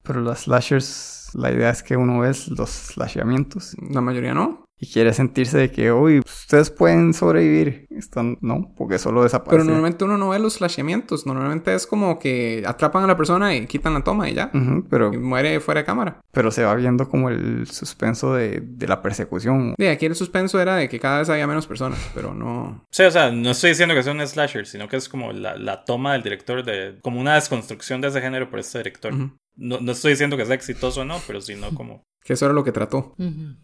[0.04, 4.67] Pero las slashers, la idea es que uno ve los slashamientos La mayoría no.
[4.80, 7.88] Y quiere sentirse de que, uy, ustedes pueden sobrevivir.
[7.90, 9.66] Están, no, porque solo Pero desaparece.
[9.66, 11.26] normalmente uno no ve los flashamientos.
[11.26, 14.52] Normalmente es como que atrapan a la persona y quitan la toma y ya.
[14.54, 16.22] Ujú, pero, Y muere fuera de cámara.
[16.32, 19.74] pero se va viendo como el suspenso de, de la persecución.
[19.78, 22.86] De aquí el suspenso era de que cada vez había menos personas, pero no.
[22.92, 25.58] Sí, o sea, no estoy diciendo que sea un slasher, sino que es como la,
[25.58, 27.00] la toma del director de...
[27.02, 29.12] Como una desconstrucción de ese género por este director.
[29.14, 29.32] Ujú.
[29.56, 32.04] no, no estoy diciendo que sea exitoso o no, pero sino como...
[32.28, 33.16] Que eso era lo que trató.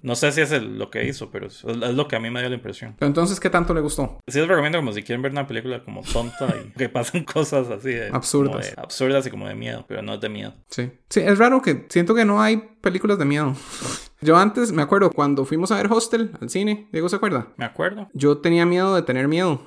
[0.01, 2.29] No sé si es el- lo que hizo, pero es, es lo que a mí
[2.29, 2.95] me dio la impresión.
[2.97, 4.19] Pero entonces, ¿qué tanto le gustó?
[4.25, 7.67] Sí les recomiendo como si quieren ver una película como tonta y que pasan cosas
[7.69, 8.07] así de...
[8.07, 8.73] Absurdas.
[8.73, 10.53] de- absurdas y como de miedo, pero no es de miedo.
[10.69, 10.89] Sí.
[11.09, 13.53] Sí, es raro que siento que no hay películas de miedo.
[14.21, 17.49] Yo antes me acuerdo cuando fuimos a ver Hostel al cine, Diego se acuerda.
[17.57, 18.07] Me acuerdo.
[18.13, 19.61] Yo tenía miedo de tener miedo.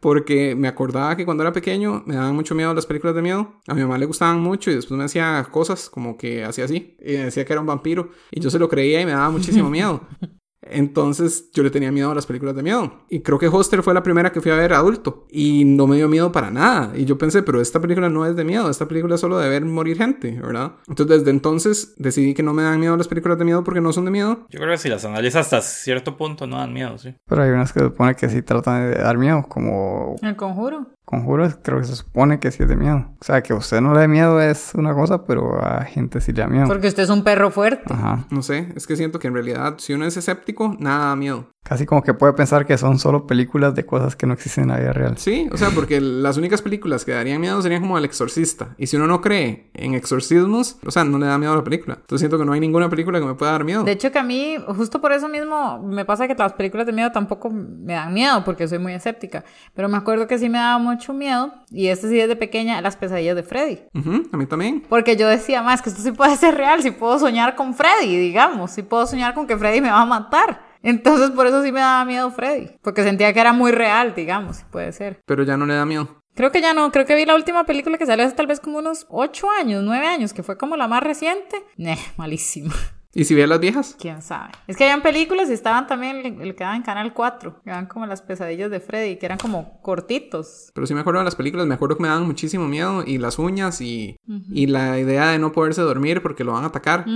[0.00, 3.60] Porque me acordaba que cuando era pequeño me daban mucho miedo las películas de miedo.
[3.66, 6.96] A mi mamá le gustaban mucho y después me hacía cosas como que hacía así.
[7.00, 8.10] Y me decía que era un vampiro.
[8.30, 10.06] Y yo se lo creía y me daba muchísimo miedo.
[10.62, 13.04] Entonces yo le tenía miedo a las películas de miedo.
[13.08, 15.26] Y creo que Hoster fue la primera que fui a ver adulto.
[15.30, 16.92] Y no me dio miedo para nada.
[16.96, 19.48] Y yo pensé, pero esta película no es de miedo, esta película es solo de
[19.48, 20.72] ver morir gente, ¿verdad?
[20.88, 23.92] Entonces desde entonces decidí que no me dan miedo las películas de miedo porque no
[23.92, 24.46] son de miedo.
[24.50, 27.14] Yo creo que si las analizas hasta cierto punto no dan miedo, sí.
[27.26, 30.86] Pero hay unas que se supone que sí tratan de dar miedo, como El conjuro.
[31.06, 33.12] Conjuros, creo que se supone que sí es de miedo.
[33.20, 36.20] O sea, que a usted no le dé miedo es una cosa, pero a gente
[36.20, 36.66] sí le da miedo.
[36.66, 37.94] Porque usted es un perro fuerte.
[37.94, 38.26] Ajá.
[38.30, 40.45] No sé, es que siento que en realidad si uno es escéptico,
[40.78, 41.55] nada da miedo.
[41.68, 44.70] Casi como que puede pensar que son solo películas de cosas que no existen en
[44.70, 45.18] la vida real.
[45.18, 48.76] Sí, o sea, porque las únicas películas que darían miedo serían como El Exorcista.
[48.78, 51.64] Y si uno no cree en exorcismos, o sea, no le da miedo a la
[51.64, 51.94] película.
[51.94, 53.82] Entonces siento que no hay ninguna película que me pueda dar miedo.
[53.82, 56.92] De hecho, que a mí, justo por eso mismo, me pasa que las películas de
[56.92, 59.44] miedo tampoco me dan miedo, porque soy muy escéptica.
[59.74, 62.96] Pero me acuerdo que sí me daba mucho miedo, y este sí desde pequeña, las
[62.96, 63.80] pesadillas de Freddy.
[63.92, 64.84] Ujú, a mí también.
[64.88, 68.16] Porque yo decía, más que esto sí puede ser real, si puedo soñar con Freddy,
[68.16, 70.65] digamos, si puedo soñar con que Freddy me va a matar.
[70.86, 74.64] Entonces por eso sí me daba miedo Freddy, porque sentía que era muy real, digamos,
[74.70, 75.20] puede ser.
[75.26, 76.22] Pero ya no le da miedo.
[76.36, 78.60] Creo que ya no, creo que vi la última película que salió hace tal vez
[78.60, 81.60] como unos 8 años, 9 años, que fue como la más reciente.
[81.76, 82.72] Neh, malísima.
[83.16, 83.96] ¿Y si ve las viejas?
[83.98, 84.50] ¿Quién sabe?
[84.66, 87.70] Es que habían películas y estaban también el, el que daba en Canal 4, que
[87.70, 90.70] eran como las pesadillas de Freddy, que eran como cortitos.
[90.74, 93.16] Pero sí me acuerdo de las películas, me acuerdo que me daban muchísimo miedo y
[93.16, 94.16] las uñas y,
[94.50, 97.06] y la idea de no poderse dormir porque lo van a atacar.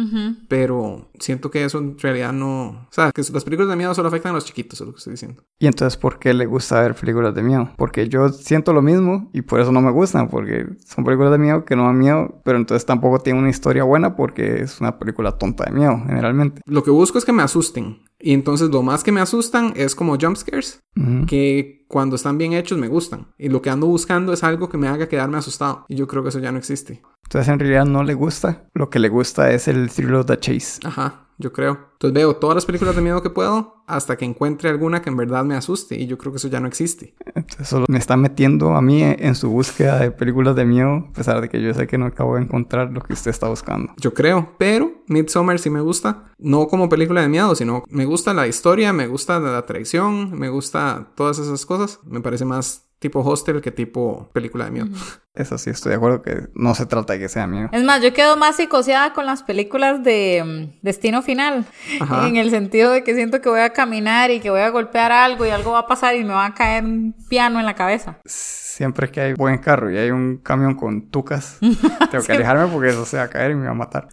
[0.48, 2.68] Pero siento que eso en realidad no...
[2.68, 4.98] O sea, que las películas de miedo solo afectan a los chiquitos, es lo que
[4.98, 5.43] estoy diciendo.
[5.59, 7.70] Y entonces, ¿por qué le gusta ver películas de miedo?
[7.77, 11.39] Porque yo siento lo mismo y por eso no me gustan, porque son películas de
[11.39, 14.98] miedo que no dan miedo, pero entonces tampoco tienen una historia buena porque es una
[14.98, 16.62] película tonta de miedo, generalmente.
[16.67, 18.03] Lo que busco es que me asusten.
[18.19, 20.81] Y entonces lo más que me asustan es como jump scares,
[21.27, 23.29] que cuando están bien hechos me gustan.
[23.39, 25.87] Y lo que ando buscando es algo que me haga quedarme asustado.
[25.89, 27.03] Y yo creo que eso ya no existe.
[27.25, 28.67] Entonces, en realidad no le gusta.
[28.75, 30.81] Lo que le gusta es el thrill of the chase.
[30.85, 31.91] Ajá, yo creo.
[31.95, 35.17] Entonces veo todas las películas de miedo que puedo hasta que encuentre alguna que en
[35.17, 35.97] verdad me asuste.
[35.97, 37.15] Y yo creo que eso ya no existe.
[37.35, 41.12] Entonces, solo me está metiendo a mí en su búsqueda de películas de miedo, a
[41.12, 43.93] pesar de que yo sé que no acabo de encontrar lo que usted está buscando.
[43.97, 46.27] Yo creo, pero Midsommar sí me gusta.
[46.39, 50.49] No como película de miedo, sino me gusta la historia, me gusta la traición, me
[50.49, 52.01] gusta todas esas cosas.
[52.05, 54.89] Me parece más tipo hostel que tipo película de miedo.
[55.35, 57.70] Eso sí, estoy de acuerdo que no se trata de que sea miedo.
[57.72, 61.64] Es más, yo quedo más psicoseada con las películas de mm, Destino Final.
[61.98, 62.28] Ajá.
[62.28, 65.12] En el sentido de que siento que voy a caminar y que voy a golpear
[65.12, 67.74] algo y algo va a pasar y me va a caer un piano en la
[67.74, 68.18] cabeza.
[68.27, 71.59] Siempre que hay buen carro y hay un camión con tucas,
[72.10, 74.09] tengo que alejarme porque eso se va a caer y me va a matar.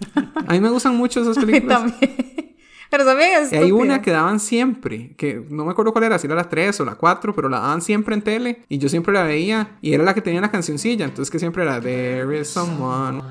[0.48, 1.80] A mí me gustan mucho esas A mí películas.
[1.80, 2.27] también.
[2.98, 6.26] Pero también es hay una que daban siempre, que no me acuerdo cuál era, si
[6.26, 9.14] era la 3 o la 4, pero la daban siempre en tele y yo siempre
[9.14, 12.48] la veía y era la que tenía la cancioncilla, entonces que siempre era There is
[12.48, 13.22] someone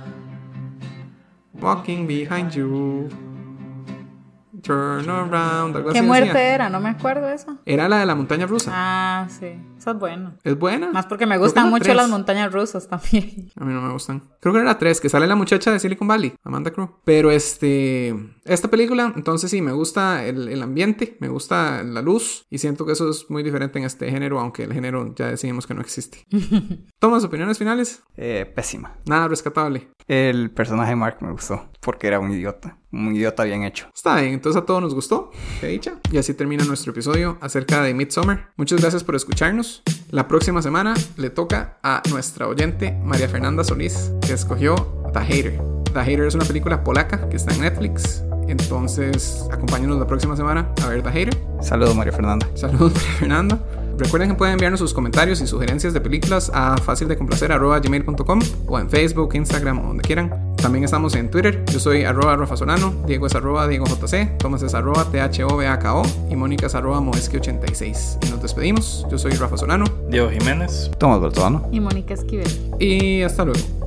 [1.60, 3.08] walking behind you.
[4.62, 6.54] Turn around, algo ¿Qué así muerte decía.
[6.54, 6.70] era?
[6.70, 7.58] No me acuerdo de eso.
[7.66, 8.70] Era la de la montaña rusa.
[8.72, 9.48] Ah, sí.
[9.86, 10.36] Esa es buena.
[10.42, 10.90] ¿Es buena?
[10.90, 11.94] Más porque me gustan mucho tres.
[11.94, 13.52] las montañas rusas también.
[13.54, 14.20] A mí no me gustan.
[14.40, 16.90] Creo que era la 3, que sale la muchacha de Silicon Valley, Amanda Crew.
[17.04, 18.12] Pero este.
[18.44, 22.46] Esta película, entonces sí, me gusta el, el ambiente, me gusta la luz.
[22.50, 25.68] Y siento que eso es muy diferente en este género, aunque el género ya decidimos
[25.68, 26.26] que no existe.
[26.98, 28.02] Tomas opiniones finales.
[28.16, 28.96] Eh, pésima.
[29.04, 29.92] Nada rescatable.
[30.08, 32.78] El personaje de Mark me gustó porque era un idiota.
[32.90, 33.88] Un idiota bien hecho.
[33.94, 35.30] Está bien, entonces a todos nos gustó.
[35.60, 36.00] Qué dicha.
[36.10, 38.52] Y así termina nuestro episodio acerca de Midsommar.
[38.56, 39.75] Muchas gracias por escucharnos.
[40.10, 44.74] La próxima semana le toca a nuestra oyente María Fernanda Solís, que escogió
[45.12, 45.60] The Hater.
[45.92, 48.22] The Hater es una película polaca que está en Netflix.
[48.48, 51.36] Entonces, acompáñenos la próxima semana a ver The Hater.
[51.60, 52.46] Saludos, María Fernanda.
[52.54, 53.58] Saludos, María Fernanda.
[53.98, 59.34] Recuerden que pueden enviarnos sus comentarios y sugerencias de películas a fácildecomplacer.gmail.com o en Facebook,
[59.34, 60.54] Instagram o donde quieran.
[60.56, 61.64] También estamos en Twitter.
[61.72, 66.36] Yo soy arroba Rafa Solano, Diego es arroba Diego JC, Tomás es arroba THOBAKO y
[66.36, 68.18] Mónica es arroba Moeski86.
[68.26, 69.06] Y nos despedimos.
[69.10, 70.90] Yo soy Rafa Solano Diego Jiménez.
[70.98, 71.68] Tomás Bertolano.
[71.72, 72.48] Y Mónica Esquivel.
[72.78, 73.85] y hasta luego.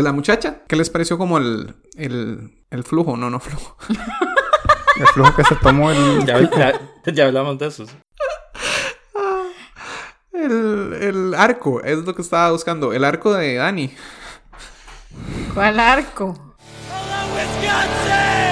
[0.00, 0.62] De la muchacha.
[0.66, 3.16] ¿Qué les pareció como el, el, el flujo?
[3.16, 3.76] No, no flujo.
[4.98, 6.24] El flujo que se tomó el...
[6.26, 7.84] Ya, ya- ya hablamos de eso.
[10.32, 12.92] El, el arco, es lo que estaba buscando.
[12.92, 13.94] El arco de Dani.
[15.54, 16.54] ¿Cuál arco?
[17.34, 18.49] Wisconsin!